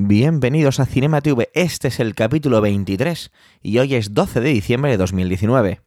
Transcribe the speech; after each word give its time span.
Bienvenidos 0.00 0.78
a 0.78 0.86
Cinema 0.86 1.20
TV, 1.22 1.50
este 1.54 1.88
es 1.88 1.98
el 1.98 2.14
capítulo 2.14 2.60
23 2.60 3.32
y 3.60 3.78
hoy 3.78 3.96
es 3.96 4.14
12 4.14 4.40
de 4.40 4.50
diciembre 4.50 4.92
de 4.92 4.96
2019. 4.96 5.80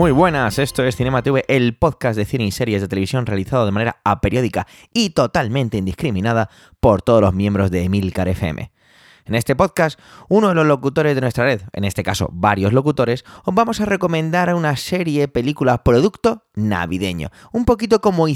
Muy 0.00 0.12
buenas, 0.12 0.58
esto 0.58 0.82
es 0.82 0.96
Cinema 0.96 1.22
TV, 1.22 1.44
el 1.46 1.76
podcast 1.76 2.16
de 2.16 2.24
cine 2.24 2.44
y 2.44 2.52
series 2.52 2.80
de 2.80 2.88
televisión 2.88 3.26
realizado 3.26 3.66
de 3.66 3.70
manera 3.70 4.00
aperiódica 4.02 4.66
y 4.94 5.10
totalmente 5.10 5.76
indiscriminada 5.76 6.48
por 6.80 7.02
todos 7.02 7.20
los 7.20 7.34
miembros 7.34 7.70
de 7.70 7.84
Emilcar 7.84 8.26
FM. 8.26 8.72
En 9.30 9.36
este 9.36 9.54
podcast, 9.54 9.96
uno 10.28 10.48
de 10.48 10.56
los 10.56 10.66
locutores 10.66 11.14
de 11.14 11.20
nuestra 11.20 11.44
red, 11.44 11.60
en 11.72 11.84
este 11.84 12.02
caso 12.02 12.30
varios 12.32 12.72
locutores, 12.72 13.24
os 13.44 13.54
vamos 13.54 13.80
a 13.80 13.84
recomendar 13.84 14.52
una 14.56 14.74
serie, 14.74 15.28
película, 15.28 15.84
producto 15.84 16.46
navideño. 16.56 17.28
Un 17.52 17.64
poquito 17.64 18.00
como, 18.00 18.26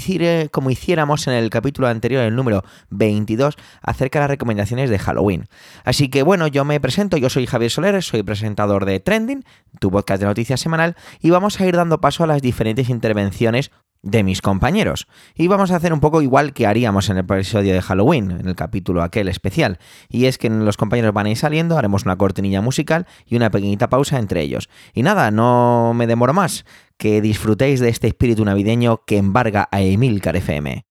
como 0.51 0.69
hiciéramos 0.69 1.27
en 1.27 1.33
el 1.33 1.49
capítulo 1.49 1.89
anterior, 1.89 2.23
el 2.23 2.33
número 2.33 2.63
22, 2.91 3.57
acerca 3.81 4.19
de 4.19 4.23
las 4.23 4.29
recomendaciones 4.29 4.89
de 4.89 4.97
Halloween. 4.97 5.49
Así 5.83 6.07
que 6.07 6.23
bueno, 6.23 6.47
yo 6.47 6.63
me 6.63 6.79
presento, 6.79 7.17
yo 7.17 7.29
soy 7.29 7.45
Javier 7.45 7.71
Soler, 7.71 8.01
soy 8.01 8.23
presentador 8.23 8.85
de 8.85 9.01
Trending, 9.01 9.43
tu 9.81 9.91
podcast 9.91 10.21
de 10.21 10.27
noticias 10.27 10.61
semanal, 10.61 10.95
y 11.19 11.29
vamos 11.29 11.59
a 11.59 11.65
ir 11.65 11.75
dando 11.75 11.99
paso 11.99 12.23
a 12.23 12.27
las 12.27 12.41
diferentes 12.41 12.87
intervenciones 12.87 13.69
de 14.05 14.23
mis 14.23 14.41
compañeros. 14.41 15.07
Y 15.35 15.47
vamos 15.47 15.71
a 15.71 15.75
hacer 15.75 15.91
un 15.91 15.99
poco 15.99 16.21
igual 16.21 16.53
que 16.53 16.67
haríamos 16.67 17.09
en 17.09 17.17
el 17.17 17.25
episodio 17.27 17.73
de 17.73 17.81
Halloween, 17.81 18.31
en 18.31 18.47
el 18.47 18.55
capítulo 18.55 19.03
aquel 19.03 19.27
especial. 19.27 19.79
Y 20.07 20.25
es 20.25 20.37
que 20.37 20.49
los 20.49 20.77
compañeros 20.77 21.13
van 21.13 21.25
a 21.25 21.31
ir 21.31 21.37
saliendo, 21.37 21.77
haremos 21.77 22.05
una 22.05 22.15
cortinilla 22.15 22.61
musical 22.61 23.07
y 23.25 23.35
una 23.35 23.49
pequeñita 23.49 23.89
pausa 23.89 24.19
entre 24.19 24.41
ellos. 24.41 24.69
Y 24.93 25.03
nada, 25.03 25.31
no 25.31 25.93
me 25.95 26.07
demoro 26.07 26.33
más. 26.33 26.65
Que 26.97 27.19
disfrutéis 27.19 27.81
de 27.81 27.89
este 27.89 28.07
espíritu 28.07 28.45
navideño 28.45 29.01
que 29.05 29.17
embarga 29.17 29.67
a 29.71 29.81
Emilcar 29.81 30.37
FM. 30.37 30.85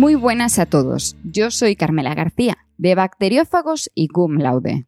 Muy 0.00 0.14
buenas 0.14 0.58
a 0.58 0.64
todos. 0.64 1.14
Yo 1.24 1.50
soy 1.50 1.76
Carmela 1.76 2.14
García, 2.14 2.56
de 2.78 2.94
Bacteriófagos 2.94 3.90
y 3.94 4.08
Cum 4.08 4.38
Laude. 4.38 4.86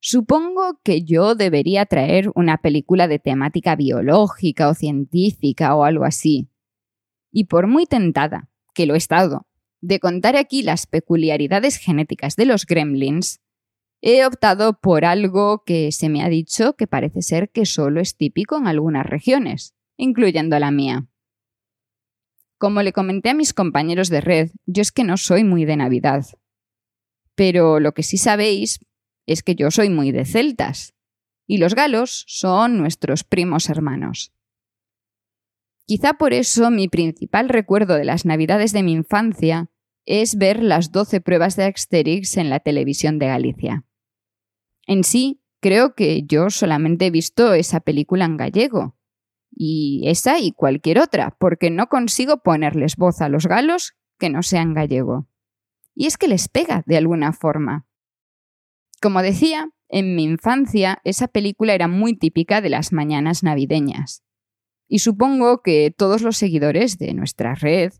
Supongo 0.00 0.78
que 0.84 1.02
yo 1.02 1.34
debería 1.34 1.86
traer 1.86 2.30
una 2.34 2.58
película 2.58 3.08
de 3.08 3.18
temática 3.18 3.74
biológica 3.74 4.68
o 4.68 4.74
científica 4.74 5.74
o 5.74 5.84
algo 5.84 6.04
así. 6.04 6.50
Y 7.32 7.44
por 7.44 7.68
muy 7.68 7.86
tentada, 7.86 8.50
que 8.74 8.84
lo 8.84 8.96
he 8.96 8.98
estado, 8.98 9.46
de 9.80 9.98
contar 9.98 10.36
aquí 10.36 10.62
las 10.62 10.86
peculiaridades 10.86 11.78
genéticas 11.78 12.36
de 12.36 12.44
los 12.44 12.66
gremlins, 12.66 13.40
he 14.02 14.26
optado 14.26 14.78
por 14.78 15.06
algo 15.06 15.64
que 15.64 15.90
se 15.90 16.10
me 16.10 16.22
ha 16.22 16.28
dicho 16.28 16.74
que 16.74 16.86
parece 16.86 17.22
ser 17.22 17.48
que 17.48 17.64
solo 17.64 17.98
es 17.98 18.14
típico 18.18 18.58
en 18.58 18.66
algunas 18.66 19.06
regiones, 19.06 19.74
incluyendo 19.96 20.58
la 20.58 20.70
mía. 20.70 21.08
Como 22.62 22.82
le 22.82 22.92
comenté 22.92 23.30
a 23.30 23.34
mis 23.34 23.54
compañeros 23.54 24.08
de 24.08 24.20
red, 24.20 24.52
yo 24.66 24.82
es 24.82 24.92
que 24.92 25.02
no 25.02 25.16
soy 25.16 25.42
muy 25.42 25.64
de 25.64 25.76
Navidad. 25.76 26.24
Pero 27.34 27.80
lo 27.80 27.90
que 27.90 28.04
sí 28.04 28.18
sabéis 28.18 28.78
es 29.26 29.42
que 29.42 29.56
yo 29.56 29.72
soy 29.72 29.90
muy 29.90 30.12
de 30.12 30.24
celtas, 30.24 30.94
y 31.48 31.58
los 31.58 31.74
galos 31.74 32.24
son 32.28 32.78
nuestros 32.78 33.24
primos 33.24 33.68
hermanos. 33.68 34.32
Quizá 35.86 36.12
por 36.12 36.32
eso 36.32 36.70
mi 36.70 36.86
principal 36.86 37.48
recuerdo 37.48 37.94
de 37.94 38.04
las 38.04 38.24
Navidades 38.24 38.70
de 38.70 38.84
mi 38.84 38.92
infancia 38.92 39.68
es 40.06 40.36
ver 40.36 40.62
las 40.62 40.92
doce 40.92 41.20
pruebas 41.20 41.56
de 41.56 41.64
Asterix 41.64 42.36
en 42.36 42.48
la 42.48 42.60
televisión 42.60 43.18
de 43.18 43.26
Galicia. 43.26 43.84
En 44.86 45.02
sí, 45.02 45.42
creo 45.58 45.96
que 45.96 46.22
yo 46.28 46.48
solamente 46.48 47.06
he 47.06 47.10
visto 47.10 47.54
esa 47.54 47.80
película 47.80 48.24
en 48.24 48.36
gallego, 48.36 48.96
y 49.54 50.02
esa 50.06 50.38
y 50.38 50.52
cualquier 50.52 50.98
otra, 50.98 51.36
porque 51.38 51.70
no 51.70 51.88
consigo 51.88 52.38
ponerles 52.38 52.96
voz 52.96 53.20
a 53.20 53.28
los 53.28 53.46
galos 53.46 53.94
que 54.18 54.30
no 54.30 54.42
sean 54.42 54.74
gallego. 54.74 55.28
Y 55.94 56.06
es 56.06 56.16
que 56.16 56.28
les 56.28 56.48
pega 56.48 56.82
de 56.86 56.96
alguna 56.96 57.32
forma. 57.32 57.86
Como 59.00 59.20
decía, 59.20 59.70
en 59.88 60.16
mi 60.16 60.24
infancia 60.24 61.00
esa 61.04 61.28
película 61.28 61.74
era 61.74 61.88
muy 61.88 62.16
típica 62.16 62.60
de 62.60 62.70
las 62.70 62.92
mañanas 62.92 63.42
navideñas. 63.42 64.22
Y 64.88 65.00
supongo 65.00 65.62
que 65.62 65.90
todos 65.90 66.22
los 66.22 66.36
seguidores 66.36 66.98
de 66.98 67.14
nuestra 67.14 67.54
red 67.54 67.92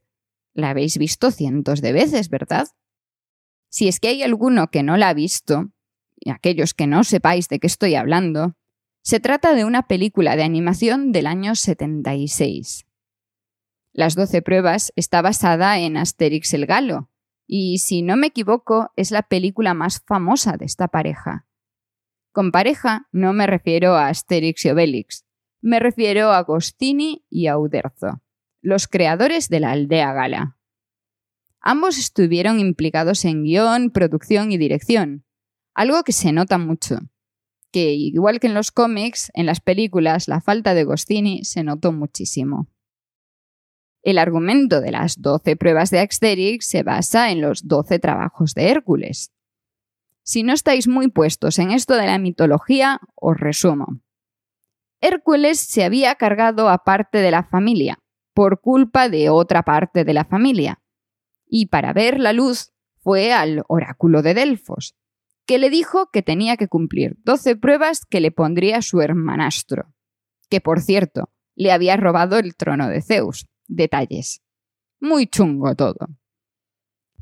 la 0.55 0.71
habéis 0.71 0.99
visto 0.99 1.31
cientos 1.31 1.81
de 1.81 1.93
veces, 1.93 2.29
¿verdad? 2.29 2.69
Si 3.69 3.89
es 3.89 4.01
que 4.01 4.09
hay 4.09 4.23
alguno 4.23 4.69
que 4.69 4.83
no 4.83 4.97
la 4.97 5.09
ha 5.09 5.15
visto, 5.15 5.71
y 6.17 6.31
aquellos 6.31 6.75
que 6.75 6.87
no 6.87 7.05
sepáis 7.05 7.49
de 7.49 7.59
qué 7.59 7.67
estoy 7.67 7.95
hablando, 7.95 8.55
se 9.03 9.19
trata 9.19 9.55
de 9.55 9.65
una 9.65 9.89
película 9.89 10.37
de 10.37 10.45
animación 10.45 11.11
del 11.11 11.27
año 11.27 11.57
76. 11.57 12.87
Las 13.93 14.15
doce 14.15 14.43
pruebas 14.43 14.93
está 14.95 15.21
basada 15.23 15.79
en 15.81 15.97
Asterix 15.97 16.55
el 16.55 16.67
Galo, 16.67 17.11
y 17.47 17.79
si 17.79 18.03
no 18.03 18.17
me 18.17 18.29
equivoco 18.29 18.93
es 18.95 19.11
la 19.11 19.23
película 19.23 19.75
más 19.75 20.03
famosa 20.07 20.57
de 20.57 20.67
esta 20.67 20.87
pareja. 20.87 21.47
Con 22.31 22.53
pareja 22.53 23.09
no 23.11 23.33
me 23.33 23.49
refiero 23.49 23.97
a 23.97 24.07
Asterix 24.07 24.65
y 24.65 24.71
Obelix, 24.71 25.27
me 25.61 25.81
refiero 25.81 26.31
a 26.31 26.39
Agostini 26.39 27.27
y 27.29 27.49
a 27.49 27.59
Uderzo, 27.59 28.23
los 28.63 28.87
creadores 28.87 29.49
de 29.49 29.61
la 29.61 29.73
aldea 29.73 30.13
gala. 30.13 30.59
Ambos 31.61 31.99
estuvieron 31.99 32.61
implicados 32.61 33.25
en 33.25 33.43
guion, 33.43 33.91
producción 33.91 34.53
y 34.53 34.59
dirección, 34.59 35.25
algo 35.75 36.05
que 36.05 36.13
se 36.13 36.33
nota 36.33 36.57
mucho 36.57 37.01
que, 37.73 37.93
igual 37.95 38.39
que 38.39 38.47
en 38.47 38.55
los 38.55 38.71
cómics, 38.71 39.33
en 39.35 39.47
las 39.47 39.61
películas 39.61 40.29
la 40.29 40.41
falta 40.41 40.75
de 40.75 40.85
Gostini 40.85 41.45
se 41.45 41.65
notó 41.65 41.93
muchísimo. 41.93 42.69
El 44.03 44.19
argumento 44.19 44.81
de 44.81 44.91
las 44.91 45.21
12 45.21 45.57
pruebas 45.57 45.91
de 45.91 46.01
Asterix 46.01 46.67
se 46.67 46.83
basa 46.83 47.31
en 47.31 47.41
los 47.41 47.67
12 47.69 47.99
trabajos 47.99 48.55
de 48.55 48.69
Hércules. 48.69 49.33
Si 50.25 50.43
no 50.43 50.53
estáis 50.53 50.87
muy 50.87 51.09
puestos 51.09 51.59
en 51.59 51.71
esto 51.71 51.95
de 51.95 52.07
la 52.07 52.19
mitología, 52.19 53.01
os 53.15 53.37
resumo. 53.37 54.01
Hércules 55.01 55.59
se 55.59 55.85
había 55.85 56.15
cargado 56.15 56.69
a 56.69 56.85
parte 56.85 57.19
de 57.19 57.31
la 57.31 57.45
familia, 57.45 57.99
por 58.35 58.61
culpa 58.61 59.09
de 59.09 59.31
otra 59.31 59.63
parte 59.63 60.05
de 60.05 60.15
la 60.15 60.25
familia. 60.25 60.81
Y 61.47 61.67
para 61.67 61.93
ver 61.93 62.21
la 62.21 62.33
luz 62.33 62.73
fue 63.01 63.33
al 63.33 63.65
oráculo 63.69 64.23
de 64.23 64.35
Delfos, 64.35 64.97
que 65.47 65.59
le 65.59 65.71
dijo 65.71 66.09
que 66.13 66.23
tenía 66.23 66.57
que 66.57 66.69
cumplir 66.69 67.17
12 67.25 67.57
pruebas 67.57 68.05
que 68.05 68.21
le 68.21 68.31
pondría 68.31 68.83
su 68.83 69.01
hermanastro, 69.01 69.95
que 70.49 70.61
por 70.61 70.81
cierto, 70.81 71.33
le 71.55 71.73
había 71.73 71.97
robado 71.97 72.39
el 72.39 72.57
trono 72.57 72.89
de 72.89 73.03
Zeus. 73.03 73.47
Detalles. 73.69 74.43
Muy 75.01 75.27
chungo 75.27 75.75
todo. 75.75 76.09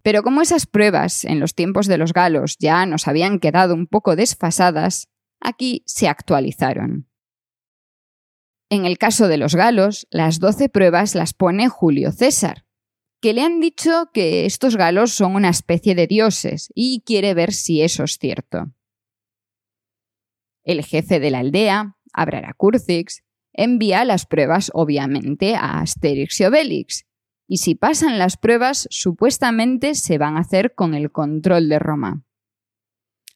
Pero 0.02 0.22
como 0.22 0.42
esas 0.42 0.66
pruebas 0.66 1.24
en 1.24 1.40
los 1.40 1.54
tiempos 1.54 1.86
de 1.86 1.98
los 1.98 2.12
galos 2.12 2.56
ya 2.58 2.86
nos 2.86 3.06
habían 3.06 3.38
quedado 3.38 3.74
un 3.74 3.86
poco 3.86 4.16
desfasadas, 4.16 5.08
aquí 5.40 5.82
se 5.86 6.08
actualizaron. 6.08 7.08
En 8.70 8.84
el 8.84 8.98
caso 8.98 9.28
de 9.28 9.36
los 9.36 9.54
galos, 9.54 10.06
las 10.10 10.38
doce 10.38 10.68
pruebas 10.68 11.14
las 11.14 11.34
pone 11.34 11.68
Julio 11.68 12.12
César, 12.12 12.64
que 13.20 13.32
le 13.32 13.42
han 13.42 13.60
dicho 13.60 14.10
que 14.12 14.46
estos 14.46 14.76
galos 14.76 15.12
son 15.12 15.34
una 15.34 15.50
especie 15.50 15.94
de 15.94 16.06
dioses 16.06 16.70
y 16.74 17.02
quiere 17.04 17.34
ver 17.34 17.52
si 17.52 17.82
eso 17.82 18.04
es 18.04 18.18
cierto. 18.18 18.72
El 20.62 20.84
jefe 20.84 21.20
de 21.20 21.30
la 21.30 21.40
aldea, 21.40 21.96
Abraracurcix, 22.12 23.22
envía 23.52 24.04
las 24.04 24.26
pruebas 24.26 24.70
obviamente 24.74 25.54
a 25.54 25.80
Asterix 25.80 26.40
y 26.40 26.44
Obelix, 26.44 27.06
y 27.46 27.58
si 27.58 27.74
pasan 27.74 28.18
las 28.18 28.36
pruebas 28.36 28.86
supuestamente 28.90 29.94
se 29.94 30.18
van 30.18 30.36
a 30.36 30.40
hacer 30.40 30.74
con 30.74 30.94
el 30.94 31.10
control 31.10 31.68
de 31.68 31.78
Roma. 31.78 32.24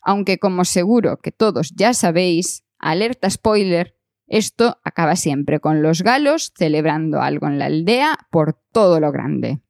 Aunque 0.03 0.39
como 0.39 0.65
seguro 0.65 1.19
que 1.19 1.33
todos 1.33 1.73
ya 1.75 1.95
sabéis, 1.95 2.65
alerta 2.79 3.29
spoiler, 3.29 3.99
esto 4.27 4.79
acaba 4.85 5.17
siempre 5.17 5.61
con 5.61 5.83
los 5.83 6.03
galos 6.03 6.53
celebrando 6.57 7.21
algo 7.21 7.49
en 7.49 7.59
la 7.59 7.67
aldea 7.67 8.19
por 8.31 8.55
todo 8.73 9.01
lo 9.01 9.13
grande. 9.13 9.64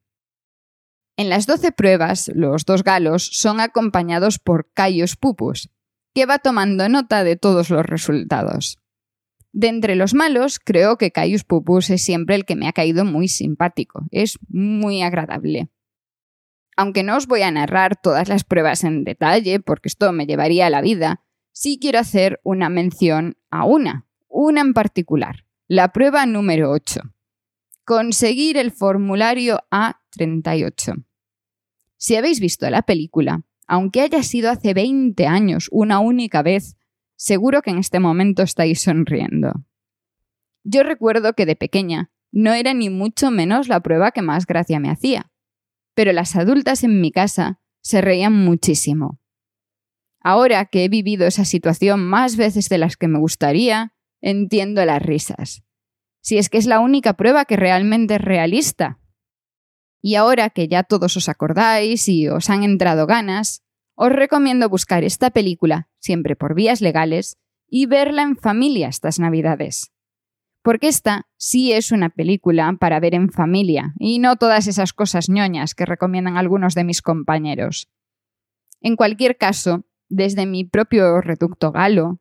En 1.17 1.29
las 1.29 1.47
doce 1.47 1.71
pruebas, 1.71 2.29
los 2.35 2.65
dos 2.65 2.83
galos 2.83 3.29
son 3.31 3.61
acompañados 3.61 4.37
por 4.37 4.69
Caius 4.73 5.15
Pupus, 5.15 5.69
que 6.13 6.25
va 6.25 6.39
tomando 6.39 6.89
nota 6.89 7.23
de 7.23 7.37
todos 7.37 7.69
los 7.69 7.85
resultados. 7.85 8.79
De 9.53 9.69
entre 9.69 9.95
los 9.95 10.13
malos, 10.13 10.59
creo 10.59 10.97
que 10.97 11.11
Caius 11.11 11.45
Pupus 11.45 11.89
es 11.89 12.03
siempre 12.03 12.35
el 12.35 12.43
que 12.43 12.57
me 12.57 12.67
ha 12.67 12.73
caído 12.73 13.05
muy 13.05 13.29
simpático, 13.29 14.03
es 14.11 14.37
muy 14.49 15.01
agradable. 15.01 15.69
Aunque 16.75 17.03
no 17.03 17.15
os 17.15 17.27
voy 17.27 17.43
a 17.43 17.51
narrar 17.51 17.95
todas 17.95 18.27
las 18.27 18.43
pruebas 18.43 18.83
en 18.83 19.05
detalle, 19.05 19.61
porque 19.61 19.87
esto 19.87 20.11
me 20.11 20.25
llevaría 20.25 20.67
a 20.67 20.69
la 20.69 20.81
vida, 20.81 21.21
sí 21.53 21.79
quiero 21.79 21.99
hacer 21.99 22.41
una 22.43 22.67
mención 22.67 23.37
a 23.49 23.63
una, 23.63 24.05
una 24.27 24.59
en 24.59 24.73
particular, 24.73 25.45
la 25.69 25.93
prueba 25.93 26.25
número 26.25 26.71
8. 26.71 26.99
Conseguir 27.85 28.57
el 28.57 28.71
formulario 28.71 29.61
A38. 29.71 31.04
Si 31.97 32.15
habéis 32.15 32.39
visto 32.39 32.69
la 32.69 32.81
película, 32.81 33.43
aunque 33.67 34.01
haya 34.01 34.21
sido 34.23 34.51
hace 34.51 34.73
20 34.73 35.25
años 35.27 35.67
una 35.71 35.99
única 35.99 36.41
vez, 36.41 36.77
seguro 37.15 37.61
que 37.61 37.71
en 37.71 37.77
este 37.77 37.99
momento 37.99 38.43
estáis 38.43 38.81
sonriendo. 38.81 39.65
Yo 40.63 40.83
recuerdo 40.83 41.33
que 41.33 41.45
de 41.45 41.55
pequeña 41.55 42.11
no 42.31 42.53
era 42.53 42.73
ni 42.73 42.89
mucho 42.89 43.31
menos 43.31 43.67
la 43.67 43.79
prueba 43.79 44.11
que 44.11 44.21
más 44.21 44.45
gracia 44.45 44.79
me 44.79 44.89
hacía, 44.89 45.31
pero 45.93 46.11
las 46.11 46.35
adultas 46.35 46.83
en 46.83 46.99
mi 47.01 47.11
casa 47.11 47.59
se 47.81 48.01
reían 48.01 48.33
muchísimo. 48.33 49.19
Ahora 50.19 50.65
que 50.65 50.83
he 50.83 50.89
vivido 50.89 51.27
esa 51.27 51.45
situación 51.45 52.03
más 52.03 52.35
veces 52.35 52.67
de 52.67 52.79
las 52.79 52.97
que 52.97 53.07
me 53.07 53.19
gustaría, 53.19 53.93
entiendo 54.21 54.83
las 54.83 55.01
risas. 55.01 55.63
Si 56.21 56.39
es 56.39 56.49
que 56.49 56.57
es 56.57 56.65
la 56.65 56.79
única 56.79 57.13
prueba 57.13 57.45
que 57.45 57.55
realmente 57.55 58.15
es 58.15 58.21
realista. 58.21 58.99
Y 60.05 60.13
ahora 60.13 60.51
que 60.51 60.67
ya 60.67 60.83
todos 60.83 61.17
os 61.17 61.29
acordáis 61.29 62.07
y 62.09 62.27
os 62.27 62.51
han 62.51 62.61
entrado 62.61 63.07
ganas, 63.07 63.63
os 63.95 64.11
recomiendo 64.11 64.69
buscar 64.69 65.03
esta 65.03 65.31
película, 65.31 65.89
siempre 65.97 66.35
por 66.35 66.53
vías 66.53 66.79
legales, 66.79 67.39
y 67.67 67.87
verla 67.87 68.21
en 68.21 68.37
familia 68.37 68.87
estas 68.87 69.17
Navidades. 69.17 69.91
Porque 70.61 70.89
esta 70.89 71.25
sí 71.37 71.73
es 71.73 71.91
una 71.91 72.09
película 72.09 72.77
para 72.79 72.99
ver 72.99 73.15
en 73.15 73.31
familia, 73.31 73.95
y 73.97 74.19
no 74.19 74.35
todas 74.35 74.67
esas 74.67 74.93
cosas 74.93 75.27
ñoñas 75.27 75.73
que 75.73 75.87
recomiendan 75.87 76.37
algunos 76.37 76.75
de 76.75 76.83
mis 76.83 77.01
compañeros. 77.01 77.89
En 78.81 78.97
cualquier 78.97 79.37
caso, 79.37 79.87
desde 80.07 80.45
mi 80.45 80.65
propio 80.65 81.19
reducto 81.19 81.71
galo, 81.71 82.19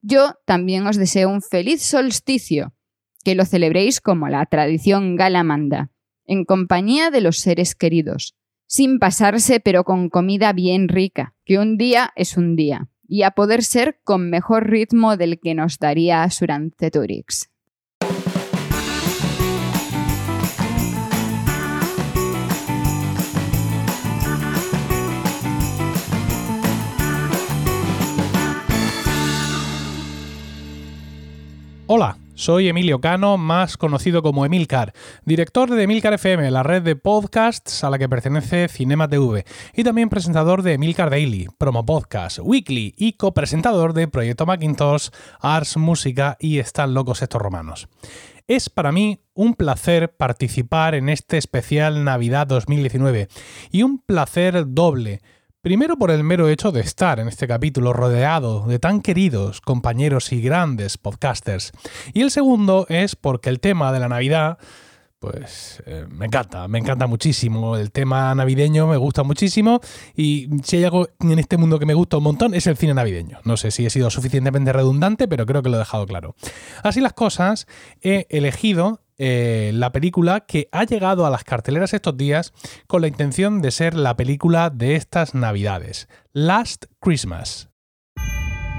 yo 0.00 0.36
también 0.46 0.86
os 0.86 0.96
deseo 0.96 1.28
un 1.28 1.42
feliz 1.42 1.82
solsticio, 1.82 2.72
que 3.24 3.34
lo 3.34 3.44
celebréis 3.44 4.00
como 4.00 4.26
la 4.30 4.46
tradición 4.46 5.16
gala 5.16 5.42
manda, 5.42 5.90
en 6.26 6.44
compañía 6.44 7.10
de 7.10 7.20
los 7.20 7.38
seres 7.38 7.74
queridos, 7.74 8.34
sin 8.66 8.98
pasarse 8.98 9.60
pero 9.60 9.84
con 9.84 10.08
comida 10.08 10.52
bien 10.52 10.88
rica, 10.88 11.34
que 11.44 11.58
un 11.58 11.76
día 11.76 12.12
es 12.16 12.36
un 12.36 12.56
día, 12.56 12.88
y 13.08 13.22
a 13.22 13.32
poder 13.32 13.62
ser 13.62 14.00
con 14.04 14.30
mejor 14.30 14.68
ritmo 14.68 15.16
del 15.16 15.38
que 15.40 15.54
nos 15.54 15.78
daría 15.78 16.28
Suranceturix. 16.28 17.50
Hola, 31.88 32.18
soy 32.36 32.68
Emilio 32.68 33.00
Cano, 33.00 33.38
más 33.38 33.76
conocido 33.78 34.22
como 34.22 34.44
Emilcar, 34.44 34.92
director 35.24 35.70
de 35.70 35.82
Emilcar 35.82 36.12
FM, 36.12 36.50
la 36.50 36.62
red 36.62 36.82
de 36.82 36.94
podcasts 36.94 37.82
a 37.82 37.90
la 37.90 37.98
que 37.98 38.08
pertenece 38.08 38.68
Cinema 38.68 39.08
TV, 39.08 39.44
y 39.74 39.82
también 39.82 40.10
presentador 40.10 40.62
de 40.62 40.74
Emilcar 40.74 41.08
Daily, 41.10 41.48
Promo 41.58 41.84
Podcast, 41.84 42.38
Weekly 42.40 42.94
y 42.96 43.14
copresentador 43.14 43.94
de 43.94 44.06
Proyecto 44.06 44.44
Macintosh, 44.44 45.08
Ars 45.40 45.78
Música 45.78 46.36
y 46.38 46.58
Están 46.58 46.92
locos 46.92 47.22
estos 47.22 47.40
romanos. 47.40 47.88
Es 48.46 48.68
para 48.68 48.92
mí 48.92 49.22
un 49.34 49.54
placer 49.54 50.14
participar 50.14 50.94
en 50.94 51.08
este 51.08 51.38
especial 51.38 52.04
Navidad 52.04 52.46
2019 52.46 53.28
y 53.72 53.82
un 53.82 53.98
placer 53.98 54.66
doble 54.68 55.20
Primero 55.66 55.96
por 55.96 56.12
el 56.12 56.22
mero 56.22 56.48
hecho 56.48 56.70
de 56.70 56.80
estar 56.80 57.18
en 57.18 57.26
este 57.26 57.48
capítulo 57.48 57.92
rodeado 57.92 58.68
de 58.68 58.78
tan 58.78 59.00
queridos 59.00 59.60
compañeros 59.60 60.30
y 60.30 60.40
grandes 60.40 60.96
podcasters. 60.96 61.72
Y 62.14 62.20
el 62.20 62.30
segundo 62.30 62.86
es 62.88 63.16
porque 63.16 63.50
el 63.50 63.58
tema 63.58 63.90
de 63.90 63.98
la 63.98 64.08
Navidad 64.08 64.58
pues 65.18 65.82
eh, 65.86 66.06
me 66.08 66.26
encanta, 66.26 66.68
me 66.68 66.78
encanta 66.78 67.08
muchísimo. 67.08 67.76
El 67.76 67.90
tema 67.90 68.32
navideño 68.36 68.86
me 68.86 68.96
gusta 68.96 69.24
muchísimo 69.24 69.80
y 70.14 70.48
si 70.62 70.76
hay 70.76 70.84
algo 70.84 71.08
en 71.18 71.40
este 71.40 71.56
mundo 71.56 71.80
que 71.80 71.86
me 71.86 71.94
gusta 71.94 72.18
un 72.18 72.22
montón 72.22 72.54
es 72.54 72.68
el 72.68 72.76
cine 72.76 72.94
navideño. 72.94 73.40
No 73.42 73.56
sé 73.56 73.72
si 73.72 73.84
he 73.84 73.90
sido 73.90 74.08
suficientemente 74.08 74.72
redundante, 74.72 75.26
pero 75.26 75.46
creo 75.46 75.62
que 75.62 75.68
lo 75.68 75.78
he 75.78 75.80
dejado 75.80 76.06
claro. 76.06 76.36
Así 76.84 77.00
las 77.00 77.14
cosas, 77.14 77.66
he 78.02 78.28
elegido 78.30 79.00
eh, 79.18 79.70
la 79.74 79.92
película 79.92 80.40
que 80.40 80.68
ha 80.72 80.84
llegado 80.84 81.26
a 81.26 81.30
las 81.30 81.44
carteleras 81.44 81.94
estos 81.94 82.16
días 82.16 82.52
con 82.86 83.02
la 83.02 83.08
intención 83.08 83.62
de 83.62 83.70
ser 83.70 83.94
la 83.94 84.16
película 84.16 84.70
de 84.70 84.96
estas 84.96 85.34
navidades, 85.34 86.08
Last 86.32 86.86
Christmas. 87.00 87.68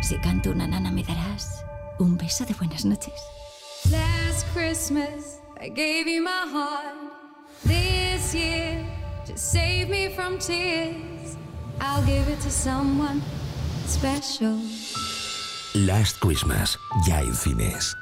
Si 0.01 0.17
canto 0.17 0.51
una 0.51 0.67
nana 0.67 0.91
me 0.91 1.03
darás 1.03 1.65
un 1.99 2.17
beso 2.17 2.45
de 2.45 2.53
buenas 2.53 2.85
noches. 2.85 3.13
Last 3.89 4.45
Christmas 4.53 5.39
I 5.59 5.69
gave 5.69 6.07
you 6.07 6.21
my 6.21 6.45
heart. 6.51 6.95
This 7.63 8.35
year 8.35 8.85
just 9.25 9.51
save 9.51 9.89
me 9.89 10.09
from 10.09 10.37
tears. 10.37 11.37
I'll 11.81 12.05
give 12.05 12.27
it 12.29 12.39
to 12.41 12.51
someone 12.51 13.21
special. 13.87 14.59
Last 15.73 16.19
Christmas, 16.19 16.77
ya 17.05 17.21
en 17.21 17.33
cines. 17.33 17.95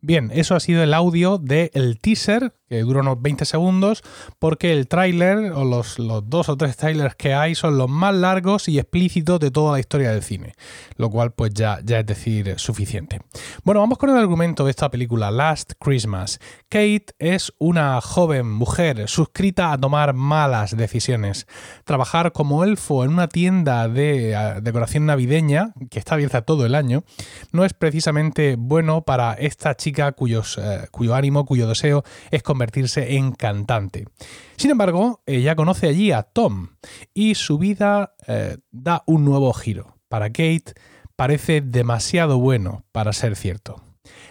Bien, 0.00 0.30
eso 0.32 0.54
ha 0.54 0.60
sido 0.60 0.82
el 0.82 0.94
audio 0.94 1.38
del 1.38 1.98
teaser 2.00 2.52
que 2.68 2.80
dura 2.80 3.00
unos 3.00 3.20
20 3.20 3.44
segundos, 3.44 4.02
porque 4.38 4.72
el 4.72 4.88
tráiler 4.88 5.52
o 5.52 5.64
los, 5.64 5.96
dos 6.24 6.48
o 6.48 6.56
tres 6.56 6.76
trailers 6.76 7.14
que 7.14 7.34
hay 7.34 7.54
son 7.54 7.78
los 7.78 7.88
más 7.88 8.14
largos 8.14 8.68
y 8.68 8.78
explícitos 8.78 9.40
de 9.40 9.50
toda 9.50 9.72
la 9.72 9.80
historia 9.80 10.12
del 10.12 10.22
cine, 10.22 10.54
lo 10.96 11.10
cual 11.10 11.32
pues 11.32 11.52
ya, 11.54 11.80
ya 11.84 12.00
es 12.00 12.06
decir 12.06 12.54
suficiente. 12.58 13.20
Bueno, 13.64 13.80
vamos 13.80 13.98
con 13.98 14.10
el 14.10 14.16
argumento 14.16 14.64
de 14.64 14.70
esta 14.70 14.90
película, 14.90 15.30
Last 15.30 15.72
Christmas. 15.78 16.40
Kate 16.68 17.06
es 17.18 17.52
una 17.58 18.00
joven 18.00 18.50
mujer 18.50 19.08
suscrita 19.08 19.72
a 19.72 19.78
tomar 19.78 20.14
malas 20.14 20.76
decisiones. 20.76 21.46
Trabajar 21.84 22.32
como 22.32 22.64
elfo 22.64 23.04
en 23.04 23.10
una 23.10 23.28
tienda 23.28 23.88
de 23.88 24.32
eh, 24.32 24.60
decoración 24.62 25.06
navideña, 25.06 25.72
que 25.90 25.98
está 25.98 26.14
abierta 26.14 26.42
todo 26.42 26.66
el 26.66 26.74
año, 26.74 27.04
no 27.52 27.64
es 27.64 27.72
precisamente 27.74 28.56
bueno 28.58 29.02
para 29.02 29.34
esta 29.34 29.76
chica 29.76 30.12
cuyos, 30.12 30.58
eh, 30.58 30.88
cuyo 30.90 31.14
ánimo, 31.14 31.44
cuyo 31.44 31.68
deseo 31.68 32.04
es 32.30 32.42
convertirse 32.56 33.16
en 33.16 33.32
cantante. 33.32 34.06
Sin 34.56 34.70
embargo, 34.70 35.20
ella 35.26 35.54
conoce 35.56 35.88
allí 35.88 36.10
a 36.10 36.22
Tom 36.22 36.68
y 37.12 37.34
su 37.34 37.58
vida 37.58 38.14
eh, 38.26 38.56
da 38.70 39.02
un 39.06 39.26
nuevo 39.26 39.52
giro. 39.52 39.98
Para 40.08 40.28
Kate 40.28 40.72
parece 41.16 41.60
demasiado 41.60 42.38
bueno 42.38 42.86
para 42.92 43.12
ser 43.12 43.36
cierto. 43.36 43.82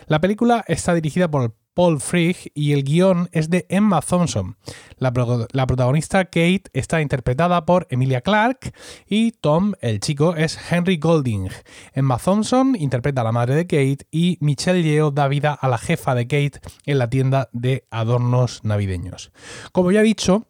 La 0.08 0.22
película 0.22 0.66
está 0.68 0.96
dirigida 0.96 1.30
por 1.30 1.56
Paul 1.76 2.00
Frigg 2.00 2.52
y 2.56 2.72
el 2.72 2.84
guion 2.84 3.30
es 3.34 3.50
de 3.50 3.68
Emma 3.70 4.02
Thompson. 4.02 4.58
La, 4.98 5.14
la, 5.52 5.68
protagonista 5.68 6.26
Kate 6.26 6.64
está 6.74 7.02
interpretada 7.02 7.66
por 7.66 7.86
Emilia 7.92 8.22
Clarke 8.22 8.74
y 9.08 9.34
Tom, 9.34 9.74
el 9.82 10.00
chico, 10.00 10.36
es 10.36 10.58
Henry 10.72 10.98
Golding. 10.98 11.50
Emma 11.94 12.18
Thompson 12.18 12.76
interpreta 12.80 13.22
a 13.22 13.26
la 13.26 13.34
madre 13.34 13.56
de 13.56 13.68
Kate 13.68 14.08
y 14.10 14.38
Michelle 14.40 14.82
Yeoh 14.82 15.12
da 15.12 15.28
vida 15.28 15.54
a 15.54 15.68
la 15.68 15.78
jefa 15.78 16.16
de 16.16 16.28
Kate 16.28 16.62
en 16.86 16.98
la 16.98 17.10
tienda 17.10 17.50
de 17.52 17.86
adornos 17.92 18.64
navideños. 18.64 19.32
Como 19.74 19.92
ya 19.92 20.00
he 20.00 20.04
dicho, 20.04 20.48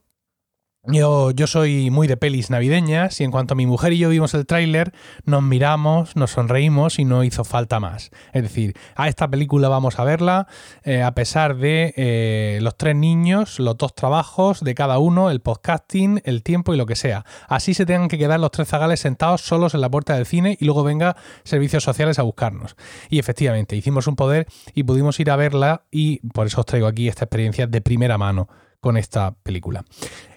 yo, 0.87 1.31
yo, 1.31 1.47
soy 1.47 1.89
muy 1.89 2.07
de 2.07 2.17
pelis 2.17 2.49
navideñas 2.49 3.19
y 3.19 3.23
en 3.23 3.31
cuanto 3.31 3.55
mi 3.55 3.65
mujer 3.65 3.93
y 3.93 3.97
yo 3.97 4.09
vimos 4.09 4.33
el 4.33 4.45
tráiler, 4.45 4.93
nos 5.25 5.41
miramos, 5.41 6.15
nos 6.15 6.31
sonreímos 6.31 6.99
y 6.99 7.05
no 7.05 7.23
hizo 7.23 7.43
falta 7.43 7.79
más. 7.79 8.11
Es 8.33 8.43
decir, 8.43 8.73
a 8.95 9.07
esta 9.07 9.27
película 9.27 9.69
vamos 9.69 9.99
a 9.99 10.03
verla 10.03 10.47
eh, 10.83 11.01
a 11.01 11.13
pesar 11.13 11.57
de 11.57 11.93
eh, 11.97 12.59
los 12.61 12.77
tres 12.77 12.95
niños, 12.95 13.59
los 13.59 13.77
dos 13.77 13.95
trabajos 13.95 14.61
de 14.61 14.75
cada 14.75 14.99
uno, 14.99 15.29
el 15.29 15.41
podcasting, 15.41 16.21
el 16.23 16.43
tiempo 16.43 16.73
y 16.73 16.77
lo 16.77 16.85
que 16.85 16.95
sea. 16.95 17.25
Así 17.47 17.73
se 17.73 17.85
tengan 17.85 18.07
que 18.07 18.17
quedar 18.17 18.39
los 18.39 18.51
tres 18.51 18.67
zagales 18.67 18.99
sentados 18.99 19.41
solos 19.41 19.73
en 19.73 19.81
la 19.81 19.89
puerta 19.89 20.15
del 20.15 20.25
cine 20.25 20.57
y 20.59 20.65
luego 20.65 20.83
venga 20.83 21.15
servicios 21.43 21.83
sociales 21.83 22.19
a 22.19 22.23
buscarnos. 22.23 22.75
Y 23.09 23.19
efectivamente, 23.19 23.75
hicimos 23.75 24.07
un 24.07 24.15
poder 24.15 24.47
y 24.73 24.83
pudimos 24.83 25.19
ir 25.19 25.31
a 25.31 25.35
verla 25.35 25.83
y 25.91 26.19
por 26.29 26.47
eso 26.47 26.61
os 26.61 26.65
traigo 26.65 26.87
aquí 26.87 27.07
esta 27.07 27.25
experiencia 27.25 27.67
de 27.67 27.81
primera 27.81 28.17
mano 28.17 28.47
con 28.79 28.97
esta 28.97 29.31
película. 29.43 29.83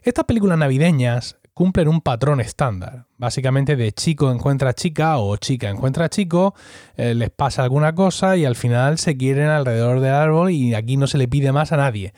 Estas 0.03 0.25
películas 0.25 0.59
navideñas 0.59 1.37
cumplen 1.59 1.89
un 1.89 2.01
patrón 2.01 2.41
estándar. 2.41 3.07
Básicamente 3.17 3.75
de 3.75 3.91
chico 3.91 4.31
encuentra 4.31 4.75
chica 4.75 5.19
o 5.19 5.37
chica 5.39 5.69
encuentra 5.69 6.09
chico, 6.09 6.55
eh, 6.97 7.17
les 7.17 7.31
pasa 7.31 7.65
alguna 7.65 7.97
cosa 7.97 8.37
y 8.37 8.45
al 8.45 8.55
final 8.55 8.97
se 8.99 9.17
quieren 9.17 9.49
alrededor 9.49 9.99
del 9.99 10.13
árbol 10.13 10.53
y 10.53 10.75
aquí 10.75 10.97
no 10.97 11.09
se 11.09 11.19
le 11.19 11.27
pide 11.27 11.51
más 11.51 11.73
a 11.73 11.77
nadie. 11.77 12.15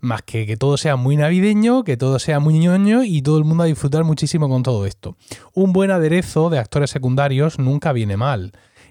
Más 0.00 0.22
que 0.22 0.44
que 0.44 0.56
todo 0.56 0.76
sea 0.76 0.96
muy 0.96 1.16
navideño, 1.16 1.84
que 1.84 1.96
todo 1.96 2.18
sea 2.18 2.40
muy 2.40 2.58
ñoño 2.58 3.04
y 3.04 3.22
todo 3.22 3.38
el 3.38 3.44
mundo 3.44 3.62
a 3.62 3.66
disfrutar 3.66 4.02
muchísimo 4.02 4.48
con 4.48 4.64
todo 4.64 4.86
esto. 4.86 5.16
Un 5.54 5.72
buen 5.72 5.92
aderezo 5.92 6.50
de 6.50 6.58
actores 6.58 6.90
secundarios 6.90 7.60
nunca 7.60 7.92
viene 7.92 8.16
mal 8.16 8.50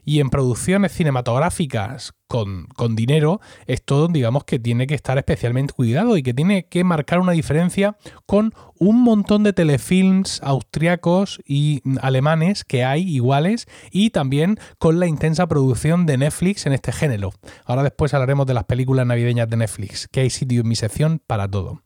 y 0.10 0.22
en 0.22 0.32
producciones 0.32 0.92
cinematográficas 0.94 2.16
con, 2.26 2.68
dinero, 2.96 3.42
esto 3.68 4.08
digamos 4.08 4.44
que 4.44 4.58
tiene 4.58 4.88
que 4.88 4.96
estar 4.96 5.20
especialmente 5.20 5.72
cuidado 5.72 6.18
y 6.18 6.24
que 6.24 6.34
tiene 6.34 6.66
que 6.66 6.84
marcar 6.84 7.20
una 7.20 7.34
diferencia 7.34 7.96
con 8.26 8.56
un 8.80 9.04
montón 9.04 9.44
de 9.44 9.54
telefilms 9.54 10.42
austriacos 10.42 11.40
y 11.46 11.84
alemanes 12.02 12.64
que 12.64 12.84
hay 12.84 13.04
iguales 13.04 13.68
y 13.92 14.10
también 14.10 14.58
con 14.80 15.00
la 15.00 15.06
intensa 15.06 15.46
producción 15.46 16.08
de 16.08 16.18
Netflix 16.18 16.66
en 16.66 16.74
este 16.74 16.92
género. 16.92 17.32
Ahora 17.66 17.84
después 17.84 18.12
hablaremos 18.16 18.48
de 18.48 18.56
las 18.56 18.64
películas 18.64 19.06
navideñas 19.06 19.48
de 19.48 19.58
Netflix, 19.58 20.08
que 20.08 20.22
hay 20.22 20.32
sitio 20.32 20.62
en 20.62 20.68
mi 20.70 20.76
sección 20.76 21.22
para 21.28 21.48
todo. 21.48 21.84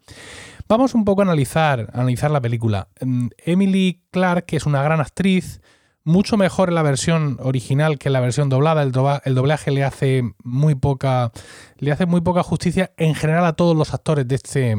Vamos 0.69 0.93
un 0.93 1.03
poco 1.03 1.23
a 1.23 1.25
analizar, 1.25 1.89
a 1.91 1.97
analizar 1.97 2.31
la 2.31 2.39
película. 2.39 2.87
Mm, 3.01 3.27
Emily 3.39 4.01
Clark, 4.11 4.45
que 4.45 4.55
es 4.55 4.65
una 4.65 4.81
gran 4.81 5.01
actriz, 5.01 5.59
mucho 6.03 6.37
mejor 6.37 6.69
en 6.69 6.75
la 6.75 6.83
versión 6.83 7.37
original 7.41 7.97
que 7.97 8.09
en 8.09 8.13
la 8.13 8.19
versión 8.19 8.49
doblada. 8.49 8.83
El, 8.83 8.91
doblaje 8.91 9.71
le 9.71 9.83
hace 9.83 10.23
muy 10.43 10.75
poca. 10.75 11.31
Le 11.77 11.91
hace 11.91 12.05
muy 12.05 12.21
poca 12.21 12.43
justicia 12.43 12.93
en 12.97 13.15
general 13.15 13.45
a 13.45 13.53
todos 13.53 13.75
los 13.75 13.93
actores 13.93 14.27
de, 14.27 14.35
este, 14.35 14.75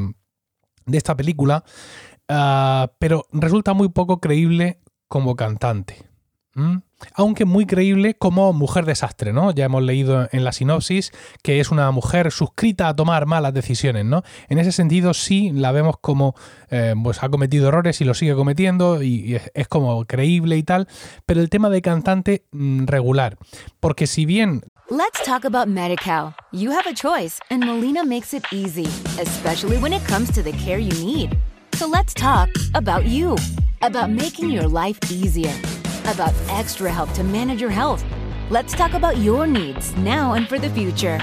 de 0.86 0.98
esta 0.98 1.16
película. 1.16 1.64
Ah, 2.28 2.92
pero 2.98 3.26
resulta 3.32 3.74
muy 3.74 3.88
poco 3.88 4.20
creíble 4.20 4.80
como 5.08 5.36
cantante 5.36 6.13
aunque 7.14 7.44
muy 7.44 7.66
creíble 7.66 8.14
como 8.14 8.52
mujer 8.52 8.84
desastre, 8.84 9.32
¿no? 9.32 9.50
Ya 9.50 9.66
hemos 9.66 9.82
leído 9.82 10.28
en 10.32 10.44
la 10.44 10.52
sinopsis 10.52 11.12
que 11.42 11.60
es 11.60 11.70
una 11.70 11.90
mujer 11.90 12.30
suscrita 12.30 12.88
a 12.88 12.96
tomar 12.96 13.26
malas 13.26 13.52
decisiones, 13.52 14.04
¿no? 14.04 14.22
En 14.48 14.58
ese 14.58 14.72
sentido 14.72 15.14
sí 15.14 15.50
la 15.52 15.72
vemos 15.72 15.96
como 16.00 16.34
eh, 16.70 16.94
pues 17.02 17.22
ha 17.22 17.28
cometido 17.28 17.68
errores 17.68 18.00
y 18.00 18.04
lo 18.04 18.14
sigue 18.14 18.34
cometiendo 18.34 19.02
y, 19.02 19.40
es, 19.54 19.68
como 19.68 20.04
creíble 20.04 20.56
y 20.56 20.62
tal, 20.62 20.88
pero 21.26 21.40
el 21.40 21.50
tema 21.50 21.68
de 21.70 21.82
cantante 21.82 22.44
mm, 22.52 22.86
regular, 22.86 23.36
porque 23.80 24.06
si 24.06 24.24
bien 24.26 24.62
Let's 24.90 25.22
talk 25.24 25.46
about 25.46 25.66
MediCal. 25.66 26.34
You 26.52 26.70
have 26.70 26.86
a 26.86 26.92
choice 26.92 27.40
and 27.50 27.64
Molina 27.64 28.04
makes 28.04 28.34
it 28.34 28.44
easy, 28.52 28.86
especially 29.18 29.78
when 29.78 29.94
it 29.94 30.06
comes 30.06 30.30
to 30.32 30.42
the 30.42 30.52
care 30.52 30.78
you 30.78 30.92
need. 31.02 31.38
So 31.76 31.86
let's 31.86 32.12
talk 32.12 32.50
about 32.74 33.06
you, 33.06 33.34
about 33.80 34.10
making 34.10 34.50
your 34.50 34.68
life 34.68 34.98
easier. 35.10 35.54
About 36.06 36.32
extra 36.48 36.90
help 36.90 37.12
to 37.14 37.24
manage 37.24 37.60
your 37.60 37.70
health. 37.70 38.04
Let's 38.50 38.74
talk 38.74 38.94
about 38.94 39.18
your 39.18 39.46
needs 39.46 39.94
now 39.96 40.34
and 40.34 40.48
for 40.48 40.58
the 40.58 40.70
future. 40.70 41.18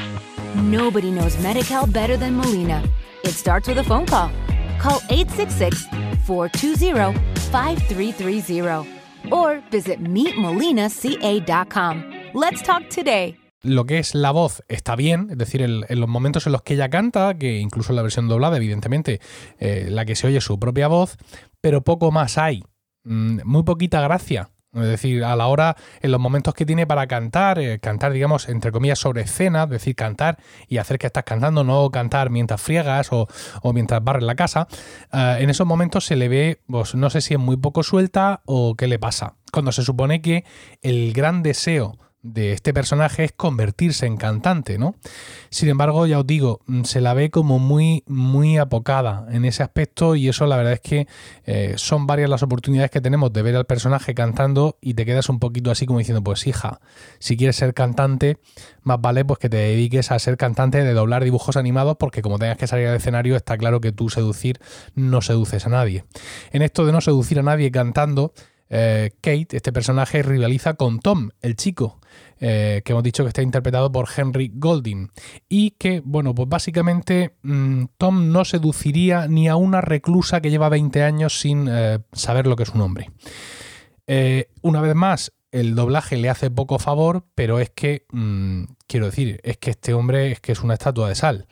Nobody 0.55 1.11
knows 1.11 1.37
Medi 1.41 1.63
better 1.91 2.17
than 2.17 2.35
Molina. 2.35 2.83
It 3.23 3.31
starts 3.31 3.67
with 3.67 3.77
a 3.77 3.83
phone 3.83 4.05
call. 4.05 4.31
Call 4.79 5.01
866 5.09 5.87
420 6.25 7.19
5330 7.51 8.87
or 9.31 9.61
visit 9.71 10.03
meetmolinaca.com. 10.03 12.03
Let's 12.33 12.61
talk 12.61 12.89
today. 12.89 13.37
Lo 13.63 13.85
que 13.85 13.99
es 13.99 14.15
la 14.15 14.31
voz 14.31 14.63
está 14.69 14.95
bien, 14.95 15.27
es 15.29 15.37
decir, 15.37 15.61
en, 15.61 15.85
los 15.87 16.09
momentos 16.09 16.47
en 16.47 16.53
los 16.53 16.63
que 16.63 16.73
ella 16.73 16.89
canta, 16.89 17.37
que 17.37 17.59
incluso 17.59 17.91
en 17.91 17.97
la 17.97 18.01
versión 18.01 18.27
doblada, 18.27 18.57
evidentemente, 18.57 19.21
eh, 19.59 19.85
la 19.89 20.03
que 20.05 20.15
se 20.15 20.25
oye 20.25 20.41
su 20.41 20.57
propia 20.57 20.87
voz, 20.87 21.17
pero 21.61 21.83
poco 21.83 22.11
más 22.11 22.39
hay. 22.39 22.63
Mm, 23.03 23.41
muy 23.45 23.61
poquita 23.61 24.01
gracia 24.01 24.49
es 24.73 24.81
decir, 24.81 25.23
a 25.23 25.35
la 25.35 25.47
hora, 25.47 25.75
en 26.01 26.11
los 26.11 26.19
momentos 26.19 26.53
que 26.53 26.65
tiene 26.65 26.87
para 26.87 27.07
cantar, 27.07 27.59
eh, 27.59 27.79
cantar, 27.79 28.13
digamos, 28.13 28.47
entre 28.47 28.71
comillas, 28.71 28.99
sobre 28.99 29.21
escena, 29.21 29.63
es 29.63 29.69
decir, 29.69 29.95
cantar 29.95 30.37
y 30.67 30.77
hacer 30.77 30.97
que 30.97 31.07
estás 31.07 31.23
cantando, 31.23 31.63
no 31.63 31.89
cantar 31.91 32.29
mientras 32.29 32.61
friegas 32.61 33.09
o, 33.11 33.27
mientras 33.73 34.03
barres 34.03 34.23
la 34.23 34.35
casa, 34.35 34.67
eh, 35.11 35.37
en 35.39 35.49
esos 35.49 35.67
momentos 35.67 36.05
se 36.05 36.15
le 36.15 36.29
ve, 36.29 36.61
pues 36.67 36.95
no 36.95 37.09
sé 37.09 37.21
si 37.21 37.33
es 37.33 37.39
muy 37.39 37.57
poco 37.57 37.83
suelta 37.83 38.41
o 38.45 38.75
qué 38.75 38.87
le 38.87 38.99
pasa. 38.99 39.35
Cuando 39.51 39.71
se 39.71 39.83
supone 39.83 40.21
que 40.21 40.45
el 40.81 41.11
gran 41.11 41.43
deseo 41.43 41.97
de 42.23 42.53
este 42.53 42.73
personaje 42.73 43.23
es 43.23 43.31
convertirse 43.31 44.05
en 44.05 44.17
cantante, 44.17 44.77
¿no? 44.77 44.95
Sin 45.49 45.69
embargo, 45.69 46.05
ya 46.05 46.19
os 46.19 46.27
digo, 46.27 46.61
mm, 46.67 46.83
se 46.83 47.01
la 47.01 47.13
ve 47.13 47.31
como 47.31 47.59
muy, 47.59 48.03
muy 48.07 48.57
apocada 48.57 49.25
en 49.31 49.45
ese 49.45 49.63
aspecto 49.63 50.15
y 50.15 50.29
eso 50.29 50.45
la 50.45 50.57
verdad 50.57 50.73
es 50.73 50.81
que 50.81 51.07
eh, 51.45 51.73
son 51.77 52.05
varias 52.07 52.29
las 52.29 52.43
oportunidades 52.43 52.91
que 52.91 53.01
tenemos 53.01 53.33
de 53.33 53.41
ver 53.41 53.55
al 53.55 53.65
personaje 53.65 54.13
cantando 54.13 54.77
y 54.81 54.93
te 54.93 55.05
quedas 55.05 55.29
un 55.29 55.39
poquito 55.39 55.71
así 55.71 55.85
como 55.85 55.99
diciendo, 55.99 56.23
pues 56.23 56.45
hija, 56.45 56.79
si 57.19 57.37
quieres 57.37 57.55
ser 57.55 57.73
cantante, 57.73 58.37
más 58.83 59.01
vale 59.01 59.25
pues 59.25 59.39
que 59.39 59.49
te 59.49 59.57
dediques 59.57 60.11
a 60.11 60.19
ser 60.19 60.37
cantante 60.37 60.83
de 60.83 60.93
doblar 60.93 61.23
dibujos 61.23 61.57
animados 61.57 61.97
porque 61.99 62.21
como 62.21 62.37
tengas 62.37 62.57
que 62.57 62.67
salir 62.67 62.87
al 62.87 62.95
escenario 62.95 63.35
está 63.35 63.57
claro 63.57 63.81
que 63.81 63.91
tú 63.91 64.09
seducir 64.09 64.59
no 64.95 65.21
seduces 65.21 65.65
a 65.65 65.69
nadie. 65.69 66.05
En 66.51 66.61
esto 66.61 66.85
de 66.85 66.91
no 66.91 67.01
seducir 67.01 67.39
a 67.39 67.43
nadie 67.43 67.71
cantando, 67.71 68.33
eh, 68.73 69.11
Kate, 69.19 69.57
este 69.57 69.73
personaje, 69.73 70.23
rivaliza 70.23 70.75
con 70.75 70.99
Tom, 70.99 71.31
el 71.41 71.57
chico, 71.57 71.99
eh, 72.39 72.81
que 72.85 72.93
hemos 72.93 73.03
dicho 73.03 73.23
que 73.23 73.27
está 73.27 73.41
interpretado 73.41 73.91
por 73.91 74.07
Henry 74.15 74.49
Golding. 74.55 75.11
Y 75.49 75.71
que, 75.71 76.01
bueno, 76.05 76.33
pues 76.33 76.47
básicamente 76.47 77.35
mm, 77.43 77.83
Tom 77.97 78.31
no 78.31 78.45
seduciría 78.45 79.27
ni 79.27 79.49
a 79.49 79.57
una 79.57 79.81
reclusa 79.81 80.39
que 80.39 80.49
lleva 80.49 80.69
20 80.69 81.03
años 81.03 81.41
sin 81.41 81.67
eh, 81.69 81.99
saber 82.13 82.47
lo 82.47 82.55
que 82.55 82.63
es 82.63 82.69
un 82.69 82.81
hombre. 82.81 83.11
una 84.61 84.81
vez 84.81 84.95
más, 84.95 85.33
el 85.51 85.75
doblaje 85.75 86.15
le 86.15 86.29
hace 86.29 86.49
poco 86.49 86.79
favor, 86.79 87.25
pero 87.35 87.59
es 87.59 87.71
que, 87.71 88.05
mm, 88.11 88.63
quiero 88.87 89.07
decir, 89.07 89.41
es 89.43 89.57
que 89.57 89.71
este 89.71 89.93
hombre 89.93 90.31
es 90.31 90.39
que 90.39 90.53
es 90.53 90.63
una 90.63 90.75
estatua 90.75 91.09
de 91.09 91.15
sal. 91.15 91.47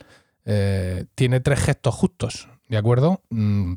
tiene 1.15 1.41
tres 1.41 1.59
gestos 1.59 1.93
justos, 1.93 2.47
¿de 2.69 2.77
acuerdo? 2.77 3.21
Mm, 3.29 3.73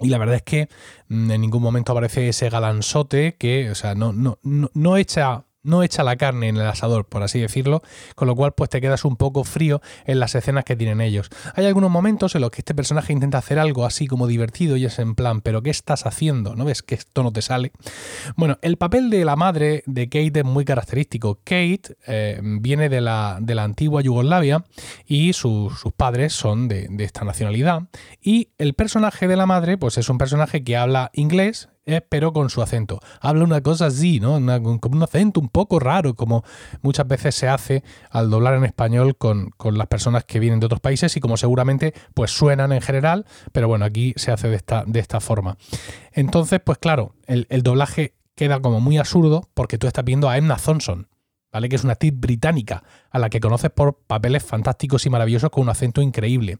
y 0.00 0.08
la 0.08 0.18
verdad 0.18 0.36
es 0.36 0.42
que 0.42 0.68
mm, 1.08 1.30
en 1.30 1.40
ningún 1.40 1.62
momento 1.62 1.92
aparece 1.92 2.28
ese 2.28 2.50
galanzote 2.50 3.36
que, 3.36 3.70
o 3.70 3.74
sea, 3.74 3.94
no, 3.94 4.12
no, 4.12 4.38
no, 4.42 4.70
no 4.74 4.96
echa 4.96 5.44
no 5.62 5.82
echa 5.82 6.02
la 6.02 6.16
carne 6.16 6.48
en 6.48 6.56
el 6.56 6.66
asador, 6.66 7.06
por 7.06 7.22
así 7.22 7.40
decirlo, 7.40 7.82
con 8.14 8.28
lo 8.28 8.34
cual 8.34 8.52
pues 8.52 8.70
te 8.70 8.80
quedas 8.80 9.04
un 9.04 9.16
poco 9.16 9.44
frío 9.44 9.80
en 10.04 10.20
las 10.20 10.34
escenas 10.34 10.64
que 10.64 10.76
tienen 10.76 11.00
ellos. 11.00 11.28
Hay 11.54 11.66
algunos 11.66 11.90
momentos 11.90 12.34
en 12.34 12.40
los 12.40 12.50
que 12.50 12.60
este 12.60 12.74
personaje 12.74 13.12
intenta 13.12 13.38
hacer 13.38 13.58
algo 13.58 13.84
así 13.84 14.06
como 14.06 14.26
divertido 14.26 14.76
y 14.76 14.84
es 14.84 14.98
en 14.98 15.14
plan, 15.14 15.40
pero 15.40 15.62
¿qué 15.62 15.70
estás 15.70 16.06
haciendo? 16.06 16.54
¿No 16.54 16.64
ves 16.64 16.82
que 16.82 16.94
esto 16.94 17.22
no 17.22 17.32
te 17.32 17.42
sale? 17.42 17.72
Bueno, 18.36 18.58
el 18.62 18.76
papel 18.76 19.10
de 19.10 19.24
la 19.24 19.36
madre 19.36 19.82
de 19.86 20.08
Kate 20.08 20.40
es 20.40 20.44
muy 20.44 20.64
característico. 20.64 21.36
Kate 21.44 21.96
eh, 22.06 22.40
viene 22.42 22.88
de 22.88 23.00
la, 23.00 23.38
de 23.40 23.54
la, 23.54 23.62
antigua 23.62 24.02
Yugoslavia 24.02 24.64
y 25.06 25.32
sus 25.32 25.72
padres 25.96 26.32
son 26.32 26.68
de, 26.68 26.88
de 26.90 27.04
esta 27.04 27.24
nacionalidad 27.24 27.82
y 28.20 28.48
el 28.58 28.74
personaje 28.74 29.28
de 29.28 29.36
la 29.36 29.46
madre 29.46 29.78
pues 29.78 29.98
es 29.98 30.08
un 30.08 30.18
personaje 30.18 30.64
que 30.64 30.76
habla 30.76 31.10
inglés, 31.14 31.68
pero 32.08 32.32
con 32.32 32.50
su 32.50 32.62
acento. 32.62 33.00
Habla 33.20 33.44
una 33.44 33.60
cosa 33.60 33.86
así, 33.86 34.20
¿no? 34.20 34.34
con 34.80 34.94
un 34.94 35.02
acento 35.02 35.40
un 35.40 35.48
poco 35.48 35.78
raro, 35.80 36.14
como 36.14 36.44
muchas 36.82 37.06
veces 37.06 37.34
se 37.34 37.48
hace 37.48 37.82
al 38.10 38.30
doblar 38.30 38.54
en 38.54 38.64
español 38.64 39.16
con, 39.16 39.52
las 39.72 39.86
personas 39.88 40.24
que 40.24 40.38
vienen 40.38 40.60
de 40.60 40.66
otros 40.66 40.80
países 40.80 41.16
y 41.16 41.20
como 41.20 41.36
seguramente 41.36 41.94
pues 42.14 42.30
suenan 42.30 42.72
en 42.72 42.80
general, 42.80 43.26
pero 43.52 43.68
bueno, 43.68 43.84
aquí 43.84 44.12
se 44.16 44.32
hace 44.32 44.48
de 44.48 44.56
esta, 44.56 44.84
de 44.86 45.00
esta 45.00 45.20
forma. 45.20 45.56
Entonces, 46.12 46.60
pues 46.64 46.78
claro, 46.78 47.14
el, 47.26 47.62
doblaje 47.62 48.14
queda 48.34 48.60
como 48.60 48.80
muy 48.80 48.98
absurdo 48.98 49.48
porque 49.54 49.78
tú 49.78 49.86
estás 49.86 50.04
viendo 50.04 50.28
a 50.28 50.36
Emma 50.36 50.56
Thompson. 50.56 51.08
¿Vale? 51.52 51.68
Que 51.68 51.76
es 51.76 51.84
una 51.84 51.94
actriz 51.94 52.12
británica, 52.18 52.82
a 53.10 53.18
la 53.18 53.30
que 53.30 53.40
conoces 53.40 53.70
por 53.70 53.98
papeles 54.06 54.42
fantásticos 54.42 55.06
y 55.06 55.10
maravillosos 55.10 55.50
con 55.50 55.64
un 55.64 55.68
acento 55.68 56.02
increíble. 56.02 56.58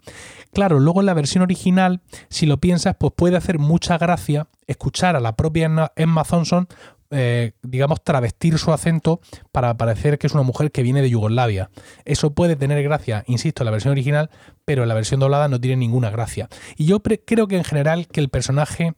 Claro, 0.53 0.79
luego 0.79 1.01
en 1.01 1.07
la 1.07 1.15
versión 1.15 1.43
original, 1.43 2.01
si 2.29 2.47
lo 2.47 2.59
piensas, 2.59 2.97
pues 2.99 3.13
puede 3.17 3.37
hacer 3.37 3.59
mucha 3.59 3.99
gracia 3.99 4.49
escuchar 4.67 5.17
a 5.17 5.21
la 5.21 5.35
propia 5.37 5.91
Emma 5.97 6.25
Thompson 6.25 6.69
eh, 7.15 7.53
digamos, 7.61 8.03
travestir 8.03 8.57
su 8.57 8.73
acento 8.73 9.21
para 9.53 9.77
parecer 9.77 10.19
que 10.19 10.27
es 10.27 10.33
una 10.33 10.45
mujer 10.45 10.73
que 10.73 10.83
viene 10.83 11.03
de 11.03 11.11
Yugoslavia. 11.11 11.69
Eso 12.07 12.33
puede 12.33 12.57
tener 12.57 12.83
gracia, 12.83 13.23
insisto, 13.27 13.63
en 13.63 13.67
la 13.67 13.71
versión 13.71 13.93
original, 13.93 14.31
pero 14.65 14.83
en 14.83 14.89
la 14.89 14.95
versión 14.95 15.21
doblada 15.21 15.47
no 15.49 15.61
tiene 15.61 15.77
ninguna 15.77 16.09
gracia. 16.09 16.49
Y 16.79 16.87
yo 16.87 17.03
creo 17.03 17.49
que 17.49 17.59
en 17.59 17.65
general 17.65 18.07
que 18.07 18.21
el 18.21 18.31
personaje 18.31 18.95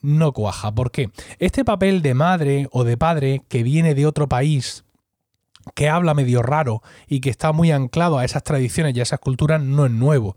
no 0.00 0.32
cuaja. 0.32 0.72
¿Por 0.72 0.92
qué? 0.92 1.10
Este 1.40 1.64
papel 1.64 2.00
de 2.00 2.14
madre 2.14 2.68
o 2.70 2.84
de 2.84 2.96
padre 2.96 3.42
que 3.48 3.64
viene 3.64 3.96
de 3.96 4.06
otro 4.06 4.28
país, 4.28 4.84
que 5.74 5.88
habla 5.88 6.14
medio 6.14 6.42
raro 6.42 6.82
y 7.06 7.20
que 7.20 7.30
está 7.30 7.52
muy 7.52 7.70
anclado 7.70 8.18
a 8.18 8.24
esas 8.24 8.42
tradiciones 8.42 8.96
y 8.96 9.00
a 9.00 9.02
esas 9.02 9.20
culturas, 9.20 9.60
no 9.62 9.86
es 9.86 9.92
nuevo. 9.92 10.36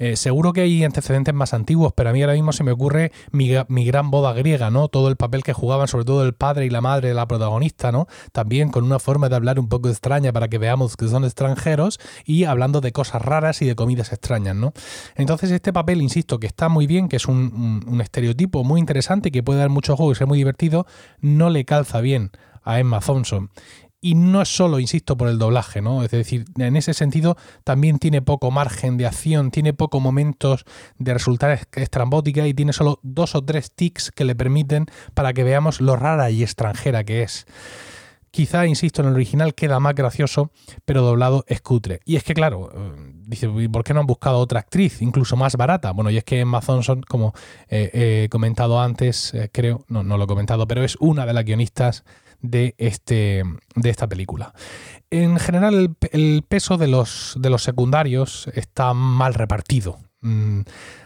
Eh, 0.00 0.16
seguro 0.16 0.54
que 0.54 0.62
hay 0.62 0.82
antecedentes 0.82 1.34
más 1.34 1.52
antiguos, 1.52 1.92
pero 1.94 2.08
a 2.08 2.14
mí 2.14 2.22
ahora 2.22 2.32
mismo 2.32 2.52
se 2.52 2.64
me 2.64 2.72
ocurre 2.72 3.12
mi, 3.32 3.50
gran 3.84 4.10
boda 4.10 4.32
griega, 4.32 4.70
¿no? 4.70 4.88
Todo 4.88 5.08
el 5.08 5.16
papel 5.16 5.42
que 5.42 5.52
jugaban, 5.52 5.88
sobre 5.88 6.06
todo 6.06 6.24
el 6.24 6.32
padre 6.32 6.64
y 6.64 6.70
la 6.70 6.80
madre 6.80 7.08
de 7.08 7.14
la 7.14 7.28
protagonista, 7.28 7.92
¿no? 7.92 8.06
También 8.32 8.70
con 8.70 8.84
una 8.84 8.98
forma 8.98 9.28
de 9.28 9.36
hablar 9.36 9.60
un 9.60 9.68
poco 9.68 9.90
extraña 9.90 10.32
para 10.32 10.48
que 10.48 10.56
veamos 10.56 10.96
que 10.96 11.06
son 11.06 11.24
extranjeros 11.24 12.00
y 12.24 12.44
hablando 12.44 12.80
de 12.80 12.92
cosas 12.92 13.20
raras 13.20 13.60
y 13.60 13.66
de 13.66 13.74
comidas 13.74 14.10
extrañas, 14.10 14.56
¿no? 14.56 14.72
Entonces 15.16 15.50
este 15.50 15.70
papel, 15.70 16.00
insisto, 16.00 16.40
que 16.40 16.46
está 16.46 16.70
muy 16.70 16.86
bien, 16.86 17.10
que 17.10 17.16
es 17.16 17.28
un, 17.28 17.84
un 17.86 18.00
estereotipo 18.00 18.64
muy 18.64 18.80
interesante, 18.80 19.30
que 19.30 19.42
puede 19.42 19.58
dar 19.58 19.68
mucho 19.68 19.98
juego 19.98 20.12
y 20.12 20.14
ser 20.14 20.26
muy 20.26 20.38
divertido, 20.38 20.86
no 21.20 21.50
le 21.50 21.66
calza 21.66 22.00
bien 22.00 22.30
a 22.62 22.80
Emma 22.80 23.00
Thompson. 23.00 23.50
Y 24.02 24.14
no 24.14 24.40
es 24.40 24.48
solo, 24.48 24.78
insisto, 24.78 25.16
por 25.18 25.28
el 25.28 25.38
doblaje, 25.38 25.82
¿no? 25.82 26.02
Es 26.02 26.10
decir, 26.10 26.46
en 26.58 26.76
ese 26.76 26.94
sentido 26.94 27.36
también 27.64 27.98
tiene 27.98 28.22
poco 28.22 28.50
margen 28.50 28.96
de 28.96 29.06
acción, 29.06 29.50
tiene 29.50 29.74
pocos 29.74 30.00
momentos 30.00 30.64
de 30.98 31.12
resultar 31.12 31.68
estrambótica 31.72 32.46
y 32.46 32.54
tiene 32.54 32.72
solo 32.72 32.98
dos 33.02 33.34
o 33.34 33.44
tres 33.44 33.72
tics 33.72 34.10
que 34.10 34.24
le 34.24 34.34
permiten 34.34 34.86
para 35.12 35.34
que 35.34 35.44
veamos 35.44 35.82
lo 35.82 35.96
rara 35.96 36.30
y 36.30 36.42
extranjera 36.42 37.04
que 37.04 37.22
es. 37.22 37.46
Quizá, 38.30 38.64
insisto, 38.64 39.02
en 39.02 39.08
el 39.08 39.14
original 39.14 39.54
queda 39.54 39.80
más 39.80 39.94
gracioso, 39.94 40.50
pero 40.84 41.02
doblado 41.02 41.44
es 41.48 41.60
cutre. 41.60 42.00
Y 42.06 42.16
es 42.16 42.22
que, 42.22 42.32
claro, 42.32 42.70
eh, 42.72 43.12
dice, 43.26 43.48
¿por 43.70 43.82
qué 43.82 43.92
no 43.92 44.00
han 44.00 44.06
buscado 44.06 44.38
otra 44.38 44.60
actriz, 44.60 45.02
incluso 45.02 45.36
más 45.36 45.56
barata? 45.56 45.90
Bueno, 45.90 46.10
y 46.10 46.16
es 46.16 46.24
que 46.24 46.40
Emma 46.40 46.60
Thompson, 46.60 47.02
como 47.02 47.34
he 47.68 48.28
comentado 48.30 48.80
antes, 48.80 49.34
eh, 49.34 49.50
creo, 49.52 49.84
no, 49.88 50.04
no 50.04 50.16
lo 50.16 50.24
he 50.24 50.28
comentado, 50.28 50.66
pero 50.66 50.84
es 50.84 50.96
una 51.00 51.26
de 51.26 51.34
las 51.34 51.44
guionistas 51.44 52.04
de, 52.42 52.74
este, 52.78 53.42
de 53.74 53.90
esta 53.90 54.08
película. 54.08 54.52
En 55.10 55.38
general, 55.38 55.96
el, 56.12 56.44
peso 56.48 56.76
de 56.76 56.88
los, 56.88 57.34
de 57.38 57.50
los 57.50 57.62
secundarios 57.62 58.48
está 58.54 58.94
mal 58.94 59.34
repartido. 59.34 59.98
Mm, 60.20 60.60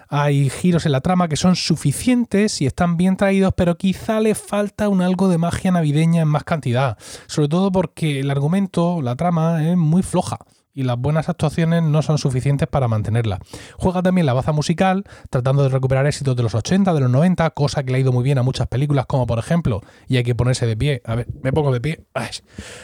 hay 0.09 0.51
giros 0.51 0.87
en 0.87 0.93
la 0.93 1.01
trama 1.01 1.29
que 1.29 1.37
son 1.37 1.57
suficientes 1.57 2.61
y 2.61 2.67
están 2.67 2.97
bien 2.97 3.17
traídos, 3.17 3.55
pero 3.57 3.77
quizá 3.77 4.21
le 4.21 4.35
falta 4.35 4.89
un 4.89 5.03
algo 5.03 5.29
de 5.29 5.39
magia 5.39 5.71
navideña 5.71 6.23
en 6.23 6.29
más 6.29 6.45
cantidad. 6.45 6.99
Sobre 7.27 7.49
todo 7.49 7.73
porque 7.73 8.21
el 8.21 8.31
argumento, 8.31 9.01
la 9.03 9.17
trama, 9.17 9.69
es 9.69 9.77
muy 9.77 10.03
floja 10.03 10.39
y 10.75 10.83
las 10.83 10.99
buenas 10.99 11.29
actuaciones 11.29 11.83
no 11.83 12.03
son 12.03 12.19
suficientes 12.19 12.69
para 12.69 12.89
mantenerla. 12.89 13.39
Juega 13.79 14.03
también 14.03 14.27
la 14.27 14.33
baza 14.33 14.53
musical, 14.53 15.05
tratando 15.31 15.63
de 15.63 15.69
recuperar 15.69 16.07
éxitos 16.07 16.37
de 16.37 16.43
los 16.43 16.55
80, 16.55 16.93
de 16.93 17.01
los 17.01 17.11
90, 17.11 17.49
cosa 17.51 17.85
que 17.85 17.93
le 17.93 17.99
ha 17.99 18.01
ido 18.01 18.13
muy 18.13 18.25
bien 18.25 18.39
a 18.39 18.43
muchas 18.43 18.67
películas, 18.67 19.07
como 19.07 19.27
por 19.27 19.39
ejemplo, 19.39 19.81
y 20.09 20.17
hay 20.17 20.25
que 20.25 20.35
ponerse 20.35 20.67
de 20.67 20.77
pie, 20.77 21.01
a 21.05 21.15
ver, 21.15 21.29
me 21.43 21.53
pongo 21.53 21.73
de 21.73 21.81
pie, 21.81 22.05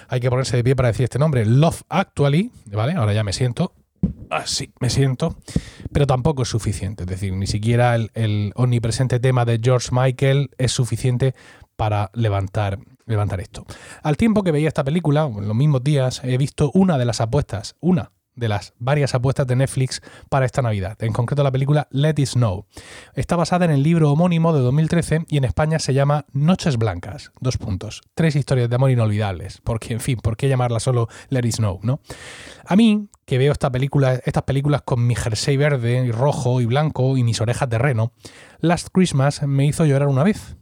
hay 0.09 0.21
que 0.21 0.31
ponerse 0.31 0.57
de 0.57 0.65
pie 0.65 0.77
para 0.77 0.89
decir 0.89 1.05
este 1.05 1.19
nombre, 1.19 1.45
Love 1.45 1.83
Actually, 1.89 2.53
¿vale? 2.67 2.93
Ahora 2.93 3.13
ya 3.13 3.25
me 3.25 3.33
siento, 3.33 3.75
así, 4.31 4.73
me 4.81 4.89
siento, 4.89 5.37
pero 5.93 6.07
tampoco 6.07 6.43
es 6.43 6.49
suficiente, 6.49 7.03
es 7.03 7.09
decir, 7.09 7.33
ni 7.33 7.49
siquiera 7.49 7.97
el, 7.97 8.11
el 8.15 8.53
omnipresente 8.55 9.19
tema 9.19 9.45
de 9.45 9.61
George 9.63 9.89
Michael 9.91 10.51
es 10.59 10.73
suficiente 10.73 11.35
para 11.77 12.11
levantar 12.15 12.79
levantar 13.11 13.41
esto. 13.41 13.67
Al 14.03 14.17
tiempo 14.17 14.43
que 14.43 14.53
veía 14.53 14.69
esta 14.69 14.85
película, 14.85 15.25
en 15.25 15.47
los 15.47 15.57
mismos 15.57 15.85
días, 15.85 16.23
he 16.25 16.37
visto 16.39 16.71
una 16.75 16.99
de 16.99 17.05
las 17.05 17.21
apuestas, 17.21 17.77
una 17.81 18.13
de 18.35 18.49
las 18.49 18.73
varias 18.79 19.15
apuestas 19.15 19.47
de 19.47 19.57
Netflix 19.57 20.01
para 20.29 20.47
esta 20.47 20.63
Navidad, 20.63 20.97
en 21.03 21.13
concreto 21.13 21.43
la 21.43 21.53
película 21.53 21.89
Let 21.91 22.15
It 22.17 22.27
Snow. 22.27 22.67
Está 23.15 23.37
basada 23.37 23.67
en 23.67 23.71
el 23.71 23.83
libro 23.83 24.11
homónimo 24.11 24.53
de 24.53 24.61
2013 24.61 25.27
y 25.29 25.37
en 25.37 25.45
España 25.45 25.79
se 25.79 25.95
llama 25.95 26.27
Noches 26.33 26.77
Blancas, 26.77 27.33
dos 27.41 27.59
puntos, 27.59 28.03
tres 28.15 28.37
historias 28.37 28.69
de 28.69 28.77
amor 28.77 28.91
inolvidables, 28.91 29.61
porque 29.63 29.93
en 29.93 30.01
fin, 30.01 30.19
¿por 30.19 30.37
qué 30.37 30.49
llamarla 30.49 30.81
solo 30.81 31.09
Let 31.29 31.47
It 31.47 31.57
Snow, 31.57 31.81
no? 31.83 32.01
A 32.67 32.77
mí, 32.77 33.09
que 33.27 33.39
veo 33.39 33.53
esta 33.53 33.71
película, 33.71 34.15
estas 34.25 34.45
películas 34.45 34.83
con 34.83 35.07
mi 35.07 35.15
jersey 35.15 35.57
verde, 35.57 36.05
y 36.05 36.11
rojo 36.11 36.61
y 36.61 36.67
blanco 36.67 37.17
y 37.17 37.25
mis 37.25 37.41
orejas 37.41 37.69
de 37.69 37.79
reno, 37.79 38.13
Last 38.61 38.89
Christmas 38.93 39.43
me 39.43 39.67
hizo 39.67 39.85
llorar 39.85 40.09
una 40.09 40.25
vez. 40.25 40.57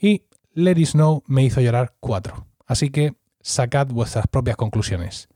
Y 0.00 0.24
Let 0.52 0.78
It 0.78 0.88
Snow 0.88 1.22
me 1.28 1.44
hizo 1.44 1.60
llorar 1.60 1.94
cuatro. 2.00 2.48
Así 2.66 2.90
que 2.90 3.14
sacad 3.40 3.86
vuestras 3.86 4.26
propias 4.26 4.56
conclusiones. 4.56 5.28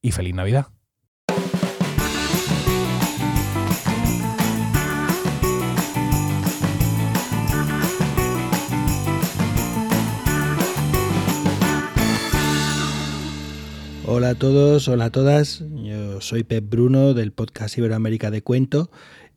Y 0.00 0.12
feliz 0.12 0.34
Navidad. 0.34 0.68
Hola 14.06 14.30
a 14.30 14.34
todos, 14.34 14.88
hola 14.88 15.06
a 15.06 15.10
todas. 15.10 15.62
Yo 15.74 16.22
soy 16.22 16.42
Pep 16.44 16.64
Bruno 16.70 17.12
del 17.12 17.32
podcast 17.32 17.76
Iberoamérica 17.76 18.30
de 18.30 18.42
Cuento 18.42 18.90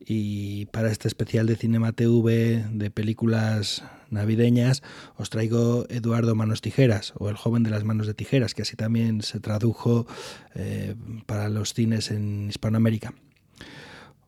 y 0.09 0.67
para 0.67 0.89
este 0.89 1.09
especial 1.09 1.47
de 1.47 1.57
Cinema 1.57 1.91
TV 1.91 2.65
de 2.71 2.89
películas 2.89 3.83
navideñas 4.09 4.81
os 5.17 5.29
traigo 5.29 5.85
Eduardo 5.89 6.33
Manos 6.33 6.61
Tijeras 6.61 7.13
o 7.17 7.29
El 7.29 7.35
joven 7.35 7.63
de 7.63 7.71
las 7.71 7.83
manos 7.83 8.07
de 8.07 8.13
tijeras, 8.13 8.53
que 8.53 8.61
así 8.61 8.77
también 8.77 9.21
se 9.21 9.41
tradujo 9.41 10.07
eh, 10.55 10.95
para 11.25 11.49
los 11.49 11.73
cines 11.73 12.09
en 12.11 12.47
Hispanoamérica. 12.49 13.13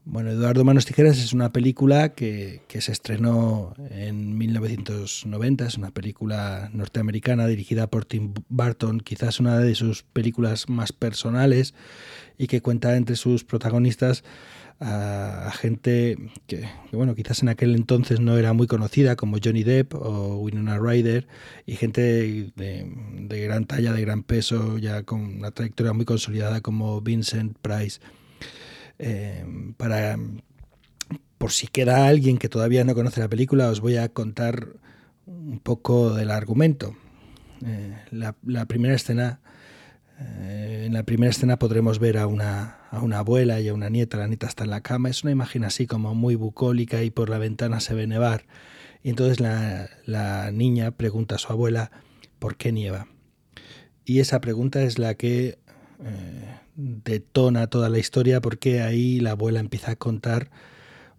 Bueno, 0.04 0.32
Eduardo 0.32 0.66
Manos 0.66 0.86
Tijeras 0.86 1.20
es 1.20 1.34
una 1.34 1.54
película 1.54 2.14
que, 2.14 2.64
que, 2.68 2.82
se 2.82 2.92
estrenó 2.92 3.76
en 3.92 4.38
1990, 4.38 5.68
es 5.68 5.78
una 5.78 5.92
película 5.92 6.72
norteamericana 6.74 7.46
dirigida 7.46 7.86
por 7.88 8.06
Tim 8.06 8.34
Burton, 8.50 9.02
quizás 9.02 9.40
una 9.40 9.60
de 9.60 9.76
sus 9.76 10.02
películas 10.02 10.68
más 10.68 10.94
personales 10.94 11.76
y 12.40 12.48
que 12.48 12.62
cuenta 12.62 12.96
entre 12.96 13.18
sus 13.18 13.44
protagonistas 13.44 14.24
a, 14.80 15.52
gente 15.54 16.18
que, 16.48 16.68
bueno, 16.92 17.14
quizás 17.16 17.42
en 17.42 17.50
aquel 17.50 17.76
entonces 17.76 18.20
no 18.20 18.38
era 18.38 18.54
muy 18.54 18.68
conocida, 18.68 19.16
como 19.16 19.38
Johnny 19.44 19.64
Depp 19.64 19.94
o 19.94 20.38
Winona 20.38 20.80
Ryder, 20.80 21.28
y 21.66 21.76
gente 21.76 22.52
de, 22.56 23.42
gran 23.44 23.66
talla, 23.66 23.94
de 23.94 24.02
gran 24.02 24.24
peso, 24.24 24.78
ya 24.78 25.04
con 25.04 25.22
una 25.22 25.52
trayectoria 25.52 25.94
muy 25.94 26.06
consolidada, 26.06 26.62
como 26.62 27.02
Vincent 27.02 27.58
Price. 27.62 28.00
Eh, 29.00 29.46
para, 29.78 30.18
por 31.38 31.52
si 31.52 31.68
queda 31.68 32.08
alguien 32.08 32.38
que 32.38 32.50
todavía 32.50 32.84
no 32.84 32.96
conoce 32.96 33.20
la 33.20 33.30
película, 33.30 33.70
os 33.70 33.82
voy 33.82 33.98
a 33.98 34.10
contar 34.10 34.68
un 35.26 35.60
poco 35.60 36.14
del 36.14 36.32
argumento. 36.32 36.96
Eh, 37.66 37.98
la 38.12 38.66
primera 38.66 38.96
escena 38.96 39.42
eh, 40.20 40.84
en 40.86 40.94
la 40.94 41.04
primera 41.04 41.30
escena 41.30 41.58
podremos 41.60 42.00
ver 42.00 42.18
a 42.18 42.28
una, 42.28 42.78
abuela 42.92 43.62
y 43.62 43.70
a 43.70 43.74
una 43.74 43.90
nieta, 43.90 44.18
la 44.18 44.28
nieta 44.28 44.48
está 44.48 44.64
en 44.66 44.70
la 44.70 44.82
cama, 44.82 45.10
es 45.10 45.24
una 45.24 45.32
imagen 45.32 45.64
así 45.64 45.88
como 45.88 46.14
muy 46.14 46.36
bucólica 46.36 47.04
y 47.04 47.10
por 47.10 47.30
la 47.30 47.38
ventana 47.38 47.80
se 47.80 47.94
ve 47.94 48.08
nevar. 48.08 48.46
Y 49.02 49.10
entonces 49.10 49.40
la, 49.40 50.52
niña 50.52 50.92
pregunta 50.92 51.36
a 51.36 51.38
su 51.38 51.52
abuela 51.52 51.92
por 52.40 52.58
qué 52.58 52.72
nieva. 52.72 53.08
Y 54.04 54.20
esa 54.20 54.42
pregunta 54.42 54.82
es 54.82 55.00
la 55.00 55.14
que 55.14 55.60
eh, 56.04 56.56
detona 56.76 57.68
toda 57.68 57.90
la 57.90 58.00
historia 58.00 58.42
porque 58.42 58.82
ahí 58.82 59.20
la 59.20 59.32
abuela 59.32 59.60
empieza 59.60 59.92
a 59.92 59.96
contar 59.96 60.50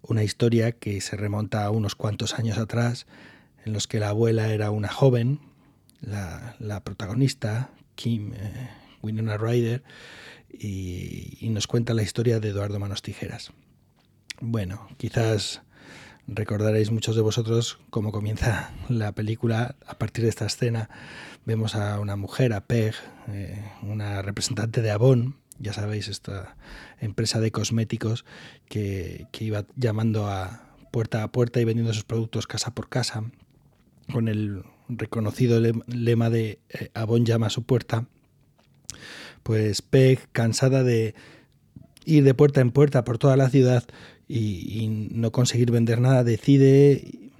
una 0.03 0.23
historia 0.23 0.73
que 0.73 1.01
se 1.01 1.15
remonta 1.15 1.63
a 1.63 1.71
unos 1.71 1.95
cuantos 1.95 2.37
años 2.37 2.57
atrás, 2.57 3.07
en 3.65 3.73
los 3.73 3.87
que 3.87 3.99
la 3.99 4.09
abuela 4.09 4.51
era 4.53 4.71
una 4.71 4.89
joven, 4.89 5.39
la, 6.01 6.55
la 6.59 6.83
protagonista, 6.83 7.69
Kim, 7.95 8.33
eh, 8.33 8.69
Winona 9.01 9.37
Ryder, 9.37 9.83
y, 10.53 11.49
nos 11.49 11.67
cuenta 11.67 11.93
la 11.93 12.03
historia 12.03 12.39
de 12.39 12.49
Eduardo 12.49 12.79
Manos 12.79 13.01
Tijeras. 13.01 13.51
Bueno, 14.39 14.87
quizás 14.97 15.61
recordaréis 16.27 16.91
muchos 16.91 17.15
de 17.15 17.21
vosotros 17.21 17.79
cómo 17.89 18.11
comienza 18.11 18.71
la 18.89 19.13
película. 19.13 19.75
A 19.85 19.97
partir 19.97 20.23
de 20.23 20.29
esta 20.29 20.45
escena 20.45 20.89
vemos 21.45 21.75
a 21.75 21.99
una 21.99 22.15
mujer, 22.15 22.53
a 22.53 22.65
Peg, 22.65 22.93
eh, 23.29 23.63
una 23.83 24.21
representante 24.21 24.81
de 24.81 24.91
Avon, 24.91 25.37
ya 25.59 25.73
sabéis, 25.73 26.07
esta 26.07 26.55
empresa 26.99 27.39
de 27.39 27.51
cosméticos 27.51 28.25
que, 28.67 29.27
iba 29.39 29.65
llamando 29.75 30.27
a 30.27 30.69
puerta 30.91 31.23
a 31.23 31.31
puerta 31.31 31.61
y 31.61 31.65
vendiendo 31.65 31.93
sus 31.93 32.03
productos 32.03 32.47
casa 32.47 32.73
por 32.73 32.89
casa, 32.89 33.23
con 34.11 34.27
el 34.27 34.63
reconocido 34.89 35.61
lema 35.87 36.29
de 36.29 36.59
eh, 36.69 36.89
Avon 36.93 37.25
llama 37.25 37.47
a 37.47 37.51
su 37.51 37.63
puerta 37.63 38.07
pues 39.43 39.81
Peg, 39.81 40.19
cansada 40.31 40.83
de 40.83 41.15
ir 42.05 42.23
de 42.23 42.33
puerta 42.33 42.61
en 42.61 42.71
puerta 42.71 43.03
por 43.03 43.17
toda 43.17 43.37
la 43.37 43.49
ciudad 43.49 43.83
y, 44.27 44.87
no 45.11 45.31
conseguir 45.31 45.71
vender 45.71 45.99
nada, 45.99 46.23
decide 46.23 47.31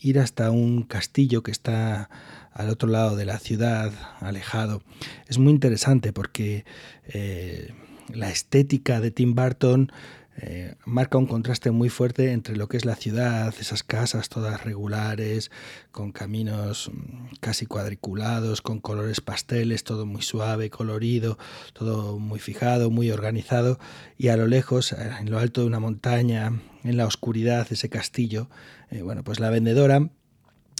ir 0.00 0.18
hasta 0.18 0.50
un 0.50 0.82
castillo 0.82 1.42
que 1.42 1.50
está 1.50 2.10
al 2.52 2.68
otro 2.68 2.88
lado 2.88 3.16
de 3.16 3.24
la 3.24 3.38
ciudad, 3.38 3.92
alejado. 4.18 4.82
Es 5.28 5.38
muy 5.38 5.52
interesante 5.52 6.12
porque 6.12 6.64
eh, 7.06 7.72
la 8.12 8.30
estética 8.30 9.00
de 9.00 9.10
Tim 9.10 9.34
Burton 9.34 9.92
eh, 10.42 10.74
marca 10.86 11.18
un 11.18 11.26
contraste 11.26 11.70
muy 11.70 11.90
fuerte 11.90 12.32
entre 12.32 12.56
lo 12.56 12.66
que 12.66 12.78
es 12.78 12.86
la 12.86 12.96
ciudad, 12.96 13.54
esas 13.60 13.82
casas 13.82 14.30
todas 14.30 14.64
regulares, 14.64 15.50
con 15.92 16.12
caminos 16.12 16.90
mm, 16.90 17.34
casi 17.40 17.66
cuadriculados, 17.66 18.62
con 18.62 18.80
colores 18.80 19.20
pasteles, 19.20 19.84
todo 19.84 20.06
muy 20.06 20.22
suave, 20.22 20.70
colorido, 20.70 21.36
todo 21.74 22.18
muy 22.18 22.38
fijado, 22.38 22.90
muy 22.90 23.10
organizado, 23.10 23.78
y 24.16 24.28
a 24.28 24.36
lo 24.38 24.46
lejos, 24.46 24.92
eh, 24.92 25.10
en 25.20 25.30
lo 25.30 25.38
alto 25.38 25.60
de 25.60 25.66
una 25.66 25.78
montaña, 25.78 26.62
en 26.84 26.96
la 26.96 27.06
oscuridad, 27.06 27.66
ese 27.70 27.90
castillo, 27.90 28.48
eh, 28.90 29.02
bueno, 29.02 29.22
pues 29.22 29.40
la 29.40 29.50
vendedora 29.50 30.08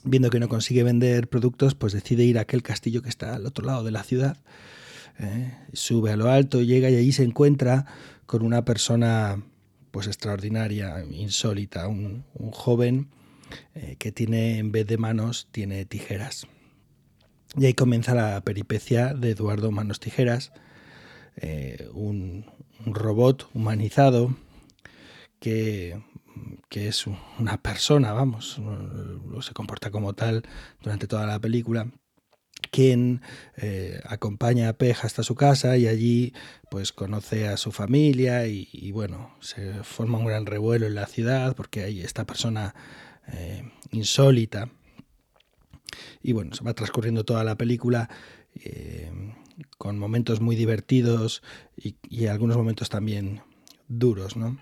viendo 0.04 0.30
que 0.30 0.40
no 0.40 0.48
consigue 0.48 0.82
vender 0.84 1.28
productos, 1.28 1.74
pues 1.74 1.92
decide 1.92 2.24
ir 2.24 2.38
a 2.38 2.42
aquel 2.42 2.62
castillo 2.62 3.02
que 3.02 3.10
está 3.10 3.34
al 3.34 3.44
otro 3.44 3.66
lado 3.66 3.84
de 3.84 3.90
la 3.90 4.02
ciudad. 4.04 4.38
sube 5.74 6.12
a 6.12 6.16
lo 6.16 6.30
alto, 6.30 6.62
llega 6.62 6.88
y 6.88 6.96
allí 6.96 7.12
se 7.12 7.24
encuentra 7.24 7.84
con 8.24 8.42
una 8.42 8.64
persona 8.64 9.42
pues 9.90 10.06
extraordinaria, 10.06 11.04
insólita, 11.10 11.88
un, 11.88 12.24
joven 12.52 13.10
eh, 13.74 13.96
que 13.98 14.12
tiene 14.12 14.58
en 14.58 14.72
vez 14.72 14.86
de 14.86 14.98
manos 14.98 15.48
tiene 15.50 15.84
tijeras. 15.84 16.46
Y 17.56 17.66
ahí 17.66 17.74
comienza 17.74 18.14
la 18.14 18.40
peripecia 18.42 19.12
de 19.12 19.30
Eduardo 19.30 19.72
Manos 19.72 19.98
Tijeras, 19.98 20.52
eh, 21.36 21.88
un, 21.92 22.46
robot 22.86 23.48
humanizado 23.52 24.34
que, 25.40 26.00
que, 26.70 26.88
es 26.88 27.06
una 27.38 27.60
persona, 27.60 28.12
vamos, 28.12 28.58
se 29.42 29.52
comporta 29.52 29.90
como 29.90 30.14
tal 30.14 30.44
durante 30.80 31.06
toda 31.06 31.26
la 31.26 31.38
película 31.38 31.90
quien 32.70 33.22
eh, 33.56 34.00
acompaña 34.04 34.68
a 34.68 34.72
Pej 34.74 35.04
hasta 35.04 35.22
su 35.22 35.34
casa 35.34 35.76
y 35.76 35.86
allí 35.86 36.32
pues 36.70 36.92
conoce 36.92 37.48
a 37.48 37.56
su 37.56 37.72
familia 37.72 38.46
y, 38.46 38.90
bueno, 38.92 39.34
se 39.40 39.82
forma 39.82 40.18
un 40.18 40.26
gran 40.26 40.46
revuelo 40.46 40.86
en 40.86 40.94
la 40.94 41.06
ciudad 41.06 41.56
porque 41.56 41.82
hay 41.82 42.00
esta 42.00 42.24
persona 42.24 42.74
eh, 43.32 43.62
insólita. 43.90 44.70
Y 46.22 46.32
bueno, 46.32 46.54
se 46.54 46.62
va 46.62 46.74
transcurriendo 46.74 47.24
toda 47.24 47.42
la 47.42 47.56
película 47.56 48.08
eh, 48.54 49.10
con 49.78 49.98
momentos 49.98 50.40
muy 50.40 50.54
divertidos 50.54 51.42
y, 51.76 52.26
algunos 52.26 52.56
momentos 52.56 52.88
también 52.88 53.42
duros, 53.88 54.36
¿no? 54.36 54.58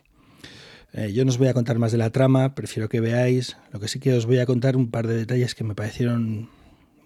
yo 1.13 1.25
no 1.25 1.31
os 1.31 1.37
voy 1.37 1.49
a 1.49 1.55
contar 1.55 1.79
más 1.79 1.93
de 1.93 1.99
la 1.99 2.11
trama, 2.11 2.55
prefiero 2.55 2.89
que 2.89 3.01
veáis. 3.01 3.59
Lo 3.73 3.79
que 3.79 3.89
sí 3.89 4.01
que 4.01 4.15
os 4.15 4.25
voy 4.25 4.39
a 4.39 4.47
contar 4.47 4.75
un 4.75 4.91
par 4.91 5.07
de 5.07 5.15
detalles 5.15 5.55
que 5.55 5.63
me 5.63 5.75
parecieron 5.75 6.49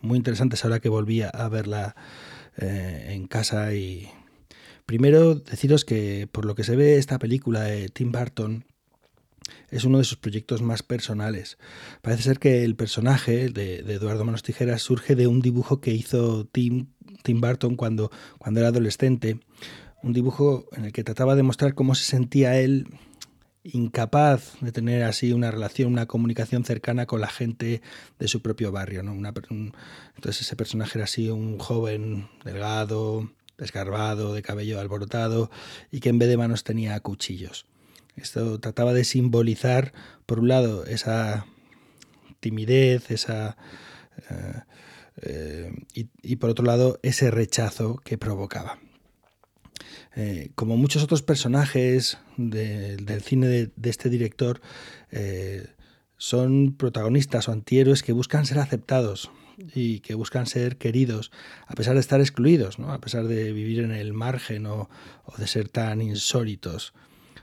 muy 0.03 0.19
interesantes 0.19 0.65
ahora 0.65 0.81
que 0.81 0.88
volví 0.88 1.23
a 1.23 1.49
verla 1.49 1.95
eh, 2.59 3.12
en 3.12 3.27
casa 3.27 3.75
y 3.75 4.11
primero 4.85 5.37
deciros 5.37 5.87
que 5.87 6.29
por 6.31 6.45
lo 6.45 6.55
que 6.55 6.65
se 6.65 6.77
ve 6.77 6.99
esta 6.99 7.19
película 7.19 7.62
de 7.62 7.88
Tim 7.88 8.12
Burton 8.12 8.67
es 9.71 9.85
uno 9.85 9.97
de 9.97 10.05
sus 10.05 10.19
proyectos 10.19 10.61
más 10.61 10.83
personales. 10.83 11.57
Parece 12.03 12.25
ser 12.25 12.38
que 12.38 12.62
el 12.62 12.77
personaje 12.77 13.49
de, 13.49 13.77
Eduardo 13.79 14.27
Manos 14.27 14.43
Tijeras 14.43 14.83
surge 14.83 15.17
de 15.17 15.27
un 15.27 15.41
dibujo 15.41 15.81
que 15.81 15.95
hizo 15.95 16.45
Tim, 16.45 16.88
Tim 17.23 17.41
Burton 17.41 17.77
cuando, 17.77 18.11
cuando 18.38 18.61
era 18.61 18.69
adolescente, 18.69 19.41
un 20.03 20.12
dibujo 20.12 20.67
en 20.73 20.85
el 20.85 20.93
que 20.93 21.05
trataba 21.05 21.35
de 21.37 21.43
mostrar 21.43 21.75
cómo 21.75 21.95
se 21.95 22.05
sentía 22.05 22.61
él 22.61 22.87
incapaz 23.64 24.55
de 24.61 24.72
tener 24.72 25.05
así 25.05 25.33
una 25.33 25.51
relación, 25.51 25.92
una 25.92 26.07
comunicación 26.07 26.64
cercana 26.64 27.07
con 27.07 27.20
la 27.20 27.29
gente 27.29 27.83
de 28.18 28.29
su 28.29 28.42
propio 28.42 28.72
barrio. 28.72 29.03
¿no? 29.03 29.12
entonces 29.12 30.42
ese 30.42 30.57
personaje 30.57 30.98
era 30.98 31.05
así 31.05 31.29
un 31.29 31.59
joven 31.59 32.29
delgado, 32.44 33.31
desgarbado, 33.59 34.35
de 34.35 34.42
cabello 34.42 34.81
alborotado 34.81 35.51
y 35.90 36.01
que 36.01 36.09
en 36.09 36.18
vez 36.18 36.29
de 36.29 36.37
manos 36.37 36.64
tenía 36.64 36.98
cuchillos. 37.01 37.66
Esto 38.16 38.61
trataba 38.61 38.92
de 38.92 39.05
simbolizar, 39.05 39.92
por 40.27 40.40
un 40.40 40.48
lado, 40.48 40.85
esa 40.85 41.46
timidez, 42.40 43.11
esa... 43.11 43.57
Eh, 44.29 44.61
eh, 45.25 45.72
y 46.22 46.37
por 46.37 46.51
otro 46.51 46.64
lado, 46.64 46.98
ese 47.03 47.31
rechazo 47.31 47.96
que 48.05 48.18
provocaba. 48.18 48.79
Eh, 50.14 50.51
como 50.55 50.77
muchos 50.77 51.03
otros 51.03 51.23
personajes 51.23 52.18
del 52.37 53.23
cine 53.23 53.47
de, 53.47 53.71
este 53.85 54.09
director, 54.09 54.61
eh, 55.11 55.66
son 56.16 56.77
protagonistas 56.77 57.49
o 57.49 57.53
antihéroes 57.53 58.03
que 58.03 58.12
buscan 58.12 58.47
ser 58.47 58.61
aceptados 58.61 59.31
y 59.75 60.01
que 60.01 60.14
buscan 60.14 60.47
ser 60.47 60.77
queridos, 60.77 61.31
a 61.66 61.75
pesar 61.75 61.95
de 61.95 62.01
estar 62.01 62.21
excluidos, 62.21 62.79
¿no? 62.79 62.92
a 62.92 63.01
pesar 63.01 63.27
de 63.27 63.53
vivir 63.53 63.81
en 63.81 63.90
el 63.90 64.12
margen 64.12 64.66
o, 64.66 64.88
de 65.37 65.47
ser 65.47 65.68
tan 65.68 66.01
insólitos. 66.01 66.95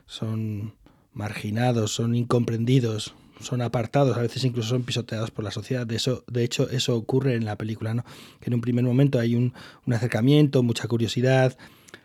Son 0.06 0.74
marginados, 1.12 1.92
son 1.92 2.14
incomprendidos, 2.14 3.14
son 3.40 3.62
apartados, 3.62 4.16
a 4.16 4.22
veces 4.22 4.44
incluso 4.44 4.70
son 4.70 4.82
pisoteados 4.82 5.30
por 5.30 5.44
la 5.44 5.50
sociedad. 5.50 5.86
De, 5.86 6.44
hecho, 6.44 6.70
eso 6.70 6.96
ocurre 6.96 7.34
en 7.34 7.44
la 7.44 7.56
película, 7.56 7.94
¿no? 7.94 8.04
que 8.40 8.48
en 8.48 8.54
un 8.54 8.60
primer 8.60 8.84
momento 8.84 9.18
hay 9.18 9.34
un 9.34 9.52
acercamiento, 9.92 10.62
mucha 10.62 10.88
curiosidad, 10.88 11.56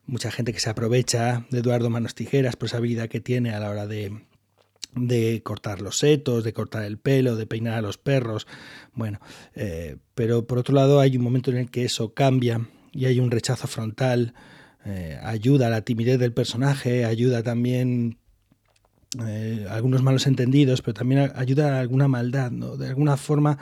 mucha 0.05 0.31
gente 0.31 0.53
que 0.53 0.59
se 0.59 0.69
aprovecha 0.69 1.45
de 1.49 1.59
Eduardo 1.59 1.89
Manos 1.89 2.15
Tijeras 2.15 2.55
por 2.55 2.67
esa 2.67 2.77
habilidad 2.77 3.09
que 3.09 3.21
tiene 3.21 3.53
a 3.53 3.59
la 3.59 3.69
hora 3.69 3.87
de, 3.87 4.21
de 4.95 5.41
cortar 5.43 5.81
los 5.81 5.97
setos, 5.97 6.43
de 6.43 6.53
cortar 6.53 6.83
el 6.83 6.97
pelo, 6.97 7.35
de 7.35 7.45
peinar 7.45 7.75
a 7.75 7.81
los 7.81 7.97
perros. 7.97 8.47
Bueno, 8.93 9.19
eh, 9.55 9.97
pero 10.15 10.45
por 10.47 10.57
otro 10.57 10.73
lado 10.73 10.99
hay 10.99 11.17
un 11.17 11.23
momento 11.23 11.51
en 11.51 11.57
el 11.57 11.69
que 11.69 11.85
eso 11.85 12.13
cambia 12.13 12.61
y 12.91 13.05
hay 13.05 13.19
un 13.19 13.31
rechazo 13.31 13.67
frontal, 13.67 14.33
eh, 14.85 15.19
ayuda 15.23 15.67
a 15.67 15.69
la 15.69 15.81
timidez 15.81 16.19
del 16.19 16.31
personaje, 16.31 17.05
ayuda 17.05 17.43
también 17.43 18.17
eh, 19.25 19.65
algunos 19.69 20.01
malos 20.01 20.27
entendidos, 20.27 20.81
pero 20.81 20.93
también 20.93 21.31
ayuda 21.35 21.77
a 21.77 21.79
alguna 21.79 22.07
maldad, 22.07 22.51
¿no? 22.51 22.77
De 22.77 22.87
alguna 22.87 23.17
forma 23.17 23.57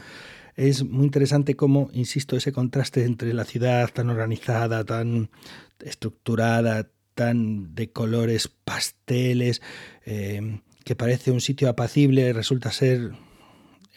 es 0.56 0.84
muy 0.84 1.06
interesante 1.06 1.56
cómo, 1.56 1.90
insisto, 1.94 2.36
ese 2.36 2.52
contraste 2.52 3.06
entre 3.06 3.34
la 3.34 3.44
ciudad 3.44 3.90
tan 3.92 4.10
organizada, 4.10 4.84
tan 4.84 5.30
estructurada, 5.80 6.90
tan 7.16 7.76
de 7.76 7.92
colores 7.92 8.48
pasteles, 8.48 9.62
eh, 10.06 10.60
que 10.84 10.96
parece 10.96 11.32
un 11.32 11.42
sitio 11.42 11.70
apacible, 11.70 12.34
resulta 12.34 12.72
ser 12.72 13.12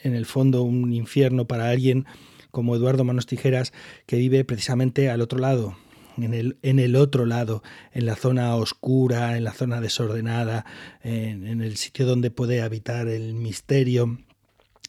en 0.03 0.15
el 0.15 0.27
fondo 0.27 0.63
un 0.63 0.93
infierno 0.93 1.47
para 1.47 1.71
alguien 1.71 2.07
como 2.51 2.77
Eduardo 2.77 3.05
Manos 3.05 3.27
Tijeras, 3.27 3.73
que 4.07 4.17
vive 4.17 4.45
precisamente 4.45 5.11
al 5.11 5.21
otro 5.21 5.39
lado, 5.39 5.77
en 6.17 6.33
el, 6.33 6.57
en 6.63 6.79
el 6.79 6.97
otro 6.97 7.27
lado, 7.27 7.63
en 7.93 8.07
la 8.07 8.17
zona 8.17 8.55
oscura, 8.57 9.37
en 9.37 9.45
la 9.45 9.53
zona 9.53 9.81
desordenada, 9.81 10.65
en, 11.03 11.47
en 11.47 11.61
el 11.61 11.77
sitio 11.77 12.07
donde 12.07 12.31
puede 12.31 12.63
habitar 12.63 13.09
el 13.09 13.35
misterio 13.35 14.19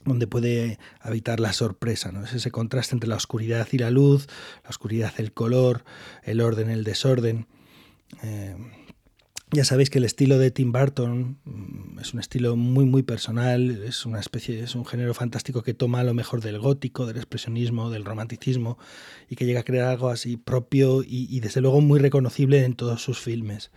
donde 0.08 0.28
puede 0.28 0.80
habitar 1.00 1.40
la 1.40 1.54
sorpresa, 1.54 2.12
¿no? 2.12 2.24
Es 2.24 2.34
ese 2.34 2.52
contraste 2.52 2.96
entre 2.96 3.10
la 3.10 3.16
oscuridad 3.16 3.68
y 3.72 3.78
la 3.78 3.92
luz, 3.92 4.28
la 4.64 4.70
oscuridad, 4.70 5.14
el 5.18 5.34
color, 5.34 5.84
el 6.24 6.42
orden, 6.42 6.70
el 6.70 6.84
desorden. 6.84 7.48
Eh, 8.24 8.56
ya 9.52 9.64
sabéis 9.64 9.90
que 9.90 10.00
el 10.00 10.04
estilo 10.04 10.40
de 10.40 10.52
Tim 10.52 10.74
Burton 10.74 11.38
mm, 11.46 12.00
es 12.00 12.14
un 12.14 12.20
estilo 12.20 12.58
muy 12.58 12.84
muy 12.84 13.02
personal, 13.02 13.82
es 13.84 14.06
una 14.06 14.20
especie, 14.20 14.60
es 14.60 14.76
un 14.76 14.86
género 14.86 15.14
fantástico 15.14 15.64
que 15.64 15.74
toma 15.74 16.04
lo 16.04 16.14
mejor 16.14 16.42
del 16.42 16.60
gótico, 16.60 17.06
del 17.06 17.16
expresionismo, 17.16 17.90
del 17.90 18.04
romanticismo 18.04 18.78
y 19.30 19.38
que 19.38 19.46
llega 19.46 19.62
a 19.62 19.64
crear 19.64 19.88
algo 19.88 20.10
así 20.10 20.36
propio 20.36 21.02
y, 21.06 21.40
desde 21.40 21.62
luego 21.62 21.80
muy 21.80 22.00
reconocible 22.00 22.66
en 22.66 22.76
todos 22.76 23.02
sus 23.02 23.20
filmes. 23.20 23.72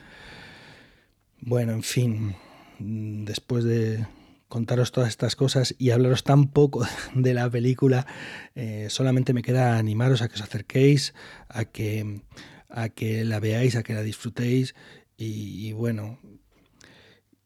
Bueno, 1.40 1.72
en 1.72 1.82
fin, 1.84 2.34
después 2.80 3.64
de 3.64 4.06
contaros 4.50 4.92
todas 4.92 5.08
estas 5.08 5.36
cosas 5.36 5.74
y 5.78 5.90
hablaros 5.90 6.24
tan 6.24 6.48
poco 6.48 6.86
de 7.14 7.32
la 7.32 7.48
película, 7.48 8.06
eh, 8.54 8.88
solamente 8.90 9.32
me 9.32 9.42
queda 9.42 9.78
animaros 9.78 10.20
a 10.20 10.28
que 10.28 10.34
os 10.34 10.42
acerquéis, 10.42 11.14
a 11.48 11.64
que, 11.64 12.20
a 12.68 12.90
que 12.90 13.24
la 13.24 13.40
veáis, 13.40 13.76
a 13.76 13.82
que 13.82 13.94
la 13.94 14.02
disfrutéis 14.02 14.74
y, 15.16 15.72
bueno, 15.72 16.18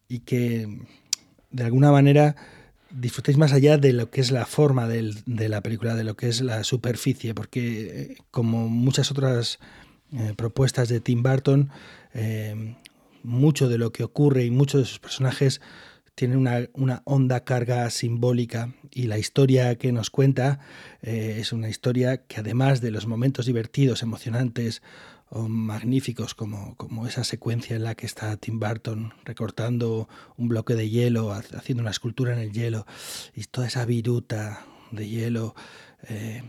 y 0.07 0.19
que 0.19 0.67
de 1.51 1.63
alguna 1.63 1.91
manera 1.91 2.35
disfrutéis 2.89 3.37
más 3.37 3.51
allá 3.51 3.77
de 3.77 3.91
lo 3.91 4.09
que 4.09 4.21
es 4.21 4.31
la 4.31 4.45
forma 4.45 4.87
de 4.87 5.49
la 5.49 5.61
película, 5.61 5.95
de 5.95 6.05
lo 6.05 6.15
que 6.15 6.29
es 6.29 6.41
la 6.41 6.63
superficie, 6.63 7.33
porque 7.33 8.01
eh, 8.01 8.17
como 8.31 8.69
muchas 8.69 9.11
otras 9.11 9.59
eh, 10.13 10.33
propuestas 10.37 10.89
de 10.89 11.01
Tim 11.01 11.21
Burton, 11.21 11.69
mucho 13.23 13.67
de 13.67 13.77
lo 13.77 13.91
que 13.91 14.03
ocurre 14.03 14.45
y 14.45 14.51
muchos 14.51 14.81
de 14.81 14.87
sus 14.87 14.99
personajes 14.99 15.59
tiene 16.15 16.37
una, 16.37 16.69
una 16.73 17.01
honda 17.05 17.43
carga 17.43 17.89
simbólica. 17.89 18.73
Y 18.91 19.03
la 19.03 19.17
historia 19.17 19.75
que 19.75 19.91
nos 19.91 20.09
cuenta 20.09 20.59
eh, 21.01 21.37
es 21.39 21.51
una 21.53 21.69
historia 21.69 22.17
que 22.17 22.39
además 22.39 22.81
de 22.81 22.91
los 22.91 23.05
momentos 23.05 23.45
divertidos, 23.45 24.01
emocionantes 24.01 24.81
o 25.29 25.49
magníficos 25.49 26.33
como, 26.33 26.75
como 26.75 27.07
esa 27.07 27.23
secuencia 27.23 27.75
en 27.75 27.83
la 27.83 27.95
que 27.95 28.05
está 28.05 28.37
Tim 28.37 28.59
Burton 28.59 29.13
recortando 29.25 30.07
un 30.37 30.47
bloque 30.47 30.75
de 30.75 30.89
hielo, 30.89 31.31
haciendo 31.31 31.81
una 31.81 31.91
escultura 31.91 32.33
en 32.33 32.39
el 32.39 32.51
hielo 32.51 32.85
y 33.35 33.43
toda 33.45 33.67
esa 33.67 33.85
viruta 33.85 34.65
de 34.91 35.09
hielo 35.09 35.55
eh, 36.07 36.43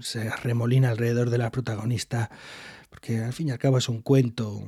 se 0.00 0.28
remolina 0.28 0.90
alrededor 0.90 1.30
de 1.30 1.38
la 1.38 1.50
protagonista 1.50 2.30
porque 2.92 3.20
al 3.20 3.32
fin 3.32 3.48
y 3.48 3.50
al 3.50 3.58
cabo 3.58 3.78
es 3.78 3.88
un 3.88 4.02
cuento, 4.02 4.62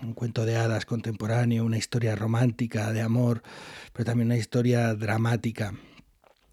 un, 0.00 0.14
cuento 0.14 0.44
de 0.46 0.56
hadas 0.56 0.86
contemporáneo, 0.86 1.64
una 1.64 1.76
historia 1.76 2.14
romántica 2.14 2.92
de 2.92 3.02
amor, 3.02 3.42
pero 3.92 4.04
también 4.04 4.28
una 4.28 4.36
historia 4.36 4.94
dramática. 4.94 5.74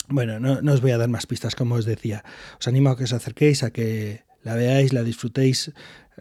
Bueno, 0.07 0.39
no, 0.39 0.73
os 0.73 0.81
voy 0.81 0.89
a 0.89 0.97
dar 0.97 1.09
más 1.09 1.27
pistas, 1.27 1.53
como 1.53 1.75
os 1.75 1.85
decía. 1.85 2.23
Os 2.59 2.67
animo 2.67 2.89
a 2.89 2.97
que 2.97 3.03
os 3.03 3.13
acerquéis, 3.13 3.61
a 3.61 3.69
que 3.69 4.23
la 4.41 4.55
veáis, 4.55 4.93
la 4.93 5.03
disfrutéis 5.03 5.71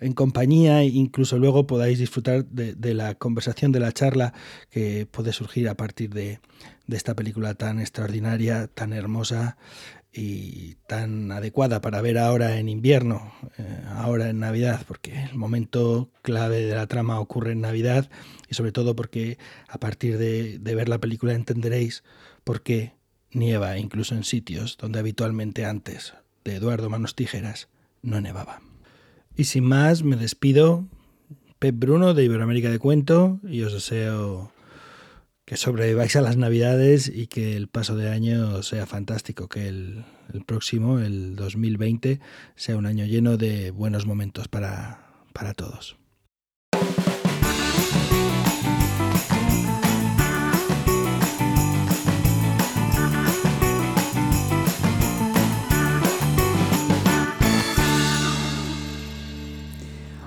en 0.02 0.12
compañía 0.12 0.82
e 0.82 0.88
incluso 0.88 1.38
luego 1.38 1.66
podáis 1.66 1.98
disfrutar 1.98 2.44
de, 2.44 2.74
de, 2.74 2.92
la 2.92 3.14
conversación, 3.14 3.72
de 3.72 3.80
la 3.80 3.92
charla 3.92 4.34
que 4.70 5.06
puede 5.10 5.32
surgir 5.32 5.66
a 5.70 5.76
partir 5.78 6.10
de, 6.12 6.40
de 6.86 6.96
esta 6.96 7.14
película 7.14 7.54
tan 7.54 7.80
extraordinaria, 7.80 8.66
tan 8.66 8.92
hermosa 8.92 9.56
y 10.12 10.74
tan 10.86 11.30
adecuada 11.30 11.80
para 11.80 12.00
ver 12.00 12.18
ahora 12.18 12.58
en 12.58 12.68
invierno, 12.68 13.32
eh, 13.58 13.82
ahora 13.88 14.30
en 14.30 14.40
Navidad, 14.40 14.82
porque 14.86 15.24
el 15.24 15.36
momento 15.36 16.10
clave 16.22 16.62
de 16.62 16.74
la 16.74 16.86
trama 16.86 17.20
ocurre 17.20 17.52
en 17.52 17.60
Navidad 17.60 18.10
y 18.48 18.54
sobre 18.54 18.72
todo 18.72 18.96
porque 18.96 19.38
a 19.68 19.78
partir 19.78 20.18
de, 20.18 20.58
de 20.58 20.74
ver 20.74 20.88
la 20.88 20.98
película 20.98 21.34
entenderéis 21.34 22.02
por 22.42 22.62
qué 22.62 22.94
nieva 23.32 23.78
incluso 23.78 24.14
en 24.14 24.24
sitios 24.24 24.76
donde 24.76 24.98
habitualmente 24.98 25.64
antes 25.64 26.14
de 26.44 26.56
Eduardo 26.56 26.90
Manos 26.90 27.14
Tijeras 27.14 27.68
no 28.02 28.20
nevaba. 28.20 28.60
Y 29.36 29.44
sin 29.44 29.64
más, 29.64 30.02
me 30.02 30.16
despido. 30.16 30.86
Pep 31.58 31.74
Bruno 31.78 32.14
de 32.14 32.24
Iberoamérica 32.24 32.70
de 32.70 32.78
Cuento 32.78 33.38
y 33.46 33.62
os 33.62 33.72
deseo 33.72 34.50
que 35.50 35.56
sobreviváis 35.56 36.14
a 36.14 36.20
las 36.20 36.36
navidades 36.36 37.10
y 37.12 37.26
que 37.26 37.56
el 37.56 37.66
paso 37.66 37.96
de 37.96 38.08
año 38.08 38.62
sea 38.62 38.86
fantástico, 38.86 39.48
que 39.48 39.66
el, 39.66 40.04
el, 40.32 40.44
próximo, 40.44 41.00
el 41.00 41.34
2020, 41.34 42.20
sea 42.54 42.76
un 42.76 42.86
año 42.86 43.04
lleno 43.04 43.36
de 43.36 43.72
buenos 43.72 44.06
momentos 44.06 44.46
para, 44.46 45.10
para 45.32 45.52
todos. 45.54 45.99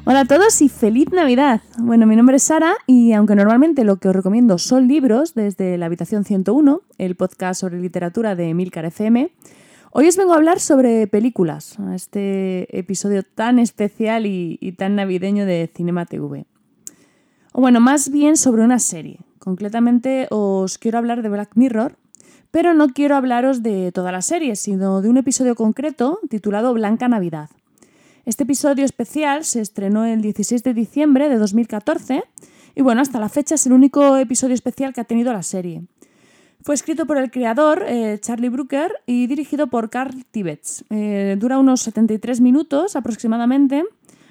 Hola 0.05 0.19
a 0.21 0.25
todos 0.25 0.61
y 0.61 0.67
feliz 0.67 1.13
Navidad. 1.13 1.61
Bueno, 1.77 2.05
mi 2.05 2.17
nombre 2.17 2.35
es 2.35 2.43
Sara 2.43 2.75
y 2.87 3.13
aunque 3.13 3.35
normalmente 3.35 3.85
lo 3.85 3.99
que 3.99 4.09
os 4.09 4.15
recomiendo 4.15 4.57
son 4.57 4.89
libros 4.89 5.33
desde 5.33 5.77
la 5.77 5.85
habitación 5.85 6.25
101, 6.25 6.81
el 6.97 7.15
podcast 7.15 7.61
sobre 7.61 7.79
literatura 7.79 8.35
de 8.35 8.53
Milcar 8.53 8.83
FM, 8.83 9.31
hoy 9.91 10.07
os 10.09 10.17
vengo 10.17 10.33
a 10.33 10.35
hablar 10.35 10.59
sobre 10.59 11.07
películas, 11.07 11.77
este 11.95 12.77
episodio 12.77 13.23
tan 13.23 13.59
especial 13.59 14.25
y, 14.25 14.57
y 14.59 14.73
tan 14.73 14.97
navideño 14.97 15.45
de 15.45 15.71
Cinema 15.73 16.05
TV. 16.05 16.47
O 17.53 17.61
bueno, 17.61 17.79
más 17.79 18.09
bien 18.11 18.35
sobre 18.35 18.63
una 18.63 18.79
serie. 18.79 19.19
Concretamente 19.39 20.27
os 20.31 20.79
quiero 20.79 20.97
hablar 20.97 21.21
de 21.21 21.29
Black 21.29 21.51
Mirror, 21.55 21.95
pero 22.51 22.73
no 22.73 22.89
quiero 22.89 23.15
hablaros 23.15 23.63
de 23.63 23.93
toda 23.93 24.11
la 24.11 24.21
serie, 24.21 24.57
sino 24.57 25.01
de 25.01 25.07
un 25.07 25.15
episodio 25.15 25.55
concreto 25.55 26.19
titulado 26.29 26.73
Blanca 26.73 27.07
Navidad. 27.07 27.49
Este 28.25 28.43
episodio 28.43 28.85
especial 28.85 29.43
se 29.43 29.59
estrenó 29.59 30.05
el 30.05 30.21
16 30.21 30.63
de 30.63 30.73
diciembre 30.73 31.27
de 31.27 31.37
2014 31.37 32.23
y 32.73 32.81
bueno, 32.81 33.01
hasta 33.01 33.19
la 33.19 33.27
fecha 33.27 33.55
es 33.55 33.65
el 33.65 33.73
único 33.73 34.15
episodio 34.15 34.53
especial 34.53 34.93
que 34.93 35.01
ha 35.01 35.03
tenido 35.03 35.33
la 35.33 35.43
serie. 35.43 35.83
Fue 36.61 36.73
escrito 36.73 37.05
por 37.05 37.17
el 37.17 37.31
creador 37.31 37.83
eh, 37.85 38.17
Charlie 38.21 38.47
Brooker 38.47 38.93
y 39.05 39.27
dirigido 39.27 39.67
por 39.67 39.89
Carl 39.89 40.23
Tibbets. 40.23 40.85
Eh, 40.89 41.35
dura 41.37 41.57
unos 41.57 41.81
73 41.81 42.39
minutos 42.39 42.95
aproximadamente, 42.95 43.83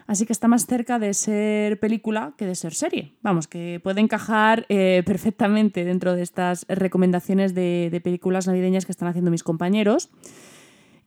así 0.06 0.24
que 0.24 0.32
está 0.32 0.48
más 0.48 0.64
cerca 0.64 0.98
de 0.98 1.12
ser 1.12 1.78
película 1.78 2.32
que 2.38 2.46
de 2.46 2.54
ser 2.54 2.72
serie. 2.72 3.12
Vamos, 3.20 3.46
que 3.46 3.78
puede 3.84 4.00
encajar 4.00 4.64
eh, 4.70 5.02
perfectamente 5.04 5.84
dentro 5.84 6.16
de 6.16 6.22
estas 6.22 6.64
recomendaciones 6.66 7.54
de, 7.54 7.90
de 7.92 8.00
películas 8.00 8.46
navideñas 8.46 8.86
que 8.86 8.92
están 8.92 9.08
haciendo 9.08 9.30
mis 9.30 9.42
compañeros. 9.42 10.08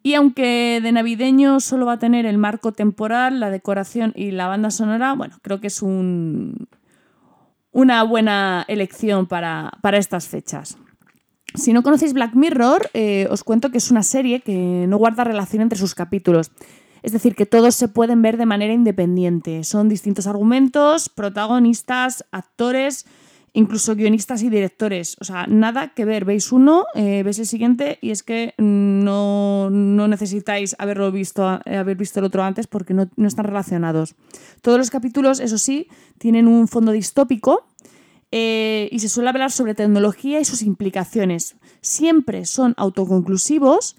Y 0.05 0.13
aunque 0.13 0.81
de 0.83 0.91
navideño 0.91 1.59
solo 1.59 1.87
va 1.87 1.93
a 1.93 1.97
tener 1.97 2.27
el 2.27 2.37
marco 2.37 2.71
temporal, 2.71 3.39
la 3.39 3.49
decoración 3.49 4.13
y 4.15 4.29
la 4.29 4.45
banda 4.45 4.69
sonora, 4.69 5.15
bueno, 5.15 5.39
creo 5.41 5.59
que 5.59 5.65
es 5.65 5.81
un, 5.81 6.67
una 7.71 8.03
buena 8.03 8.63
elección 8.67 9.25
para, 9.25 9.71
para, 9.81 9.97
estas 9.97 10.27
fechas. 10.27 10.77
Si 11.55 11.73
no 11.73 11.81
conocéis 11.81 12.13
Black 12.13 12.35
Mirror, 12.35 12.91
eh, 12.93 13.25
os 13.31 13.43
cuento 13.43 13.71
que 13.71 13.79
es 13.79 13.89
una 13.89 14.03
serie 14.03 14.41
que 14.41 14.85
no 14.87 14.97
guarda 14.97 15.23
relación 15.23 15.63
entre 15.63 15.79
sus 15.79 15.95
capítulos. 15.95 16.51
Es 17.01 17.11
decir, 17.11 17.33
que 17.33 17.47
todos 17.47 17.73
se 17.73 17.87
pueden 17.87 18.21
ver 18.21 18.37
de 18.37 18.45
manera 18.45 18.73
independiente. 18.73 19.63
Son 19.63 19.89
distintos 19.89 20.27
argumentos, 20.27 21.09
protagonistas, 21.09 22.25
actores 22.29 23.07
incluso 23.55 23.95
guionistas 23.95 24.43
y 24.43 24.49
directores. 24.49 25.17
O 25.19 25.23
sea, 25.23 25.47
nada 25.47 25.93
que 25.93 26.05
ver. 26.05 26.25
Veis 26.25 26.51
uno, 26.51 26.85
eh, 26.93 27.23
veis 27.23 27.39
el 27.39 27.47
siguiente 27.47 27.97
y 28.01 28.11
es 28.11 28.21
que 28.21 28.53
no, 28.57 29.69
no 29.71 30.07
necesitáis 30.07 30.75
haberlo 30.77 31.11
visto, 31.11 31.59
eh, 31.65 31.77
haber 31.77 31.97
visto 31.97 32.19
el 32.19 32.25
otro 32.25 32.43
antes 32.43 32.67
porque 32.67 32.93
no, 32.93 33.09
no, 33.15 33.27
están 33.27 33.45
relacionados. 33.45 34.15
Todos 34.61 34.77
los 34.77 34.89
capítulos, 34.89 35.39
eso 35.39 35.57
sí, 35.57 35.87
tienen 36.17 36.47
un 36.47 36.67
fondo 36.67 36.91
distópico 36.91 37.65
eh, 38.31 38.89
y 38.91 38.99
se 38.99 39.09
suele 39.09 39.29
hablar 39.29 39.51
sobre 39.51 39.73
tecnología 39.73 40.39
y 40.39 40.45
sus 40.45 40.61
implicaciones. 40.61 41.55
Siempre 41.81 42.45
son 42.45 42.73
autoconclusivos. 42.77 43.95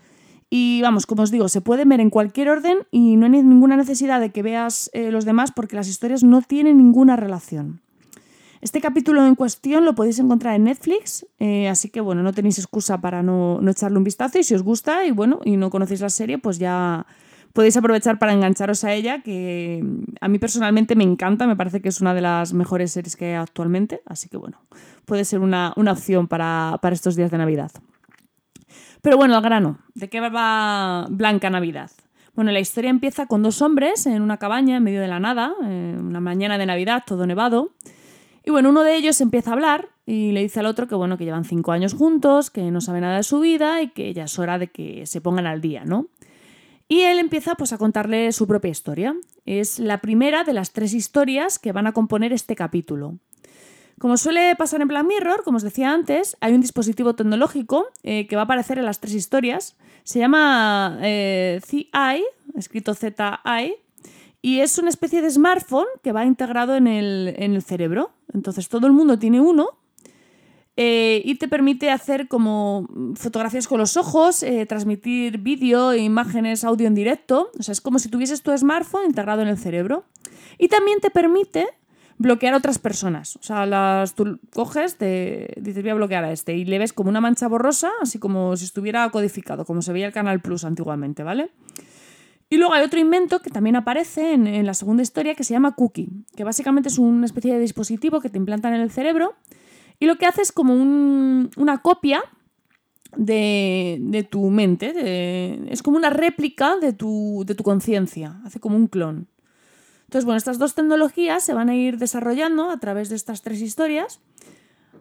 Y 0.48 0.80
vamos, 0.80 1.06
como 1.06 1.22
os 1.22 1.32
digo, 1.32 1.48
se 1.48 1.60
pueden 1.60 1.88
ver 1.88 1.98
en 2.00 2.08
cualquier 2.08 2.50
orden 2.50 2.78
y 2.92 3.16
no 3.16 3.26
hay 3.26 3.32
ninguna 3.32 3.76
necesidad 3.76 4.20
de 4.20 4.30
que 4.30 4.44
veas 4.44 4.92
los 4.94 5.24
demás 5.24 5.50
porque 5.50 5.74
las 5.74 5.88
historias 5.88 6.22
no 6.22 6.40
tienen 6.40 6.76
ninguna 6.76 7.16
relación. 7.16 7.80
Este 8.60 8.80
capítulo 8.80 9.24
en 9.26 9.34
cuestión 9.34 9.84
lo 9.84 9.94
podéis 9.94 10.18
encontrar 10.18 10.54
en 10.54 10.64
Netflix, 10.64 11.26
eh, 11.38 11.68
así 11.68 11.90
que 11.90 12.00
bueno, 12.00 12.22
no 12.22 12.32
tenéis 12.32 12.58
excusa 12.58 13.00
para 13.00 13.22
no, 13.22 13.60
no, 13.60 13.70
echarle 13.70 13.98
un 13.98 14.04
vistazo 14.04 14.38
y 14.38 14.44
si 14.44 14.54
os 14.54 14.62
gusta 14.62 15.04
y 15.04 15.10
bueno, 15.10 15.40
y 15.44 15.56
no 15.56 15.70
conocéis 15.70 16.00
la 16.00 16.08
serie, 16.08 16.38
pues 16.38 16.58
ya 16.58 17.06
podéis 17.52 17.76
aprovechar 17.76 18.18
para 18.18 18.32
engancharos 18.32 18.84
a 18.84 18.92
ella, 18.92 19.22
que 19.22 19.82
a 20.20 20.28
mí 20.28 20.38
personalmente 20.38 20.94
me 20.94 21.04
encanta, 21.04 21.46
me 21.46 21.56
parece 21.56 21.80
que 21.80 21.88
es 21.88 22.00
una 22.00 22.14
de 22.14 22.20
las 22.20 22.52
mejores 22.52 22.92
series 22.92 23.16
que 23.16 23.26
hay 23.26 23.34
actualmente, 23.34 24.02
así 24.06 24.28
que 24.28 24.36
bueno, 24.36 24.60
puede 25.04 25.24
ser 25.24 25.40
una, 25.40 25.72
una 25.76 25.92
opción 25.92 26.28
para, 26.28 26.78
para 26.82 26.94
estos 26.94 27.16
días 27.16 27.30
de 27.30 27.38
Navidad. 27.38 27.72
Pero 29.02 29.16
bueno, 29.16 29.36
al 29.36 29.42
grano, 29.42 29.78
¿de 29.94 30.08
qué 30.08 30.20
va 30.20 31.06
Blanca 31.08 31.48
Navidad? 31.48 31.90
Bueno, 32.34 32.52
la 32.52 32.60
historia 32.60 32.90
empieza 32.90 33.26
con 33.26 33.42
dos 33.42 33.62
hombres 33.62 34.04
en 34.06 34.20
una 34.20 34.36
cabaña 34.36 34.76
en 34.76 34.82
medio 34.82 35.00
de 35.00 35.08
la 35.08 35.20
nada, 35.20 35.54
en 35.62 36.04
una 36.04 36.20
mañana 36.20 36.58
de 36.58 36.66
Navidad, 36.66 37.04
todo 37.06 37.26
nevado. 37.26 37.70
Y 38.46 38.52
bueno, 38.52 38.68
uno 38.68 38.85
de 38.85 38.94
ellos 38.94 39.20
empieza 39.20 39.50
a 39.50 39.54
hablar 39.54 39.88
y 40.06 40.30
le 40.30 40.40
dice 40.40 40.61
al 40.61 40.66
otro 40.66 40.87
que 40.87 40.94
bueno, 40.94 41.18
que 41.18 41.24
llevan 41.24 41.44
cinco 41.44 41.72
años 41.72 41.94
juntos, 41.94 42.52
que 42.52 42.70
no 42.70 42.80
sabe 42.80 43.00
nada 43.00 43.16
de 43.16 43.24
su 43.24 43.40
vida 43.40 43.82
y 43.82 43.88
que 43.88 44.14
ya 44.14 44.24
es 44.24 44.38
hora 44.38 44.56
de 44.56 44.68
que 44.68 45.04
se 45.04 45.20
pongan 45.20 45.46
al 45.46 45.61
día, 45.61 45.85
¿no? 45.85 46.06
Y 46.87 47.00
él 47.00 47.18
empieza 47.18 47.56
pues 47.56 47.72
a 47.72 47.78
contarle 47.78 48.30
su 48.30 48.46
propia 48.46 48.70
historia. 48.70 49.16
Es 49.46 49.80
la 49.80 50.00
primera 50.00 50.44
de 50.44 50.52
las 50.52 50.72
tres 50.72 50.94
historias 50.94 51.59
que 51.59 51.72
van 51.72 51.88
a 51.88 51.92
componer 51.92 52.32
este 52.32 52.54
capítulo. 52.54 53.18
Como 53.98 54.16
suele 54.16 54.54
pasar 54.54 54.80
en 54.80 54.87
Black 54.87 55.06
Mirror, 55.06 55.42
como 55.42 55.56
os 55.56 55.64
decía 55.64 55.92
antes, 55.92 56.37
hay 56.40 56.52
un 56.52 56.61
dispositivo 56.61 57.16
tecnológico 57.16 57.88
eh, 58.04 58.28
que 58.28 58.37
va 58.37 58.42
a 58.42 58.44
aparecer 58.44 58.78
en 58.78 58.85
las 58.85 59.00
tres 59.00 59.14
historias. 59.14 59.76
Se 60.04 60.20
llama 60.20 61.00
eh, 61.02 61.61
CI, 61.66 61.90
escrito 62.54 62.94
ZI, 62.94 63.74
y 64.42 64.61
es 64.61 64.79
una 64.79 64.88
especie 64.88 65.22
de 65.22 65.31
smartphone 65.31 65.87
que 66.03 66.12
va 66.12 66.25
integrado 66.25 66.77
en 66.77 66.87
el, 66.87 67.35
en 67.38 67.55
el 67.55 67.62
cerebro. 67.62 68.12
Entonces 68.33 68.68
todo 68.68 68.87
el 68.87 68.92
mundo 68.92 69.18
tiene 69.18 69.40
uno 69.40 69.70
eh, 70.77 71.22
y 71.25 71.37
te 71.37 71.49
permite 71.49 71.90
hacer 71.90 72.29
como 72.29 72.87
fotografías 73.14 73.66
con 73.66 73.79
los 73.79 73.96
ojos, 73.96 74.42
eh, 74.42 74.66
transmitir 74.66 75.38
vídeo 75.38 75.94
imágenes, 75.94 76.64
audio 76.64 76.87
en 76.87 76.94
directo. 76.94 77.51
O 77.59 77.62
sea, 77.62 77.72
es 77.72 77.81
como 77.81 77.99
si 77.99 78.09
tuvieses 78.09 78.42
tu 78.42 78.57
smartphone 78.57 79.07
integrado 79.07 79.42
en 79.42 79.49
el 79.49 79.59
cerebro. 79.59 80.05
Y 80.59 80.68
también 80.68 81.01
te 81.01 81.11
permite 81.11 81.66
bloquear 82.18 82.55
a 82.55 82.59
otras 82.59 82.79
personas. 82.79 83.37
O 83.37 83.42
sea, 83.42 83.66
las, 83.66 84.14
tú 84.14 84.38
coges, 84.53 84.96
te 84.96 85.55
dices 85.57 85.83
voy 85.83 85.90
a 85.90 85.94
bloquear 85.94 86.25
a 86.25 86.33
este 86.33 86.55
y 86.55 86.64
le 86.64 86.79
ves 86.79 86.92
como 86.92 87.11
una 87.11 87.20
mancha 87.20 87.49
borrosa, 87.49 87.90
así 88.03 88.18
como 88.18 88.57
si 88.57 88.64
estuviera 88.64 89.09
codificado, 89.11 89.64
como 89.64 89.83
se 89.83 89.92
veía 89.92 90.07
el 90.07 90.12
Canal 90.12 90.40
Plus 90.40 90.64
antiguamente, 90.64 91.22
¿vale? 91.22 91.51
Y 92.48 92.59
luego 92.59 92.74
hay 92.74 92.85
otro 92.85 93.00
invento 93.00 93.40
que 93.40 93.50
también 93.50 93.74
aparece 93.76 94.32
en, 94.32 94.64
la 94.64 94.74
segunda 94.74 95.02
historia 95.02 95.35
que 95.35 95.42
se 95.44 95.52
llama 95.52 95.74
Cookie, 95.74 96.09
que 96.37 96.44
básicamente 96.44 96.88
es 96.88 96.98
una 96.98 97.26
especie 97.26 97.52
de 97.52 97.59
dispositivo 97.59 98.20
que 98.20 98.30
te 98.30 98.38
implantan 98.38 98.72
en 98.74 98.80
el 98.82 98.90
cerebro 98.90 99.35
Y 99.98 100.06
lo 100.06 100.16
que 100.16 100.26
hace 100.26 100.42
es 100.42 100.52
como 100.52 100.74
un- 100.74 101.50
una 101.56 101.78
copia 101.78 102.22
de, 103.16 104.28
tu 104.30 104.50
mente, 104.50 105.72
es 105.72 105.82
como 105.82 105.96
una 105.96 106.11
réplica 106.11 106.76
de 106.76 106.92
tu, 106.92 107.44
de 107.46 107.54
tu 107.54 107.64
conciencia, 107.64 108.40
hace 108.44 108.61
como 108.61 108.76
un 108.76 108.88
clon. 108.88 109.26
Entonces, 110.04 110.24
bueno, 110.24 110.37
estas 110.37 110.59
dos 110.59 110.74
tecnologías 110.74 111.42
se 111.42 111.54
van 111.54 111.68
a 111.68 111.74
ir 111.74 111.98
desarrollando 111.98 112.70
a 112.70 112.78
través 112.78 113.09
de 113.09 113.16
estas 113.16 113.42
tres 113.42 113.61
historias 113.61 114.20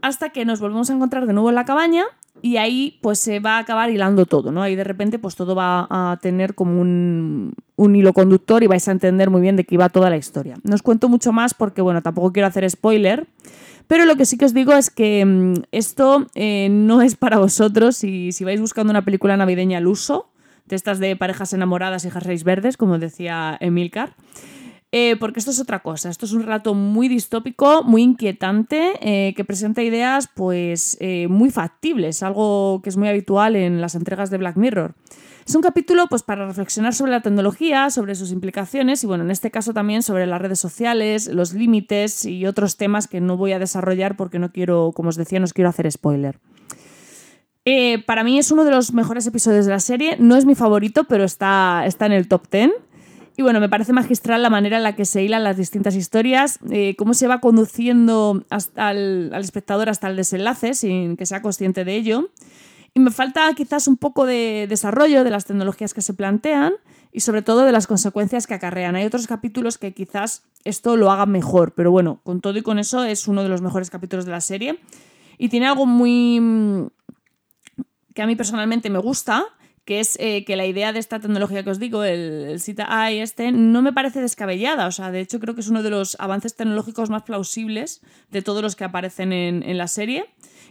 hasta 0.01 0.29
que 0.29 0.45
nos 0.45 0.59
volvemos 0.59 0.89
a 0.89 0.93
encontrar 0.93 1.27
de 1.27 1.33
nuevo 1.33 1.49
en 1.49 1.55
la 1.55 1.65
cabaña 1.65 2.05
y 2.41 2.57
ahí 2.57 2.99
pues 3.01 3.19
se 3.19 3.39
va 3.39 3.57
a 3.57 3.59
acabar 3.59 3.89
hilando 3.89 4.25
todo, 4.25 4.51
¿no? 4.51 4.61
Ahí 4.61 4.75
de 4.75 4.83
repente 4.83 5.19
pues 5.19 5.35
todo 5.35 5.55
va 5.55 5.87
a 5.89 6.17
tener 6.21 6.55
como 6.55 6.79
un, 6.79 7.53
un 7.75 7.95
hilo 7.95 8.13
conductor 8.13 8.63
y 8.63 8.67
vais 8.67 8.87
a 8.87 8.91
entender 8.91 9.29
muy 9.29 9.41
bien 9.41 9.55
de 9.55 9.63
qué 9.63 9.75
iba 9.75 9.89
toda 9.89 10.09
la 10.09 10.17
historia. 10.17 10.57
No 10.63 10.75
os 10.75 10.81
cuento 10.81 11.09
mucho 11.09 11.31
más 11.31 11.53
porque, 11.53 11.81
bueno, 11.81 12.01
tampoco 12.01 12.31
quiero 12.31 12.47
hacer 12.47 12.69
spoiler, 12.69 13.27
pero 13.87 14.05
lo 14.05 14.15
que 14.15 14.25
sí 14.25 14.37
que 14.37 14.45
os 14.45 14.53
digo 14.53 14.73
es 14.73 14.89
que 14.89 15.25
mm, 15.25 15.63
esto 15.71 16.27
eh, 16.35 16.69
no 16.69 17.01
es 17.01 17.15
para 17.15 17.37
vosotros 17.37 17.97
si, 17.97 18.31
si 18.31 18.43
vais 18.43 18.59
buscando 18.59 18.91
una 18.91 19.05
película 19.05 19.37
navideña 19.37 19.77
al 19.77 19.87
uso, 19.87 20.29
de 20.67 20.75
estas 20.75 20.99
de 20.99 21.15
parejas 21.15 21.53
enamoradas 21.53 22.05
y 22.05 22.11
jerseys 22.11 22.43
verdes, 22.43 22.77
como 22.77 22.97
decía 22.97 23.57
Emilcar. 23.59 24.15
Eh, 24.97 25.17
porque 25.19 25.39
esto 25.39 25.51
es 25.51 25.59
otra 25.59 25.79
cosa. 25.79 26.09
Esto 26.09 26.25
es 26.25 26.31
un 26.31 26.43
relato 26.43 26.73
muy 26.73 27.09
distópico, 27.09 27.83
muy 27.83 28.01
inquietante, 28.01 28.93
eh, 29.01 29.33
que 29.33 29.43
presenta 29.43 29.83
ideas 29.83 30.29
pues 30.33 30.95
eh, 31.01 31.27
muy 31.27 31.51
factibles, 31.51 32.23
algo 32.23 32.79
que 32.81 32.87
es 32.87 32.95
muy 32.95 33.09
habitual 33.09 33.57
en 33.57 33.81
las 33.81 33.95
entregas 33.95 34.29
de 34.29 34.37
Black 34.37 34.55
Mirror. 34.55 34.93
Es 35.45 35.53
un 35.53 35.61
capítulo 35.61 36.07
pues, 36.07 36.23
para 36.23 36.47
reflexionar 36.47 36.95
sobre 36.95 37.11
la 37.11 37.19
tecnología, 37.19 37.89
sobre 37.89 38.15
sus 38.15 38.31
implicaciones 38.31 39.03
y, 39.03 39.07
bueno, 39.07 39.25
en 39.25 39.31
este 39.31 39.51
caso 39.51 39.73
también 39.73 40.01
sobre 40.01 40.27
las 40.27 40.41
redes 40.41 40.59
sociales, 40.59 41.27
los 41.27 41.51
límites 41.51 42.23
y 42.23 42.45
otros 42.45 42.77
temas 42.77 43.09
que 43.09 43.19
no 43.19 43.35
voy 43.35 43.51
a 43.51 43.59
desarrollar 43.59 44.15
porque 44.15 44.39
no 44.39 44.53
quiero, 44.53 44.93
como 44.95 45.09
os 45.09 45.17
decía, 45.17 45.39
no 45.39 45.43
os 45.43 45.51
quiero 45.51 45.71
hacer 45.71 45.91
spoiler. 45.91 46.39
Para 48.05 48.23
mí 48.23 48.39
es 48.39 48.49
uno 48.49 48.63
de 48.63 48.71
los 48.71 48.93
mejores 48.93 49.27
episodios 49.27 49.65
de 49.65 49.71
la 49.71 49.81
serie. 49.81 50.15
No 50.19 50.37
es 50.37 50.45
mi 50.45 50.55
favorito, 50.55 51.03
pero 51.03 51.25
está, 51.25 51.83
está 51.85 52.05
en 52.05 52.13
el 52.13 52.29
top 52.29 52.47
10. 52.49 52.71
Y 53.37 53.41
bueno, 53.41 53.59
me 53.59 53.67
parece 53.67 53.91
magistral 53.91 54.41
la 54.41 54.49
manera 54.49 54.77
en 54.77 54.83
la 54.83 54.95
que 54.95 55.03
se 55.03 55.21
hilan 55.23 55.43
las 55.43 55.57
distintas 55.57 55.95
historias, 55.95 56.59
eh, 56.71 56.95
cómo 56.97 57.13
se 57.13 57.27
va 57.27 57.41
conduciendo 57.41 58.45
hasta 58.49 58.87
al, 58.87 59.31
al 59.33 59.43
espectador 59.43 59.89
hasta 59.89 60.07
el 60.07 60.15
desenlace 60.15 60.73
sin 60.73 61.17
que 61.17 61.25
sea 61.25 61.41
consciente 61.41 61.83
de 61.83 61.95
ello. 61.95 62.29
Y 62.93 63.01
me 63.01 63.11
falta 63.11 63.51
quizás 63.53 63.89
un 63.89 63.97
poco 63.97 64.25
de 64.25 64.67
desarrollo 64.69 65.25
de 65.25 65.29
las 65.29 65.43
tecnologías 65.43 65.93
que 65.93 66.01
se 66.01 66.13
plantean 66.13 66.73
y 67.11 67.19
sobre 67.19 67.41
todo 67.41 67.65
de 67.65 67.73
las 67.73 67.87
consecuencias 67.87 68.47
que 68.47 68.53
acarrean. 68.53 68.95
Hay 68.95 69.05
otros 69.05 69.27
capítulos 69.27 69.77
que 69.77 69.93
quizás 69.93 70.43
esto 70.63 70.95
lo 70.95 71.11
hagan 71.11 71.29
mejor, 71.29 71.73
pero 71.73 71.91
bueno, 71.91 72.21
con 72.23 72.39
todo 72.39 72.57
y 72.57 72.61
con 72.61 72.79
eso 72.79 73.03
es 73.03 73.27
uno 73.27 73.43
de 73.43 73.49
los 73.49 73.61
mejores 73.61 73.89
capítulos 73.89 74.23
de 74.23 74.31
la 74.31 74.39
serie. 74.39 74.79
Y 75.37 75.49
tiene 75.49 75.67
algo 75.67 75.85
muy... 75.85 76.39
mm, 76.39 76.87
que 78.13 78.21
a 78.21 78.27
mí 78.27 78.37
personalmente 78.37 78.89
me 78.89 78.99
gusta, 78.99 79.45
que 79.85 79.99
es 79.99 80.17
eh, 80.19 80.43
que 80.45 80.55
la 80.55 80.65
idea 80.65 80.91
de 80.91 80.99
esta 80.99 81.19
tecnología 81.19 81.63
que 81.63 81.69
os 81.69 81.79
digo, 81.79 82.03
el, 82.03 82.59
Sita 82.59 82.87
AI 82.89 83.19
este, 83.19 83.51
no 83.51 83.83
me 83.83 83.93
parece 83.93 84.19
descabellada. 84.19 84.87
O 84.87 84.91
sea, 84.91 85.11
de 85.11 85.21
hecho 85.21 85.39
creo 85.39 85.53
que 85.53 85.61
es 85.61 85.69
uno 85.69 85.83
de 85.83 85.91
los 85.91 86.17
avances 86.19 86.55
tecnológicos 86.55 87.11
más 87.11 87.21
plausibles 87.21 88.01
de 88.31 88.41
todos 88.41 88.63
los 88.63 88.75
que 88.75 88.83
aparecen 88.83 89.31
en, 89.31 89.61
en 89.61 89.77
la 89.77 89.87
serie. 89.87 90.25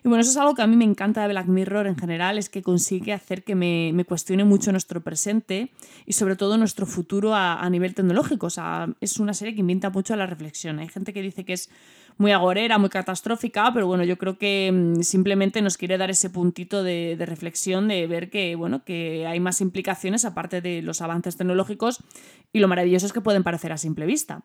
Y 0.05 0.09
bueno, 0.09 0.21
eso 0.21 0.33
es 0.33 0.37
algo 0.37 0.55
que 0.55 0.61
a 0.61 0.67
mí 0.67 0.77
me 0.77 0.85
encanta 0.85 1.23
de 1.23 1.29
Black 1.29 1.47
Mirror 1.47 1.87
en 1.87 1.97
general, 1.97 2.37
es 2.37 2.51
que 2.51 2.63
consigue 2.63 3.15
hacer 3.15 3.43
que 3.43 3.55
me, 3.55 3.91
me 3.95 4.05
cuestione 4.05 4.45
mucho 4.45 4.71
nuestro 4.71 5.01
presente 5.01 5.71
y 6.05 6.13
sobre 6.13 6.37
todo 6.37 6.59
nuestro 6.59 6.85
futuro 6.85 7.35
a, 7.35 7.61
a 7.61 7.71
nivel 7.71 7.95
tecnológico. 7.95 8.47
O 8.47 8.51
sea, 8.51 8.89
es 9.01 9.19
una 9.19 9.33
serie 9.33 9.55
que 9.55 9.61
invita 9.61 9.89
mucho 9.89 10.13
a 10.13 10.17
la 10.19 10.27
reflexión. 10.27 10.79
Hay 10.79 10.89
gente 10.89 11.15
que 11.15 11.23
dice 11.23 11.45
que 11.45 11.55
es 11.55 11.71
muy 12.17 12.33
agorera, 12.33 12.79
muy 12.79 12.91
catastrófica, 12.91 13.73
pero 13.75 13.87
bueno, 13.87 14.05
yo 14.05 14.17
creo 14.19 14.39
que 14.39 14.71
mm, 14.73 15.03
simplemente 15.03 15.63
nos 15.63 15.77
quiere 15.77 15.99
dar 15.99 16.11
ese 16.11 16.31
puntito 16.31 16.83
de, 16.83 17.17
de 17.17 17.27
reflexión, 17.27 17.89
de 17.89 18.07
ver 18.07 18.31
que, 18.31 18.55
bueno, 18.55 18.85
que 18.85 19.27
hay 19.27 19.41
más 19.41 19.61
implicaciones 19.61 20.25
aparte 20.25 20.61
de 20.61 20.83
los 20.83 21.01
avances 21.01 21.37
tecnológicos 21.37 22.03
y 22.53 22.61
lo 22.61 22.69
maravillosos 22.69 23.13
que 23.13 23.21
pueden 23.21 23.43
parecer 23.43 23.73
a 23.73 23.79
simple 23.79 24.07
vista. 24.07 24.45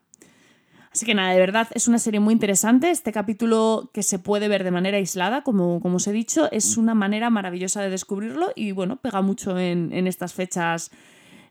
Así 0.92 1.06
que 1.06 1.14
nada, 1.14 1.32
de 1.34 1.40
verdad 1.40 1.68
es 1.76 1.88
una 1.88 2.00
serie 2.00 2.20
muy 2.20 2.34
interesante. 2.34 2.90
Este 2.90 3.12
capítulo 3.12 3.92
que 3.94 4.02
se 4.02 4.18
puede 4.18 4.48
ver 4.48 4.64
de 4.64 4.72
manera 4.72 4.98
aislada, 4.98 5.44
como, 5.44 5.80
como 5.82 5.98
os 5.98 6.08
he 6.08 6.12
dicho, 6.12 6.52
es 6.52 6.78
una 6.78 6.96
manera 6.96 7.30
maravillosa 7.30 7.82
de 7.82 7.92
descubrirlo 7.92 8.52
y 8.56 8.72
bueno, 8.72 8.96
pega 9.00 9.22
mucho 9.22 9.58
en, 9.60 9.94
en 9.94 10.08
estas 10.08 10.34
fechas 10.34 10.90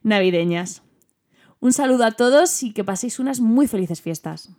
navideñas. 0.03 0.83
Un 1.61 1.71
saludo 1.71 2.03
a 2.03 2.11
todos 2.11 2.63
y 2.63 2.73
que 2.73 2.83
paséis 2.83 3.19
unas 3.19 3.39
muy 3.39 3.67
felices 3.67 4.01
fiestas. 4.01 4.49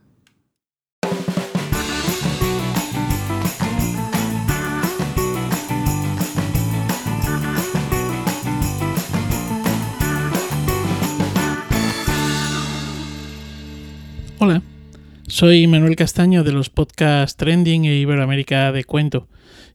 Hola, 14.43 14.63
soy 15.29 15.67
Manuel 15.67 15.97
Castaño 15.97 16.45
de 16.45 16.53
los 16.53 16.71
podcasts 16.71 17.37
Trending 17.37 17.85
e 17.85 17.99
Iberoamérica 17.99 18.73
de 18.73 18.85
Cuento 18.85 19.29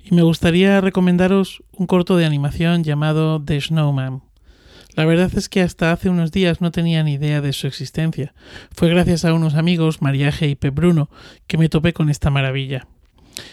y 0.03 0.15
me 0.15 0.23
gustaría 0.23 0.81
recomendaros 0.81 1.61
un 1.71 1.85
corto 1.85 2.17
de 2.17 2.25
animación 2.25 2.83
llamado 2.83 3.39
The 3.39 3.61
Snowman. 3.61 4.23
La 4.95 5.05
verdad 5.05 5.29
es 5.37 5.49
que 5.49 5.61
hasta 5.61 5.91
hace 5.91 6.09
unos 6.09 6.31
días 6.31 6.61
no 6.61 6.71
tenía 6.71 7.03
ni 7.03 7.13
idea 7.13 7.41
de 7.41 7.53
su 7.53 7.67
existencia. 7.67 8.33
Fue 8.71 8.89
gracias 8.89 9.23
a 9.23 9.35
unos 9.35 9.53
amigos, 9.53 10.01
Mariaje 10.01 10.47
y 10.47 10.55
Pep 10.55 10.73
Bruno, 10.73 11.11
que 11.45 11.59
me 11.59 11.69
topé 11.69 11.93
con 11.93 12.09
esta 12.09 12.31
maravilla. 12.31 12.87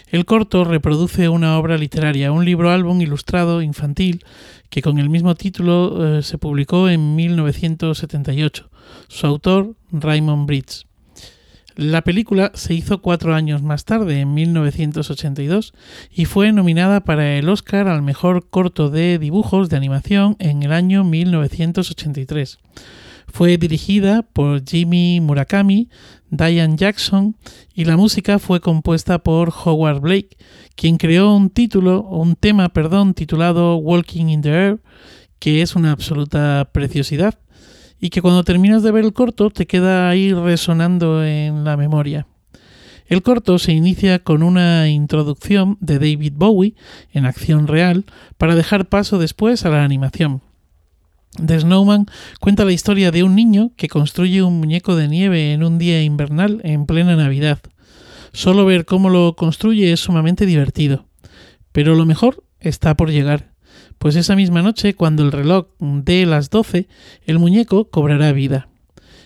El 0.07 0.25
corto 0.25 0.63
reproduce 0.63 1.29
una 1.29 1.59
obra 1.59 1.77
literaria, 1.77 2.31
un 2.31 2.43
libro 2.43 2.71
álbum 2.71 2.99
ilustrado 3.01 3.61
infantil 3.61 4.25
que 4.71 4.81
con 4.81 4.97
el 4.97 5.11
mismo 5.11 5.35
título 5.35 6.17
eh, 6.17 6.23
se 6.23 6.39
publicó 6.39 6.89
en 6.89 7.15
1978. 7.15 8.71
Su 9.09 9.27
autor, 9.27 9.75
Raymond 9.91 10.47
Briggs. 10.47 10.87
La 11.75 12.03
película 12.03 12.51
se 12.53 12.75
hizo 12.75 13.01
cuatro 13.01 13.33
años 13.33 13.63
más 13.63 13.83
tarde, 13.83 14.19
en 14.19 14.33
1982, 14.33 15.73
y 16.11 16.25
fue 16.25 16.51
nominada 16.51 17.03
para 17.03 17.37
el 17.37 17.49
Oscar 17.49 17.87
al 17.87 18.03
mejor 18.03 18.47
corto 18.49 18.91
de 18.91 19.17
dibujos 19.17 19.69
de 19.69 19.77
animación 19.77 20.35
en 20.37 20.61
el 20.61 20.71
año 20.71 21.03
1983. 21.03 22.59
Fue 23.27 23.57
dirigida 23.57 24.21
por 24.21 24.63
Jimmy 24.63 25.19
Murakami, 25.19 25.89
Diane 26.29 26.75
Jackson 26.77 27.35
y 27.73 27.85
la 27.85 27.97
música 27.97 28.37
fue 28.37 28.59
compuesta 28.59 29.19
por 29.19 29.51
Howard 29.65 30.01
Blake, 30.01 30.37
quien 30.75 30.97
creó 30.97 31.35
un 31.35 31.49
título, 31.49 32.03
un 32.03 32.35
tema, 32.35 32.69
perdón, 32.69 33.15
titulado 33.15 33.77
Walking 33.77 34.27
in 34.27 34.41
the 34.41 34.49
Air, 34.49 34.81
que 35.39 35.63
es 35.63 35.75
una 35.75 35.91
absoluta 35.91 36.69
preciosidad 36.71 37.39
y 38.03 38.09
que 38.09 38.21
cuando 38.21 38.43
terminas 38.43 38.83
de 38.83 38.91
ver 38.91 39.05
el 39.05 39.13
corto 39.13 39.49
te 39.49 39.65
queda 39.65 40.09
ahí 40.09 40.33
resonando 40.33 41.23
en 41.23 41.63
la 41.63 41.77
memoria. 41.77 42.27
El 43.05 43.21
corto 43.21 43.57
se 43.59 43.71
inicia 43.71 44.19
con 44.19 44.43
una 44.43 44.89
introducción 44.89 45.77
de 45.79 45.99
David 45.99 46.33
Bowie 46.35 46.75
en 47.13 47.25
acción 47.25 47.65
real 47.65 48.03
para 48.37 48.55
dejar 48.55 48.89
paso 48.89 49.19
después 49.19 49.65
a 49.65 49.69
la 49.69 49.85
animación. 49.85 50.41
The 51.41 51.61
Snowman 51.61 52.07
cuenta 52.41 52.65
la 52.65 52.73
historia 52.73 53.09
de 53.09 53.23
un 53.23 53.37
niño 53.37 53.71
que 53.77 53.87
construye 53.87 54.43
un 54.43 54.59
muñeco 54.59 54.97
de 54.97 55.07
nieve 55.07 55.53
en 55.53 55.63
un 55.63 55.77
día 55.77 56.03
invernal 56.03 56.59
en 56.65 56.85
plena 56.85 57.15
Navidad. 57.15 57.59
Solo 58.33 58.65
ver 58.65 58.83
cómo 58.83 59.09
lo 59.09 59.37
construye 59.37 59.93
es 59.93 60.01
sumamente 60.01 60.45
divertido. 60.45 61.05
Pero 61.71 61.95
lo 61.95 62.05
mejor 62.05 62.43
está 62.59 62.97
por 62.97 63.11
llegar 63.11 63.52
pues 63.97 64.15
esa 64.15 64.35
misma 64.35 64.61
noche, 64.61 64.93
cuando 64.93 65.23
el 65.23 65.31
reloj 65.31 65.67
dé 65.79 66.25
las 66.25 66.49
12, 66.49 66.87
el 67.25 67.39
muñeco 67.39 67.89
cobrará 67.89 68.31
vida. 68.31 68.67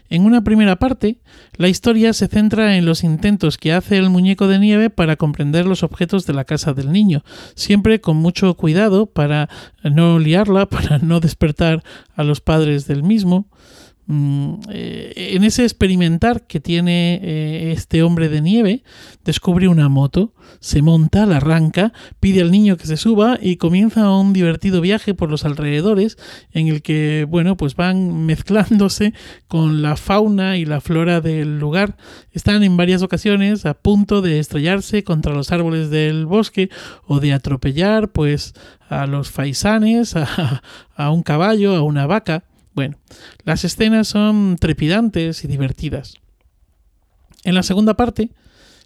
En 0.09 0.25
una 0.25 0.43
primera 0.43 0.77
parte, 0.77 1.17
la 1.57 1.67
historia 1.67 2.13
se 2.13 2.27
centra 2.27 2.77
en 2.77 2.85
los 2.85 3.03
intentos 3.03 3.57
que 3.57 3.73
hace 3.73 3.97
el 3.97 4.09
muñeco 4.09 4.47
de 4.47 4.57
nieve 4.57 4.89
para 4.89 5.17
comprender 5.17 5.65
los 5.65 5.83
objetos 5.83 6.25
de 6.25 6.33
la 6.33 6.45
casa 6.45 6.73
del 6.73 6.93
niño, 6.93 7.23
siempre 7.55 7.99
con 7.99 8.15
mucho 8.15 8.53
cuidado 8.53 9.07
para 9.07 9.49
no 9.83 10.17
liarla, 10.17 10.65
para 10.69 10.99
no 10.99 11.19
despertar 11.19 11.83
a 12.15 12.23
los 12.23 12.39
padres 12.39 12.87
del 12.87 13.03
mismo. 13.03 13.47
En 14.09 15.43
ese 15.43 15.63
experimentar 15.63 16.47
que 16.47 16.61
tiene 16.61 17.71
este 17.73 18.03
hombre 18.03 18.29
de 18.29 18.41
nieve, 18.41 18.83
descubre 19.25 19.67
una 19.67 19.89
moto, 19.89 20.33
se 20.59 20.81
monta, 20.81 21.25
la 21.25 21.37
arranca, 21.37 21.91
pide 22.19 22.41
al 22.41 22.51
niño 22.51 22.77
que 22.77 22.87
se 22.87 22.97
suba 22.97 23.37
y 23.41 23.57
comienza 23.57 24.09
un 24.11 24.33
divertido 24.33 24.79
viaje 24.81 25.13
por 25.13 25.29
los 25.29 25.45
alrededores 25.45 26.17
en 26.51 26.67
el 26.67 26.81
que, 26.81 27.25
bueno, 27.29 27.57
pues 27.57 27.75
van 27.75 28.25
mezclándose 28.25 29.13
con 29.47 29.81
la 29.81 29.97
fauna 29.97 30.57
y 30.57 30.65
la 30.65 30.81
flora 30.81 31.21
del 31.21 31.59
lugar. 31.59 31.97
Están 32.31 32.63
en 32.63 32.77
varias 32.77 33.01
ocasiones 33.01 33.65
a 33.65 33.73
punto 33.73 34.21
de 34.21 34.39
estrellarse 34.39 35.03
contra 35.03 35.33
los 35.33 35.51
árboles 35.51 35.89
del 35.89 36.25
bosque 36.25 36.69
o 37.05 37.19
de 37.19 37.33
atropellar, 37.33 38.09
pues, 38.09 38.53
a 38.89 39.05
los 39.05 39.31
faisanes, 39.31 40.15
a 40.95 41.11
un 41.11 41.23
caballo, 41.23 41.75
a 41.75 41.81
una 41.81 42.07
vaca. 42.07 42.45
Bueno, 42.77 42.99
las 43.43 43.63
escenas 43.63 44.07
son 44.07 44.55
trepidantes 44.59 45.43
y 45.43 45.47
divertidas. 45.47 46.13
En 47.43 47.55
la 47.55 47.63
segunda 47.63 47.95
parte, 47.95 48.29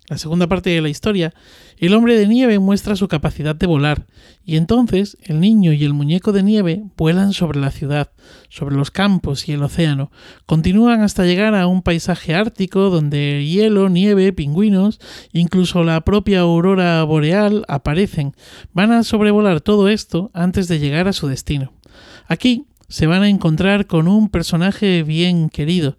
la 0.07 0.17
segunda 0.17 0.47
parte 0.47 0.69
de 0.69 0.79
la 0.79 0.87
historia, 0.87 1.33
el 1.77 1.93
hombre 1.93 2.17
de 2.17 2.25
nieve 2.25 2.57
muestra 2.59 2.95
su 2.95 3.09
capacidad 3.09 3.53
de 3.53 3.67
volar, 3.67 4.07
y 4.45 4.55
entonces 4.55 5.17
el 5.23 5.41
niño 5.41 5.73
y 5.73 5.83
el 5.83 5.91
muñeco 5.93 6.31
de 6.31 6.41
nieve 6.41 6.83
vuelan 6.95 7.33
sobre 7.33 7.59
la 7.59 7.69
ciudad, 7.69 8.11
sobre 8.47 8.77
los 8.77 8.91
campos 8.91 9.49
y 9.49 9.51
el 9.51 9.61
océano, 9.61 10.09
continúan 10.45 11.01
hasta 11.01 11.25
llegar 11.25 11.53
a 11.53 11.67
un 11.67 11.81
paisaje 11.81 12.33
ártico 12.33 12.89
donde 12.89 13.45
hielo, 13.45 13.89
nieve, 13.89 14.31
pingüinos, 14.31 15.01
incluso 15.33 15.83
la 15.83 15.99
propia 16.05 16.39
aurora 16.39 17.03
boreal 17.03 17.65
aparecen. 17.67 18.37
Van 18.71 18.93
a 18.93 19.03
sobrevolar 19.03 19.59
todo 19.59 19.89
esto 19.89 20.31
antes 20.33 20.69
de 20.69 20.79
llegar 20.79 21.09
a 21.09 21.13
su 21.13 21.27
destino. 21.27 21.73
Aquí 22.25 22.67
se 22.91 23.07
van 23.07 23.23
a 23.23 23.29
encontrar 23.29 23.87
con 23.87 24.09
un 24.09 24.29
personaje 24.29 25.01
bien 25.03 25.49
querido. 25.49 25.97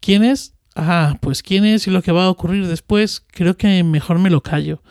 ¿Quién 0.00 0.24
es? 0.24 0.54
Ah, 0.74 1.18
pues 1.20 1.42
quién 1.42 1.66
es 1.66 1.86
y 1.86 1.90
lo 1.90 2.00
que 2.00 2.12
va 2.12 2.24
a 2.24 2.30
ocurrir 2.30 2.66
después, 2.66 3.22
creo 3.26 3.58
que 3.58 3.84
mejor 3.84 4.18
me 4.18 4.30
lo 4.30 4.40
callo, 4.40 4.82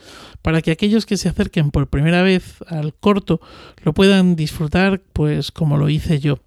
para 0.43 0.61
que 0.61 0.69
aquellos 0.69 1.07
que 1.07 1.17
se 1.17 1.27
acerquen 1.27 1.71
por 1.71 1.89
primera 1.89 2.21
vez 2.21 2.57
al 2.67 2.93
corto 2.93 3.41
lo 3.83 3.93
puedan 3.95 4.35
disfrutar 4.35 5.01
pues 5.11 5.51
como 5.51 5.77
lo 5.77 5.89
hice 5.89 6.19
yo. 6.19 6.39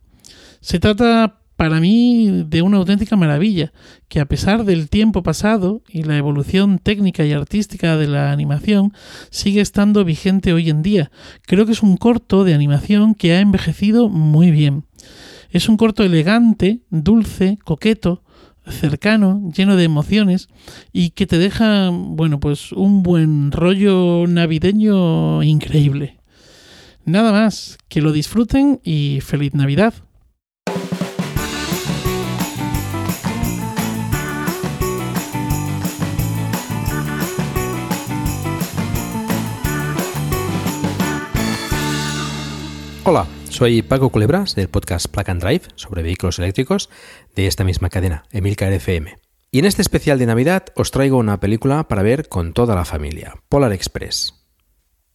Se 0.61 0.79
trata 0.79 1.41
para 1.63 1.81
mí 1.81 2.45
de 2.49 2.61
una 2.63 2.79
auténtica 2.79 3.15
maravilla, 3.15 3.73
que 4.09 4.19
a 4.19 4.27
pesar 4.27 4.65
del 4.65 4.89
tiempo 4.89 5.23
pasado 5.23 5.83
y 5.89 6.03
la 6.03 6.17
evolución 6.17 6.81
técnica 6.81 7.25
y 7.25 7.33
artística 7.33 7.97
de 7.97 8.09
la 8.09 8.33
animación, 8.33 8.93
sigue 9.31 9.61
estando 9.61 10.05
vigente 10.05 10.53
hoy 10.53 10.71
en 10.71 10.83
día. 10.83 11.13
Creo 11.47 11.65
que 11.65 11.71
es 11.71 11.83
un 11.85 11.97
corto 11.97 12.43
de 12.43 12.55
animación 12.55 13.15
que 13.15 13.35
ha 13.35 13.41
envejecido 13.41 14.09
muy 14.09 14.51
bien. 14.51 14.87
Es 15.53 15.69
un 15.69 15.77
corto 15.77 16.03
elegante, 16.03 16.81
dulce, 16.89 17.59
coqueto, 17.63 18.23
cercano, 18.67 19.51
lleno 19.55 19.77
de 19.77 19.85
emociones 19.85 20.49
y 20.95 21.11
que 21.11 21.27
te 21.27 21.37
deja, 21.37 21.91
bueno, 21.93 22.41
pues 22.41 22.73
un 22.73 23.03
buen 23.03 23.53
rollo 23.53 24.27
navideño 24.27 25.43
increíble. 25.43 26.19
Nada 27.05 27.33
más, 27.33 27.77
que 27.89 28.01
lo 28.01 28.13
disfruten 28.13 28.81
y 28.83 29.19
feliz 29.21 29.53
Navidad. 29.53 29.93
Hola, 43.05 43.27
soy 43.53 43.83
Paco 43.83 44.09
Culebras 44.09 44.55
del 44.55 44.69
podcast 44.69 45.09
Plug 45.09 45.31
and 45.31 45.43
Drive 45.43 45.65
sobre 45.75 46.03
vehículos 46.03 46.39
eléctricos 46.39 46.89
de 47.37 47.47
esta 47.47 47.65
misma 47.65 47.91
cadena, 47.91 48.25
Emilcar 48.31 48.73
FM. 48.73 49.19
Y 49.51 49.59
en 49.59 49.67
este 49.67 49.83
especial 49.83 50.19
de 50.19 50.25
Navidad 50.25 50.65
os 50.75 50.91
traigo 50.91 51.19
una 51.19 51.39
película 51.39 51.87
para 51.87 52.03
ver 52.03 52.31
con 52.31 52.55
toda 52.55 52.75
la 52.75 52.87
familia, 52.87 53.35
Polar 53.51 53.73
Express. 53.73 54.47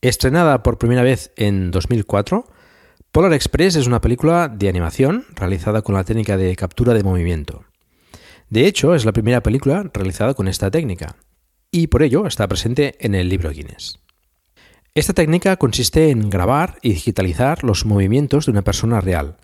Estrenada 0.01 0.61
por 0.61 0.77
primera 0.77 1.01
vez 1.01 1.31
en 1.35 1.71
2004, 1.71 2.45
Polar 3.11 3.33
Express 3.33 3.75
es 3.75 3.87
una 3.87 4.01
película 4.01 4.49
de 4.49 4.69
animación 4.69 5.25
realizada 5.33 5.81
con 5.81 5.95
la 5.95 6.03
técnica 6.03 6.37
de 6.37 6.55
captura 6.55 6.93
de 6.93 7.03
movimiento. 7.03 7.65
De 8.49 8.67
hecho, 8.67 8.93
es 8.93 9.03
la 9.03 9.13
primera 9.13 9.41
película 9.41 9.89
realizada 9.91 10.35
con 10.35 10.47
esta 10.47 10.69
técnica, 10.69 11.15
y 11.71 11.87
por 11.87 12.03
ello 12.03 12.27
está 12.27 12.47
presente 12.47 12.95
en 12.99 13.15
el 13.15 13.29
libro 13.29 13.49
Guinness. 13.49 13.99
Esta 14.97 15.13
técnica 15.13 15.57
consiste 15.57 16.09
en 16.09 16.27
grabar 16.27 16.79
y 16.81 16.89
digitalizar 16.89 17.63
los 17.63 17.85
movimientos 17.85 18.47
de 18.47 18.51
una 18.51 18.63
persona 18.63 18.99
real, 18.99 19.37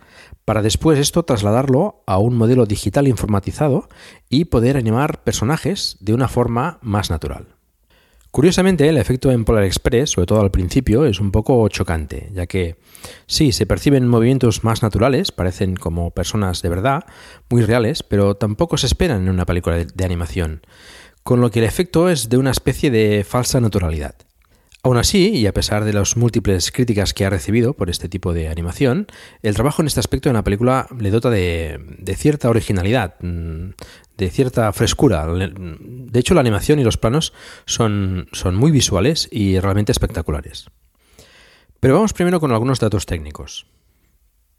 para 0.46 0.64
después 0.64 0.98
esto 0.98 1.22
trasladarlo 1.22 2.02
a 2.08 2.18
un 2.18 2.36
modelo 2.36 2.66
digital 2.66 3.08
informatizado 3.08 3.88
y 4.30 4.46
poder 4.46 4.78
animar 4.78 5.24
personajes 5.24 5.98
de 6.00 6.16
una 6.16 6.28
forma 6.28 6.80
más 6.82 7.12
natural. 7.12 7.50
Curiosamente, 8.32 8.90
el 8.90 8.98
efecto 8.98 9.30
en 9.30 9.46
Polar 9.46 9.66
Express, 9.66 10.10
sobre 10.10 10.26
todo 10.26 10.42
al 10.42 10.50
principio, 10.50 11.06
es 11.06 11.20
un 11.20 11.30
poco 11.30 11.70
chocante, 11.70 12.32
ya 12.34 12.48
que 12.48 12.78
sí, 13.28 13.52
se 13.52 13.68
perciben 13.68 14.08
movimientos 14.08 14.64
más 14.64 14.82
naturales, 14.82 15.32
parecen 15.32 15.76
como 15.76 16.10
personas 16.10 16.64
de 16.64 16.70
verdad, 16.70 17.04
muy 17.52 17.62
reales, 17.62 18.02
pero 18.02 18.34
tampoco 18.34 18.78
se 18.78 18.88
esperan 18.88 19.22
en 19.22 19.30
una 19.30 19.46
película 19.46 19.78
de, 19.78 20.04
animación, 20.04 20.64
con 21.22 21.42
lo 21.42 21.52
que 21.52 21.60
el 21.60 21.66
efecto 21.66 22.10
es 22.10 22.30
de 22.30 22.38
una 22.38 22.50
especie 22.50 22.90
de 22.90 23.24
falsa 23.24 23.62
naturalidad. 23.62 24.16
Aún 24.86 24.98
así, 24.98 25.30
y 25.30 25.48
a 25.48 25.54
pesar 25.54 25.86
de 25.86 25.94
las 25.94 26.18
múltiples 26.18 26.70
críticas 26.70 27.14
que 27.14 27.26
ha 27.26 27.30
recibido 27.30 27.74
por 27.74 27.90
este 27.90 28.10
tipo 28.10 28.34
de 28.34 28.50
animación, 28.50 29.08
el 29.42 29.56
trabajo 29.56 29.82
en 29.82 29.88
este 29.88 30.02
aspecto 30.02 30.28
en 30.28 30.36
la 30.36 30.44
película 30.44 30.88
le 31.00 31.10
dota 31.10 31.30
de, 31.30 31.80
cierta 32.18 32.50
originalidad, 32.50 33.16
mm, 33.22 33.70
de 34.18 34.30
cierta 34.30 34.74
frescura. 34.74 35.26
De 35.26 36.20
hecho, 36.20 36.34
la 36.34 36.42
animación 36.42 36.80
y 36.80 36.84
los 36.84 36.98
planos 36.98 37.32
son, 37.66 38.28
son 38.34 38.56
muy 38.56 38.72
visuales 38.72 39.30
y 39.32 39.58
realmente 39.58 39.94
espectaculares. 39.94 40.66
Pero 41.80 41.94
vamos 41.94 42.12
primero 42.12 42.42
con 42.42 42.52
algunos 42.52 42.82
datos 42.82 43.06
técnicos. 43.06 43.68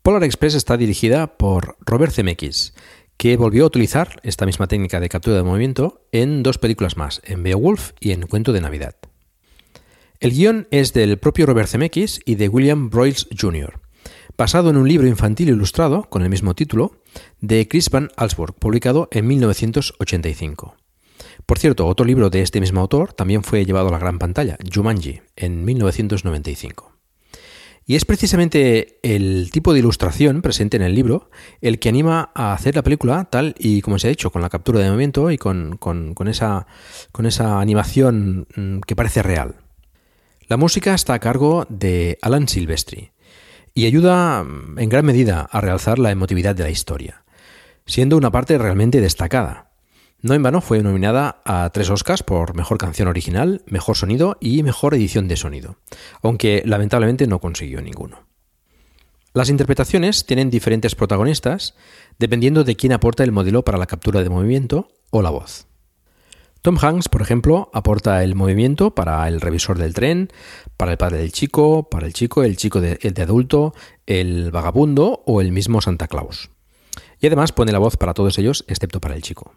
Polar 0.00 0.24
Express 0.24 0.54
está 0.54 0.78
dirigida 0.78 1.36
por 1.36 1.76
Robert 1.80 2.12
Zemeckis, 2.12 2.72
que 3.18 3.36
volvió 3.36 3.64
a 3.64 3.66
utilizar 3.66 4.20
esta 4.22 4.46
misma 4.46 4.68
técnica 4.68 5.00
de 5.00 5.10
captura 5.10 5.36
de 5.36 5.42
movimiento 5.42 6.06
en 6.12 6.42
dos 6.42 6.56
películas 6.56 6.96
más, 6.96 7.20
en 7.24 7.42
Beowulf 7.42 7.92
y 8.00 8.12
en 8.12 8.22
Cuento 8.22 8.54
de 8.54 8.62
Navidad. 8.62 8.96
El 10.24 10.32
guion 10.32 10.68
es 10.70 10.94
del 10.94 11.18
propio 11.18 11.44
Robert 11.44 11.68
Zemeckis 11.68 12.18
y 12.24 12.36
de 12.36 12.48
William 12.48 12.88
Broyles 12.88 13.28
Jr., 13.38 13.78
basado 14.38 14.70
en 14.70 14.78
un 14.78 14.88
libro 14.88 15.06
infantil 15.06 15.50
ilustrado 15.50 16.04
con 16.04 16.22
el 16.22 16.30
mismo 16.30 16.54
título 16.54 17.02
de 17.42 17.68
Chris 17.68 17.90
Van 17.90 18.08
Allsburg, 18.16 18.54
publicado 18.54 19.06
en 19.10 19.26
1985. 19.26 20.76
Por 21.44 21.58
cierto, 21.58 21.86
otro 21.86 22.06
libro 22.06 22.30
de 22.30 22.40
este 22.40 22.62
mismo 22.62 22.80
autor 22.80 23.12
también 23.12 23.44
fue 23.44 23.66
llevado 23.66 23.88
a 23.88 23.90
la 23.90 23.98
gran 23.98 24.18
pantalla, 24.18 24.56
Jumanji, 24.74 25.20
en 25.36 25.62
1995. 25.62 26.94
Y 27.84 27.96
es 27.96 28.06
precisamente 28.06 29.00
el 29.02 29.50
tipo 29.52 29.74
de 29.74 29.80
ilustración 29.80 30.40
presente 30.40 30.78
en 30.78 30.84
el 30.84 30.94
libro 30.94 31.28
el 31.60 31.78
que 31.78 31.90
anima 31.90 32.30
a 32.34 32.54
hacer 32.54 32.76
la 32.76 32.82
película 32.82 33.26
tal 33.26 33.54
y 33.58 33.82
como 33.82 33.98
se 33.98 34.08
ha 34.08 34.10
hecho, 34.10 34.30
con 34.30 34.40
la 34.40 34.48
captura 34.48 34.80
de 34.80 34.86
movimiento 34.86 35.30
y 35.30 35.36
con, 35.36 35.78
esa, 36.28 36.66
con 37.12 37.26
esa 37.26 37.60
animación 37.60 38.46
mm, 38.56 38.78
que 38.86 38.96
parece 38.96 39.22
real. 39.22 39.56
La 40.46 40.58
música 40.58 40.92
está 40.92 41.14
a 41.14 41.20
cargo 41.20 41.66
de 41.70 42.18
Alan 42.20 42.48
Silvestri 42.48 43.12
y 43.72 43.86
ayuda 43.86 44.44
mm, 44.44 44.78
en 44.78 44.88
gran 44.90 45.06
medida 45.06 45.48
a 45.50 45.60
realzar 45.62 45.98
la 45.98 46.10
emotividad 46.10 46.54
de 46.54 46.64
la 46.64 46.70
historia, 46.70 47.24
siendo 47.86 48.18
una 48.18 48.30
parte 48.30 48.58
realmente 48.58 49.00
destacada. 49.00 49.70
No 50.20 50.34
en 50.34 50.42
vano 50.42 50.60
fue 50.60 50.82
nominada 50.82 51.40
a 51.46 51.70
tres 51.70 51.88
Oscars 51.88 52.22
por 52.22 52.54
Mejor 52.54 52.76
Canción 52.76 53.08
Original, 53.08 53.62
Mejor 53.66 53.96
Sonido 53.96 54.36
y 54.38 54.62
Mejor 54.62 54.94
Edición 54.94 55.28
de 55.28 55.36
Sonido, 55.36 55.76
aunque 56.22 56.62
lamentablemente 56.66 57.26
no 57.26 57.40
consiguió 57.40 57.80
ninguno. 57.80 58.26
Las 59.32 59.48
interpretaciones 59.48 60.26
tienen 60.26 60.50
diferentes 60.50 60.94
protagonistas 60.94 61.74
dependiendo 62.18 62.64
de 62.64 62.76
quién 62.76 62.92
aporta 62.92 63.24
el 63.24 63.32
modelo 63.32 63.64
para 63.64 63.78
la 63.78 63.86
captura 63.86 64.22
de 64.22 64.30
movimiento 64.30 64.88
o 65.10 65.22
la 65.22 65.30
voz. 65.30 65.66
Tom 66.64 66.78
Hanks, 66.80 67.10
por 67.10 67.20
ejemplo, 67.20 67.68
aporta 67.74 68.24
el 68.24 68.34
movimiento 68.34 68.94
para 68.94 69.28
el 69.28 69.42
revisor 69.42 69.76
del 69.76 69.92
tren, 69.92 70.30
para 70.78 70.92
el 70.92 70.96
padre 70.96 71.18
del 71.18 71.30
chico, 71.30 71.90
para 71.90 72.06
el 72.06 72.14
chico, 72.14 72.42
el 72.42 72.56
chico 72.56 72.80
de, 72.80 72.98
adulto, 73.22 73.74
el 74.06 74.50
vagabundo 74.50 75.22
o 75.26 75.42
el 75.42 75.52
mismo 75.52 75.82
Santa 75.82 76.08
Claus. 76.08 76.48
Y 77.20 77.26
además 77.26 77.52
pone 77.52 77.70
la 77.70 77.78
voz 77.78 77.98
para 77.98 78.14
todos 78.14 78.38
ellos, 78.38 78.64
excepto 78.66 78.98
para 78.98 79.14
el 79.14 79.20
chico. 79.20 79.52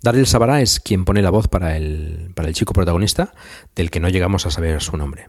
Daryl 0.00 0.28
Sabara 0.28 0.62
es 0.62 0.78
quien 0.78 1.04
pone 1.04 1.22
la 1.22 1.30
voz 1.30 1.48
para 1.48 1.76
el, 1.76 2.30
para 2.36 2.46
el 2.46 2.54
chico 2.54 2.72
protagonista, 2.72 3.34
del 3.74 3.90
que 3.90 3.98
no 3.98 4.08
llegamos 4.08 4.46
a 4.46 4.52
saber 4.52 4.80
su 4.82 4.96
nombre. 4.96 5.26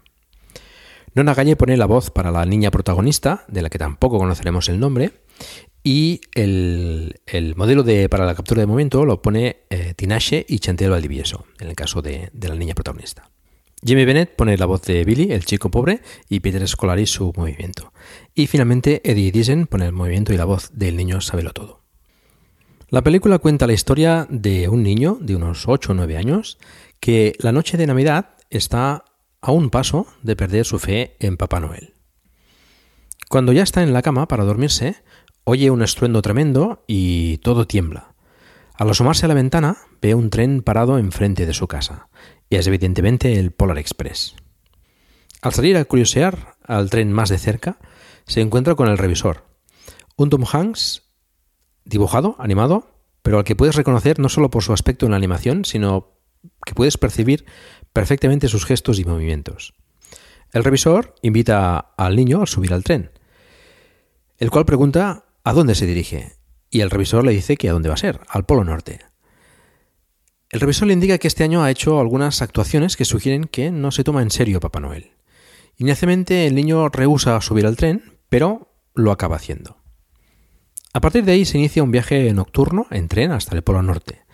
Nona 1.15 1.33
Galle 1.33 1.55
pone 1.55 1.75
la 1.75 1.87
voz 1.87 2.11
para 2.11 2.29
la 2.29 2.45
niña 2.45 2.69
protagonista, 2.69 3.45
de 3.47 3.63
la 3.63 3.71
que 3.71 3.79
tampoco 3.79 4.19
conoceremos 4.19 4.69
el 4.69 4.79
nombre, 4.79 5.11
y 5.87 6.19
el, 6.33 7.13
modelo 7.55 7.81
de, 7.81 8.09
para 8.09 8.25
la 8.25 8.35
captura 8.35 8.59
de 8.59 8.67
momento 8.67 9.05
lo 9.05 9.21
pone 9.21 9.59
eh, 9.69 9.93
Tinashe 9.95 10.45
y 10.45 10.59
Chantel 10.59 10.89
Valdivieso, 10.89 11.45
en 11.61 11.69
el 11.69 11.75
caso 11.75 12.01
de, 12.01 12.29
la 12.33 12.55
niña 12.55 12.75
protagonista. 12.75 13.29
Jimmy 13.81 14.03
Bennett 14.03 14.35
pone 14.35 14.57
la 14.57 14.65
voz 14.65 14.81
de 14.81 15.05
Billy, 15.05 15.31
el 15.31 15.45
chico 15.45 15.71
pobre, 15.71 16.01
y 16.27 16.41
Peter 16.41 16.67
Scolari 16.67 17.05
su 17.05 17.31
movimiento. 17.37 17.93
Y 18.35 18.47
finalmente 18.47 19.01
Eddie 19.09 19.31
Disen 19.31 19.65
pone 19.65 19.85
el 19.85 19.93
movimiento 19.93 20.33
y 20.33 20.37
la 20.37 20.43
voz 20.43 20.71
del 20.73 20.97
niño 20.97 21.21
Sabelo 21.21 21.53
Todo. 21.53 21.83
La 22.89 23.01
película 23.01 23.39
cuenta 23.39 23.65
la 23.65 23.71
historia 23.71 24.27
de 24.29 24.67
un 24.67 24.83
niño 24.83 25.17
de 25.21 25.37
unos 25.37 25.69
8 25.69 25.93
o 25.93 25.95
9 25.95 26.17
años 26.17 26.57
que 26.99 27.33
la 27.39 27.53
noche 27.53 27.77
de 27.77 27.87
Navidad 27.87 28.31
está 28.49 29.05
a 29.39 29.51
un 29.53 29.69
paso 29.69 30.05
de 30.21 30.35
perder 30.35 30.65
su 30.65 30.79
fe 30.79 31.15
en 31.21 31.37
Papá 31.37 31.61
Noel. 31.61 31.93
Cuando 33.29 33.51
ya 33.51 33.63
está 33.63 33.83
en 33.83 33.93
la 33.93 34.01
cama 34.01 34.27
para 34.27 34.45
dormirse, 34.45 34.97
Oye 35.49 35.71
un 35.71 35.81
estruendo 35.81 36.21
tremendo 36.21 36.83
y 36.87 37.37
todo 37.37 37.67
tiembla. 37.67 38.13
Al 38.73 38.89
asomarse 38.89 39.23
a 39.25 39.29
la 39.29 39.33
ventana, 39.33 39.77
ve 40.01 40.13
un 40.13 40.29
tren 40.29 40.61
parado 40.61 40.97
enfrente 40.97 41.45
de 41.45 41.53
su 41.53 41.69
casa, 41.69 42.09
y 42.49 42.57
es 42.57 42.67
evidentemente 42.67 43.39
el 43.39 43.51
Polar 43.51 43.77
Express. 43.77 44.35
Al 45.41 45.53
salir 45.53 45.77
a 45.77 45.85
curiosear 45.85 46.57
al 46.65 46.89
tren 46.89 47.13
más 47.13 47.29
de 47.29 47.37
cerca, 47.37 47.79
se 48.25 48.41
encuentra 48.41 48.75
con 48.75 48.89
el 48.89 48.97
revisor, 48.97 49.45
un 50.17 50.29
Tom 50.29 50.43
Hanks 50.51 51.03
dibujado, 51.85 52.35
animado, 52.39 52.91
pero 53.21 53.37
al 53.37 53.45
que 53.45 53.55
puedes 53.55 53.77
reconocer 53.77 54.19
no 54.19 54.27
solo 54.27 54.49
por 54.49 54.63
su 54.63 54.73
aspecto 54.73 55.05
en 55.05 55.11
la 55.11 55.17
animación, 55.17 55.63
sino 55.63 56.17
que 56.65 56.75
puedes 56.75 56.97
percibir 56.97 57.45
perfectamente 57.93 58.49
sus 58.49 58.65
gestos 58.65 58.99
y 58.99 59.05
movimientos. 59.05 59.75
El 60.51 60.65
revisor 60.65 61.15
invita 61.21 61.77
al 61.95 62.17
niño 62.17 62.41
a 62.41 62.47
subir 62.47 62.73
al 62.73 62.83
tren, 62.83 63.11
el 64.39 64.51
cual 64.51 64.65
pregunta 64.65 65.23
a 65.47 65.53
dónde 65.53 65.75
se 65.75 65.85
dirige, 65.85 66.33
y 66.69 66.81
el 66.81 66.89
revisor 66.89 67.23
le 67.23 67.31
dice 67.31 67.55
que 67.55 67.69
a 67.69 67.71
dónde 67.71 67.87
va 67.87 67.95
a 67.95 67.97
ser, 67.97 68.19
al 68.27 68.45
Polo 68.45 68.65
Norte. 68.65 68.99
El 70.49 70.59
revisor 70.59 70.89
le 70.89 70.93
indica 70.93 71.19
que 71.19 71.29
este 71.29 71.45
año 71.45 71.63
ha 71.63 71.71
hecho 71.71 72.01
algunas 72.01 72.41
actuaciones 72.41 72.97
que 72.97 73.05
sugieren 73.05 73.45
que 73.45 73.71
no 73.71 73.91
se 73.91 74.03
toma 74.03 74.21
en 74.21 74.29
serio 74.29 74.59
Papá 74.59 74.81
Noel. 74.81 75.11
Inicialmente 75.77 76.47
el 76.47 76.55
niño 76.55 76.89
rehúsa 76.89 77.39
subir 77.39 77.65
al 77.65 77.77
tren, 77.77 78.19
pero 78.27 78.73
lo 78.93 79.13
acaba 79.13 79.37
haciendo. 79.37 79.77
A 80.91 80.99
partir 80.99 81.23
de 81.23 81.31
ahí 81.31 81.45
se 81.45 81.57
inicia 81.57 81.81
un 81.81 81.91
viaje 81.91 82.33
nocturno 82.33 82.85
en 82.91 83.07
tren 83.07 83.31
hasta 83.31 83.55
el 83.55 83.61
Polo 83.61 83.81
Norte. 83.81 84.25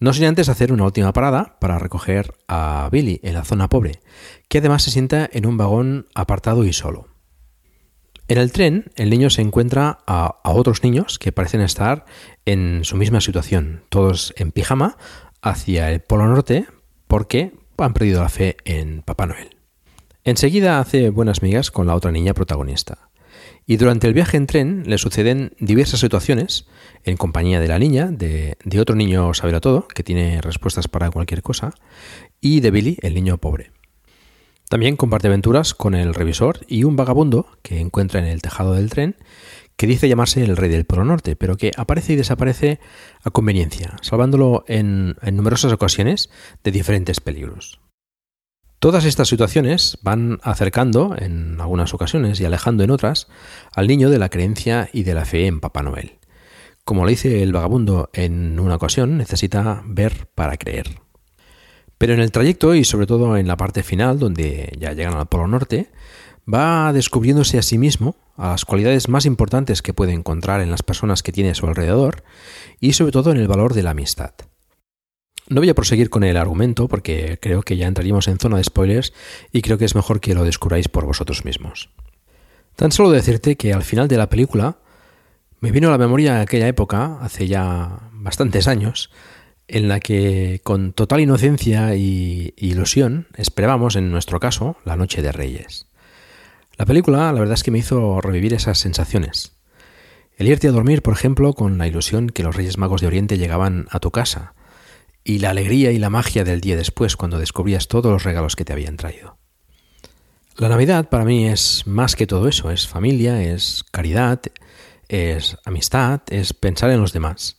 No 0.00 0.14
sin 0.14 0.24
antes 0.24 0.48
hacer 0.48 0.72
una 0.72 0.84
última 0.84 1.12
parada 1.12 1.58
para 1.60 1.78
recoger 1.78 2.32
a 2.48 2.88
Billy 2.90 3.20
en 3.22 3.34
la 3.34 3.44
zona 3.44 3.68
pobre, 3.68 4.00
que 4.48 4.58
además 4.58 4.82
se 4.82 4.90
sienta 4.90 5.28
en 5.30 5.44
un 5.44 5.58
vagón 5.58 6.06
apartado 6.14 6.64
y 6.64 6.72
solo. 6.72 7.13
En 8.26 8.38
el 8.38 8.52
tren, 8.52 8.90
el 8.96 9.10
niño 9.10 9.28
se 9.28 9.42
encuentra 9.42 9.98
a, 10.06 10.40
otros 10.44 10.82
niños 10.82 11.18
que 11.18 11.30
parecen 11.30 11.60
estar 11.60 12.06
en 12.46 12.80
su 12.84 12.96
misma 12.96 13.20
situación, 13.20 13.82
todos 13.90 14.32
en 14.38 14.50
pijama, 14.50 14.96
hacia 15.42 15.90
el 15.90 16.00
Polo 16.00 16.26
Norte, 16.26 16.64
porque 17.06 17.52
han 17.76 17.92
perdido 17.92 18.22
la 18.22 18.30
fe 18.30 18.56
en 18.64 19.02
Papá 19.02 19.26
Noel. 19.26 19.50
Enseguida 20.24 20.80
hace 20.80 21.10
buenas 21.10 21.42
migas 21.42 21.70
con 21.70 21.86
la 21.86 21.94
otra 21.94 22.12
niña 22.12 22.32
protagonista. 22.32 23.10
Y 23.66 23.76
durante 23.76 24.06
el 24.06 24.14
viaje 24.14 24.38
en 24.38 24.46
tren 24.46 24.84
le 24.86 24.96
suceden 24.96 25.52
diversas 25.58 26.00
situaciones 26.00 26.66
en 27.02 27.18
compañía 27.18 27.60
de 27.60 27.68
la 27.68 27.78
niña, 27.78 28.06
de, 28.06 28.56
de 28.64 28.80
otro 28.80 28.96
niño 28.96 29.34
saberá 29.34 29.60
todo, 29.60 29.86
que 29.86 30.02
tiene 30.02 30.40
respuestas 30.40 30.88
para 30.88 31.10
cualquier 31.10 31.42
cosa, 31.42 31.74
y 32.40 32.60
de 32.60 32.70
Billy, 32.70 32.96
el 33.02 33.12
niño 33.12 33.36
pobre. 33.36 33.73
También 34.74 34.96
comparte 34.96 35.28
aventuras 35.28 35.72
con 35.72 35.94
el 35.94 36.14
revisor 36.14 36.58
y 36.66 36.82
un 36.82 36.96
vagabundo 36.96 37.46
que 37.62 37.78
encuentra 37.78 38.18
en 38.18 38.26
el 38.26 38.42
tejado 38.42 38.74
del 38.74 38.90
tren 38.90 39.14
que 39.76 39.86
dice 39.86 40.08
llamarse 40.08 40.42
el 40.42 40.56
rey 40.56 40.68
del 40.68 40.84
Polo 40.84 41.04
Norte, 41.04 41.36
pero 41.36 41.56
que 41.56 41.70
aparece 41.76 42.14
y 42.14 42.16
desaparece 42.16 42.80
a 43.22 43.30
conveniencia, 43.30 43.94
salvándolo 44.02 44.64
en, 44.66 45.14
numerosas 45.32 45.70
ocasiones 45.70 46.28
de 46.64 46.72
diferentes 46.72 47.20
peligros. 47.20 47.78
Todas 48.80 49.04
estas 49.04 49.28
situaciones 49.28 49.96
van 50.02 50.40
acercando 50.42 51.14
en 51.16 51.60
algunas 51.60 51.94
ocasiones 51.94 52.40
y 52.40 52.44
alejando 52.44 52.82
en 52.82 52.90
otras 52.90 53.28
al 53.76 53.86
niño 53.86 54.10
de 54.10 54.18
la 54.18 54.28
creencia 54.28 54.90
y 54.92 55.04
de 55.04 55.14
la 55.14 55.24
fe 55.24 55.46
en 55.46 55.60
Papá 55.60 55.84
Noel. 55.84 56.18
Como 56.84 57.04
le 57.04 57.12
dice 57.12 57.44
el 57.44 57.52
vagabundo 57.52 58.10
en 58.12 58.58
una 58.58 58.74
ocasión, 58.74 59.18
necesita 59.18 59.84
ver 59.86 60.26
para 60.34 60.56
creer. 60.56 61.04
Pero 62.04 62.12
en 62.12 62.20
el 62.20 62.32
trayecto 62.32 62.74
y 62.74 62.84
sobre 62.84 63.06
todo 63.06 63.38
en 63.38 63.48
la 63.48 63.56
parte 63.56 63.82
final, 63.82 64.18
donde 64.18 64.76
ya 64.78 64.92
llegan 64.92 65.14
al 65.14 65.24
Polo 65.24 65.48
Norte, 65.48 65.88
va 66.46 66.92
descubriéndose 66.92 67.56
a 67.56 67.62
sí 67.62 67.78
mismo 67.78 68.14
a 68.36 68.48
las 68.48 68.66
cualidades 68.66 69.08
más 69.08 69.24
importantes 69.24 69.80
que 69.80 69.94
puede 69.94 70.12
encontrar 70.12 70.60
en 70.60 70.70
las 70.70 70.82
personas 70.82 71.22
que 71.22 71.32
tiene 71.32 71.48
a 71.48 71.54
su 71.54 71.66
alrededor 71.66 72.22
y 72.78 72.92
sobre 72.92 73.10
todo 73.10 73.30
en 73.30 73.38
el 73.38 73.48
valor 73.48 73.72
de 73.72 73.84
la 73.84 73.92
amistad. 73.92 74.34
No 75.48 75.62
voy 75.62 75.70
a 75.70 75.74
proseguir 75.74 76.10
con 76.10 76.24
el 76.24 76.36
argumento 76.36 76.88
porque 76.88 77.38
creo 77.40 77.62
que 77.62 77.78
ya 77.78 77.86
entraríamos 77.86 78.28
en 78.28 78.36
zona 78.36 78.58
de 78.58 78.64
spoilers 78.64 79.14
y 79.50 79.62
creo 79.62 79.78
que 79.78 79.86
es 79.86 79.94
mejor 79.94 80.20
que 80.20 80.34
lo 80.34 80.44
descubráis 80.44 80.88
por 80.88 81.06
vosotros 81.06 81.46
mismos. 81.46 81.88
Tan 82.76 82.92
solo 82.92 83.12
decirte 83.12 83.56
que 83.56 83.72
al 83.72 83.82
final 83.82 84.08
de 84.08 84.18
la 84.18 84.28
película 84.28 84.76
me 85.60 85.72
vino 85.72 85.88
a 85.88 85.92
la 85.92 85.96
memoria 85.96 86.42
aquella 86.42 86.68
época, 86.68 87.16
hace 87.22 87.48
ya 87.48 88.10
bastantes 88.12 88.68
años, 88.68 89.08
en 89.68 89.88
la 89.88 90.00
que 90.00 90.60
con 90.62 90.92
total 90.92 91.20
inocencia 91.20 91.94
y 91.96 92.54
ilusión 92.56 93.28
esperábamos, 93.36 93.96
en 93.96 94.10
nuestro 94.10 94.40
caso, 94.40 94.76
la 94.84 94.96
Noche 94.96 95.22
de 95.22 95.32
Reyes. 95.32 95.86
La 96.76 96.86
película, 96.86 97.32
la 97.32 97.40
verdad 97.40 97.54
es 97.54 97.62
que 97.62 97.70
me 97.70 97.78
hizo 97.78 98.20
revivir 98.20 98.52
esas 98.54 98.78
sensaciones. 98.78 99.52
El 100.36 100.48
irte 100.48 100.68
a 100.68 100.72
dormir, 100.72 101.02
por 101.02 101.14
ejemplo, 101.14 101.52
con 101.52 101.78
la 101.78 101.86
ilusión 101.86 102.28
que 102.28 102.42
los 102.42 102.56
Reyes 102.56 102.78
Magos 102.78 103.00
de 103.00 103.06
Oriente 103.06 103.38
llegaban 103.38 103.86
a 103.90 104.00
tu 104.00 104.10
casa, 104.10 104.54
y 105.22 105.38
la 105.38 105.50
alegría 105.50 105.92
y 105.92 105.98
la 105.98 106.10
magia 106.10 106.44
del 106.44 106.60
día 106.60 106.76
después 106.76 107.16
cuando 107.16 107.38
descubrías 107.38 107.88
todos 107.88 108.12
los 108.12 108.24
regalos 108.24 108.56
que 108.56 108.64
te 108.64 108.72
habían 108.72 108.96
traído. 108.96 109.38
La 110.56 110.68
Navidad 110.68 111.08
para 111.08 111.24
mí 111.24 111.46
es 111.46 111.86
más 111.86 112.14
que 112.14 112.26
todo 112.26 112.46
eso, 112.46 112.70
es 112.70 112.86
familia, 112.86 113.42
es 113.42 113.84
caridad, 113.90 114.40
es 115.08 115.56
amistad, 115.64 116.20
es 116.28 116.52
pensar 116.52 116.90
en 116.90 117.00
los 117.00 117.12
demás. 117.12 117.56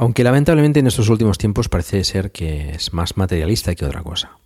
Aunque 0.00 0.24
lamentablemente 0.24 0.80
en 0.80 0.86
estos 0.86 1.10
últimos 1.10 1.36
tiempos 1.36 1.68
parece 1.68 2.04
ser 2.04 2.32
que 2.32 2.70
es 2.70 2.94
más 2.94 3.18
materialista 3.18 3.74
que 3.74 3.84
otra 3.84 4.02
cosa. 4.02 4.38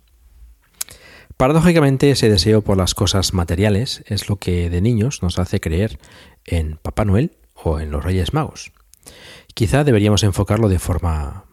Paradójicamente 1.37 2.11
ese 2.11 2.29
deseo 2.29 2.61
por 2.61 2.75
las 2.75 2.93
cosas 2.93 3.33
materiales 3.33 4.03
es 4.07 4.27
lo 4.27 4.35
que 4.35 4.69
de 4.69 4.81
niños 4.81 5.23
nos 5.23 5.39
hace 5.39 5.61
creer 5.61 5.97
en 6.43 6.75
Papá 6.75 7.05
Noel 7.05 7.37
o 7.53 7.79
en 7.79 7.89
los 7.89 8.03
Reyes 8.03 8.33
Magos. 8.33 8.73
Quizá 9.53 9.85
deberíamos 9.85 10.23
enfocarlo 10.23 10.67
de 10.67 10.77
forma 10.77 11.45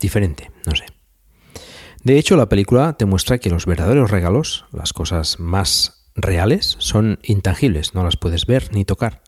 diferente, 0.00 0.50
no 0.64 0.74
sé. 0.74 0.86
De 2.02 2.18
hecho, 2.18 2.38
la 2.38 2.48
película 2.48 2.94
te 2.94 3.04
muestra 3.04 3.36
que 3.36 3.50
los 3.50 3.66
verdaderos 3.66 4.10
regalos, 4.10 4.64
las 4.72 4.94
cosas 4.94 5.38
más 5.38 6.08
reales, 6.14 6.76
son 6.78 7.18
intangibles, 7.22 7.94
no 7.94 8.04
las 8.04 8.16
puedes 8.16 8.46
ver 8.46 8.72
ni 8.72 8.86
tocar. 8.86 9.20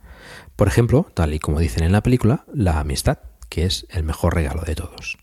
Por 0.56 0.68
ejemplo, 0.68 1.06
tal 1.12 1.34
y 1.34 1.38
como 1.38 1.60
dicen 1.60 1.84
en 1.84 1.92
la 1.92 2.02
película, 2.02 2.46
la 2.50 2.80
amistad, 2.80 3.18
que 3.52 3.66
es 3.66 3.86
el 3.90 4.02
mejor 4.02 4.34
regalo 4.34 4.62
de 4.62 4.74
todos. 4.74 5.18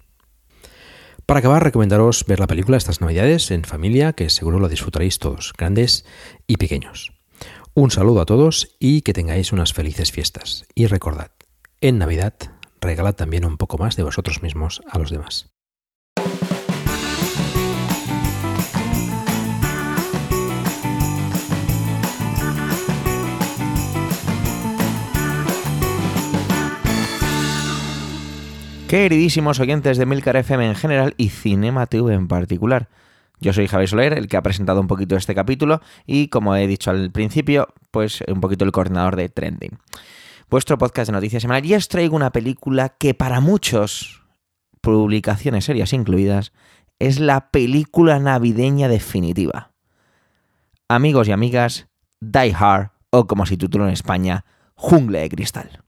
Para 1.25 1.39
acabar, 1.39 1.63
recomendaros 1.63 2.25
ver 2.27 2.39
la 2.39 2.45
película 2.45 2.77
estas 2.77 3.01
navidades 3.01 3.49
en 3.49 3.63
familia, 3.63 4.13
que 4.13 4.29
seguro 4.29 4.59
lo 4.59 4.69
disfrutaréis 4.69 5.17
todos, 5.17 5.51
grandes 5.57 6.05
y 6.45 6.57
pequeños. 6.57 7.11
Un 7.73 7.89
saludo 7.89 8.21
a 8.21 8.27
todos 8.27 8.75
y 8.77 9.01
que 9.01 9.13
tengáis 9.13 9.51
unas 9.51 9.73
felices 9.73 10.11
fiestas. 10.11 10.67
Y 10.75 10.85
recordad, 10.85 11.31
en 11.81 11.97
Navidad 11.97 12.35
regalad 12.81 13.15
también 13.15 13.45
un 13.45 13.57
poco 13.57 13.79
más 13.79 13.95
de 13.95 14.03
vosotros 14.03 14.43
mismos 14.43 14.83
a 14.87 14.99
los 14.99 15.09
demás. 15.09 15.49
Queridísimos 28.89 29.59
oyentes 29.59 29.99
de 29.99 30.07
Milcar 30.07 30.35
FM 30.35 30.65
en 30.65 30.73
general 30.73 31.13
y 31.15 31.29
Cinema 31.29 31.85
TV 31.85 32.15
en 32.15 32.27
particular. 32.27 32.89
Yo 33.39 33.53
soy 33.53 33.67
Javier 33.67 33.87
Soler, 33.87 34.13
el 34.13 34.27
que 34.27 34.35
ha 34.35 34.41
presentado 34.41 34.81
un 34.81 34.87
poquito 34.87 35.15
este 35.15 35.35
capítulo 35.35 35.79
y, 36.07 36.29
como 36.29 36.55
he 36.55 36.65
dicho 36.65 36.89
al 36.89 37.11
principio, 37.11 37.67
pues 37.91 38.23
un 38.27 38.41
poquito 38.41 38.65
el 38.65 38.71
coordinador 38.71 39.15
de 39.15 39.29
Trending 39.29 39.77
vuestro 40.49 40.79
podcast 40.79 41.09
de 41.09 41.13
noticias 41.13 41.43
semanal. 41.43 41.67
Y 41.67 41.75
os 41.75 41.87
traigo 41.87 42.15
una 42.15 42.31
película 42.31 42.89
que 42.89 43.13
para 43.13 43.41
muchos, 43.41 44.23
publicaciones 44.81 45.65
serias 45.65 45.93
incluidas, 45.93 46.51
es 46.97 47.19
la 47.19 47.51
película 47.51 48.17
navideña 48.17 48.87
definitiva. 48.87 49.71
Amigos 50.87 51.27
y 51.27 51.31
amigas, 51.31 51.89
Die 52.21 52.55
Hard, 52.57 52.89
o 53.11 53.27
como 53.27 53.45
se 53.45 53.55
titula 53.55 53.85
en 53.85 53.91
España, 53.91 54.45
Jungle 54.73 55.19
de 55.19 55.29
Cristal. 55.29 55.83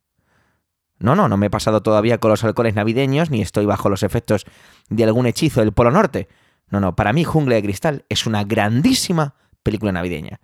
No, 1.02 1.16
no, 1.16 1.28
no 1.28 1.38
me 1.38 1.48
he 1.48 1.50
pasado 1.50 1.82
todavía 1.82 2.20
con 2.20 2.32
los 2.32 2.44
alcoholes 2.44 2.76
navideños, 2.76 3.30
ni 3.30 3.42
estoy 3.42 3.66
bajo 3.66 3.90
los 3.90 4.04
efectos 4.04 4.46
de 4.90 5.04
algún 5.04 5.26
hechizo 5.26 5.62
del 5.62 5.74
Polo 5.74 5.92
Norte. 5.92 6.28
No, 6.70 6.80
no, 6.80 6.96
para 6.96 7.12
mí 7.14 7.24
Jungle 7.24 7.56
de 7.56 7.64
Cristal 7.64 8.06
es 8.10 8.26
una 8.26 8.44
grandísima 8.44 9.36
película 9.64 9.92
navideña. 9.92 10.40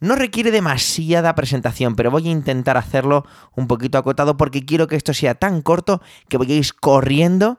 No 0.00 0.14
requiere 0.14 0.50
demasiada 0.50 1.34
presentación, 1.34 1.96
pero 1.96 2.10
voy 2.10 2.28
a 2.28 2.30
intentar 2.30 2.76
hacerlo 2.76 3.24
un 3.54 3.66
poquito 3.66 3.98
acotado 3.98 4.36
porque 4.36 4.64
quiero 4.64 4.86
que 4.86 4.96
esto 4.96 5.14
sea 5.14 5.34
tan 5.34 5.62
corto 5.62 6.02
que 6.28 6.36
vayáis 6.36 6.72
corriendo 6.72 7.58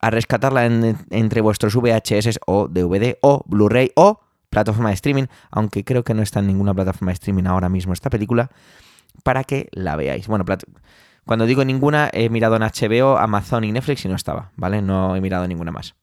a 0.00 0.10
rescatarla 0.10 0.66
entre 0.66 1.40
vuestros 1.40 1.74
VHS 1.74 2.40
o 2.46 2.68
DVD 2.68 3.16
o 3.22 3.42
Blu-ray 3.46 3.92
o 3.94 4.20
plataforma 4.50 4.90
de 4.90 4.94
streaming, 4.94 5.26
aunque 5.50 5.84
creo 5.84 6.04
que 6.04 6.14
no 6.14 6.22
está 6.22 6.40
en 6.40 6.48
ninguna 6.48 6.74
plataforma 6.74 7.10
de 7.10 7.14
streaming 7.14 7.44
ahora 7.44 7.68
mismo 7.68 7.92
esta 7.92 8.10
película, 8.10 8.50
para 9.22 9.44
que 9.44 9.68
la 9.72 9.96
veáis. 9.96 10.26
Bueno, 10.26 10.44
cuando 11.26 11.44
digo 11.44 11.64
ninguna, 11.64 12.08
he 12.12 12.30
mirado 12.30 12.56
en 12.56 12.62
HBO, 12.62 13.18
Amazon 13.18 13.64
y 13.64 13.72
Netflix 13.72 14.04
y 14.04 14.08
no 14.08 14.14
estaba, 14.14 14.52
¿vale? 14.56 14.80
No 14.80 15.16
he 15.16 15.20
mirado 15.20 15.46
ninguna 15.48 15.72
más. 15.72 15.94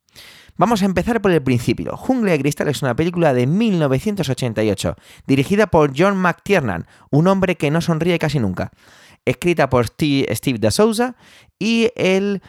Vamos 0.57 0.83
a 0.83 0.85
empezar 0.85 1.21
por 1.21 1.31
el 1.31 1.41
principio. 1.41 1.95
Jungle 1.97 2.31
de 2.31 2.39
Cristal 2.39 2.67
es 2.67 2.81
una 2.81 2.95
película 2.95 3.33
de 3.33 3.47
1988, 3.47 4.95
dirigida 5.25 5.67
por 5.67 5.93
John 5.97 6.17
McTiernan, 6.17 6.85
un 7.09 7.27
hombre 7.27 7.55
que 7.55 7.71
no 7.71 7.81
sonríe 7.81 8.19
casi 8.19 8.39
nunca. 8.39 8.71
Escrita 9.25 9.69
por 9.69 9.87
Steve 9.87 10.59
de 10.59 10.71
Souza 10.71 11.15
y 11.57 11.89
él 11.95 12.41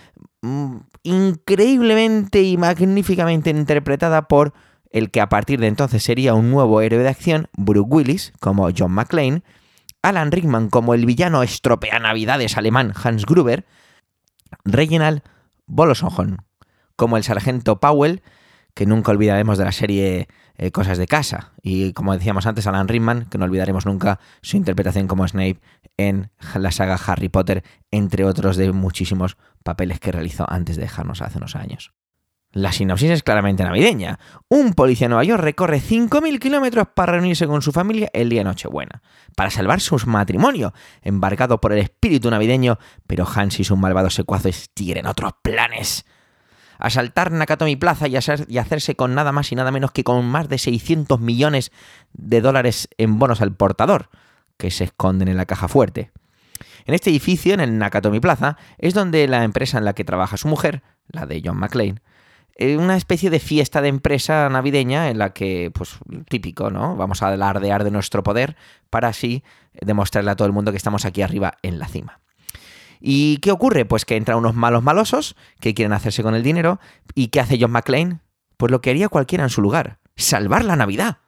mm, 0.42 0.76
increíblemente 1.04 2.42
y 2.42 2.56
magníficamente 2.56 3.50
interpretada 3.50 4.26
por 4.26 4.52
el 4.90 5.10
que 5.12 5.20
a 5.20 5.28
partir 5.28 5.60
de 5.60 5.68
entonces 5.68 6.02
sería 6.02 6.34
un 6.34 6.50
nuevo 6.50 6.80
héroe 6.80 7.02
de 7.02 7.08
acción, 7.08 7.48
Brooke 7.56 7.92
Willis, 7.92 8.32
como 8.40 8.68
John 8.76 8.92
McClane, 8.92 9.42
Alan 10.04 10.32
Rickman 10.32 10.68
como 10.68 10.92
el 10.92 11.06
villano 11.06 11.42
estropea 11.42 11.98
navidades 11.98 12.58
alemán 12.58 12.92
Hans 13.02 13.24
Gruber, 13.24 13.64
Reginald 14.64 15.22
Bolosohon 15.66 16.44
como 16.94 17.16
el 17.16 17.24
sargento 17.24 17.80
Powell, 17.80 18.22
que 18.74 18.84
nunca 18.84 19.12
olvidaremos 19.12 19.56
de 19.56 19.64
la 19.64 19.72
serie 19.72 20.28
eh, 20.56 20.70
Cosas 20.70 20.98
de 20.98 21.06
Casa. 21.06 21.52
Y 21.62 21.94
como 21.94 22.12
decíamos 22.12 22.46
antes, 22.46 22.66
Alan 22.66 22.86
Rickman, 22.86 23.24
que 23.30 23.38
no 23.38 23.46
olvidaremos 23.46 23.86
nunca 23.86 24.20
su 24.42 24.58
interpretación 24.58 25.08
como 25.08 25.26
Snape 25.26 25.60
en 25.96 26.30
la 26.54 26.70
saga 26.70 27.00
Harry 27.06 27.30
Potter, 27.30 27.64
entre 27.90 28.24
otros 28.26 28.56
de 28.56 28.72
muchísimos 28.72 29.38
papeles 29.64 30.00
que 30.00 30.12
realizó 30.12 30.44
antes 30.48 30.76
de 30.76 30.82
dejarnos 30.82 31.22
hace 31.22 31.38
unos 31.38 31.56
años. 31.56 31.92
La 32.54 32.70
sinopsis 32.70 33.10
es 33.10 33.24
claramente 33.24 33.64
navideña. 33.64 34.20
Un 34.48 34.74
policía 34.74 35.06
de 35.06 35.08
Nueva 35.08 35.24
York 35.24 35.42
recorre 35.42 35.80
5.000 35.80 36.38
kilómetros 36.38 36.86
para 36.94 37.14
reunirse 37.14 37.48
con 37.48 37.62
su 37.62 37.72
familia 37.72 38.08
el 38.12 38.28
día 38.28 38.40
de 38.40 38.44
Nochebuena, 38.44 39.02
para 39.34 39.50
salvar 39.50 39.80
su 39.80 39.96
matrimonio, 40.06 40.72
embarcado 41.02 41.60
por 41.60 41.72
el 41.72 41.80
espíritu 41.80 42.30
navideño, 42.30 42.78
pero 43.08 43.26
Hans 43.26 43.58
y 43.58 43.64
sus 43.64 43.76
malvados 43.76 44.14
secuaces 44.14 44.70
tienen 44.72 45.06
otros 45.06 45.32
planes. 45.42 46.06
Asaltar 46.78 47.32
Nakatomi 47.32 47.74
Plaza 47.74 48.06
y, 48.06 48.16
hacerse 48.16 48.94
con 48.94 49.16
nada 49.16 49.32
más 49.32 49.50
y 49.50 49.56
nada 49.56 49.72
menos 49.72 49.90
que 49.90 50.04
con 50.04 50.24
más 50.24 50.48
de 50.48 50.58
600 50.58 51.18
millones 51.18 51.72
de 52.12 52.40
dólares 52.40 52.88
en 52.98 53.18
bonos 53.18 53.40
al 53.40 53.52
portador, 53.52 54.10
que 54.58 54.70
se 54.70 54.84
esconden 54.84 55.26
en 55.26 55.38
la 55.38 55.46
caja 55.46 55.66
fuerte. 55.66 56.12
En 56.84 56.94
este 56.94 57.10
edificio, 57.10 57.52
en 57.52 57.60
el 57.60 57.78
Nakatomi 57.78 58.20
Plaza, 58.20 58.58
es 58.78 58.94
donde 58.94 59.26
la 59.26 59.42
empresa 59.42 59.78
en 59.78 59.84
la 59.84 59.94
que 59.94 60.04
trabaja 60.04 60.36
su 60.36 60.46
mujer, 60.46 60.84
la 61.08 61.26
de 61.26 61.42
John 61.44 61.58
McClane, 61.58 62.00
una 62.58 62.96
especie 62.96 63.30
de 63.30 63.40
fiesta 63.40 63.80
de 63.80 63.88
empresa 63.88 64.48
navideña 64.48 65.10
en 65.10 65.18
la 65.18 65.32
que, 65.32 65.70
pues 65.74 65.96
típico, 66.28 66.70
¿no? 66.70 66.96
Vamos 66.96 67.22
a 67.22 67.28
alardear 67.28 67.84
de 67.84 67.90
nuestro 67.90 68.22
poder 68.22 68.56
para 68.90 69.08
así 69.08 69.42
demostrarle 69.72 70.30
a 70.30 70.36
todo 70.36 70.46
el 70.46 70.52
mundo 70.52 70.70
que 70.70 70.76
estamos 70.76 71.04
aquí 71.04 71.22
arriba 71.22 71.54
en 71.62 71.78
la 71.78 71.88
cima. 71.88 72.20
¿Y 73.00 73.38
qué 73.38 73.50
ocurre? 73.50 73.84
Pues 73.84 74.04
que 74.04 74.16
entran 74.16 74.38
unos 74.38 74.54
malos 74.54 74.82
malosos 74.82 75.36
que 75.60 75.74
quieren 75.74 75.92
hacerse 75.92 76.22
con 76.22 76.34
el 76.34 76.42
dinero. 76.42 76.80
¿Y 77.14 77.28
qué 77.28 77.40
hace 77.40 77.58
John 77.60 77.72
McClane? 77.72 78.20
Pues 78.56 78.70
lo 78.70 78.80
que 78.80 78.90
haría 78.90 79.08
cualquiera 79.08 79.44
en 79.44 79.50
su 79.50 79.60
lugar, 79.60 79.98
salvar 80.16 80.64
la 80.64 80.76
Navidad. 80.76 81.18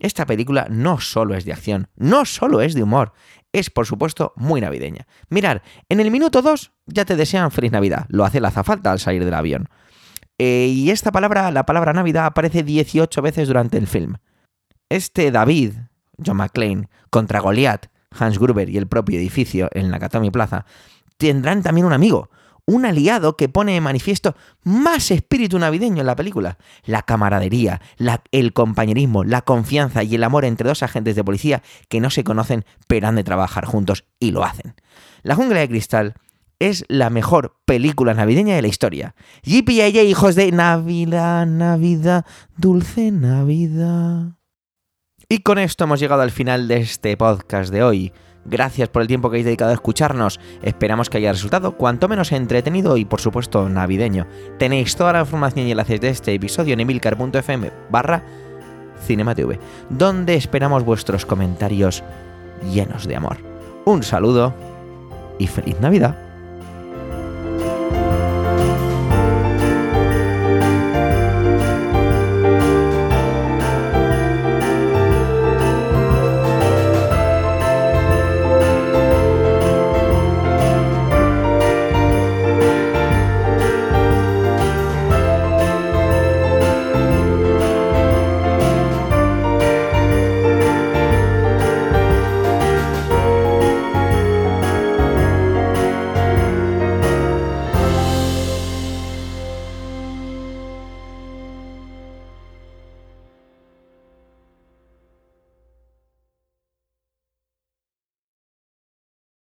Esta 0.00 0.26
película 0.26 0.68
no 0.70 1.00
solo 1.00 1.34
es 1.34 1.44
de 1.44 1.52
acción, 1.52 1.88
no 1.96 2.24
solo 2.24 2.60
es 2.60 2.74
de 2.74 2.84
humor, 2.84 3.12
es 3.52 3.68
por 3.68 3.84
supuesto 3.84 4.32
muy 4.36 4.60
navideña. 4.60 5.08
Mirar, 5.28 5.62
en 5.88 5.98
el 5.98 6.10
minuto 6.10 6.40
2 6.40 6.72
ya 6.86 7.04
te 7.04 7.16
desean 7.16 7.50
feliz 7.50 7.72
Navidad, 7.72 8.06
lo 8.08 8.24
hace 8.24 8.40
la 8.40 8.48
azafalta 8.48 8.92
al 8.92 9.00
salir 9.00 9.24
del 9.24 9.34
avión. 9.34 9.68
Eh, 10.38 10.68
y 10.72 10.90
esta 10.90 11.12
palabra, 11.12 11.50
la 11.50 11.66
palabra 11.66 11.92
Navidad, 11.92 12.26
aparece 12.26 12.62
18 12.62 13.22
veces 13.22 13.48
durante 13.48 13.76
el 13.76 13.86
film. 13.86 14.14
Este 14.88 15.30
David, 15.30 15.74
John 16.24 16.36
McClane, 16.36 16.88
contra 17.10 17.40
Goliath, 17.40 17.90
Hans 18.10 18.38
Gruber 18.38 18.68
y 18.68 18.78
el 18.78 18.86
propio 18.86 19.18
edificio 19.18 19.68
en 19.72 19.90
Nakatomi 19.90 20.30
Plaza, 20.30 20.64
tendrán 21.18 21.62
también 21.62 21.86
un 21.86 21.92
amigo, 21.92 22.30
un 22.68 22.84
aliado 22.84 23.36
que 23.36 23.48
pone 23.48 23.76
en 23.76 23.82
manifiesto 23.82 24.36
más 24.62 25.10
espíritu 25.10 25.58
navideño 25.58 26.00
en 26.00 26.06
la 26.06 26.16
película. 26.16 26.58
La 26.84 27.02
camaradería, 27.02 27.80
el 28.30 28.52
compañerismo, 28.52 29.24
la 29.24 29.42
confianza 29.42 30.02
y 30.02 30.14
el 30.14 30.24
amor 30.24 30.44
entre 30.44 30.68
dos 30.68 30.82
agentes 30.82 31.16
de 31.16 31.24
policía 31.24 31.62
que 31.88 32.00
no 32.00 32.10
se 32.10 32.24
conocen 32.24 32.64
pero 32.86 33.08
han 33.08 33.16
de 33.16 33.24
trabajar 33.24 33.64
juntos 33.64 34.04
y 34.20 34.32
lo 34.32 34.44
hacen. 34.44 34.74
La 35.22 35.34
jungla 35.34 35.60
de 35.60 35.68
cristal 35.68 36.14
es 36.58 36.84
la 36.88 37.10
mejor 37.10 37.56
película 37.64 38.14
navideña 38.14 38.56
de 38.56 38.62
la 38.62 38.68
historia. 38.68 39.14
Yippee 39.42 40.04
hijos 40.04 40.34
de 40.34 40.50
Navidad, 40.52 41.46
Navidad, 41.46 42.26
dulce 42.56 43.10
Navidad. 43.10 44.38
Y 45.28 45.38
con 45.40 45.58
esto 45.58 45.84
hemos 45.84 46.00
llegado 46.00 46.22
al 46.22 46.30
final 46.30 46.68
de 46.68 46.78
este 46.78 47.16
podcast 47.16 47.72
de 47.72 47.82
hoy. 47.82 48.12
Gracias 48.44 48.88
por 48.88 49.02
el 49.02 49.08
tiempo 49.08 49.28
que 49.28 49.34
habéis 49.34 49.44
dedicado 49.44 49.72
a 49.72 49.74
escucharnos. 49.74 50.40
Esperamos 50.62 51.10
que 51.10 51.18
haya 51.18 51.32
resultado 51.32 51.76
cuanto 51.76 52.08
menos 52.08 52.32
entretenido 52.32 52.96
y 52.96 53.04
por 53.04 53.20
supuesto 53.20 53.68
navideño. 53.68 54.26
Tenéis 54.58 54.96
toda 54.96 55.12
la 55.12 55.20
información 55.20 55.66
y 55.66 55.72
enlaces 55.72 56.00
de 56.00 56.08
este 56.08 56.32
episodio 56.32 56.72
en 56.72 56.80
emilcar.fm 56.80 57.70
barra 57.90 58.24
cinematv, 59.06 59.58
donde 59.90 60.34
esperamos 60.34 60.84
vuestros 60.84 61.26
comentarios 61.26 62.02
llenos 62.72 63.06
de 63.06 63.16
amor. 63.16 63.36
Un 63.84 64.02
saludo 64.02 64.54
y 65.38 65.46
feliz 65.46 65.78
Navidad. 65.80 66.27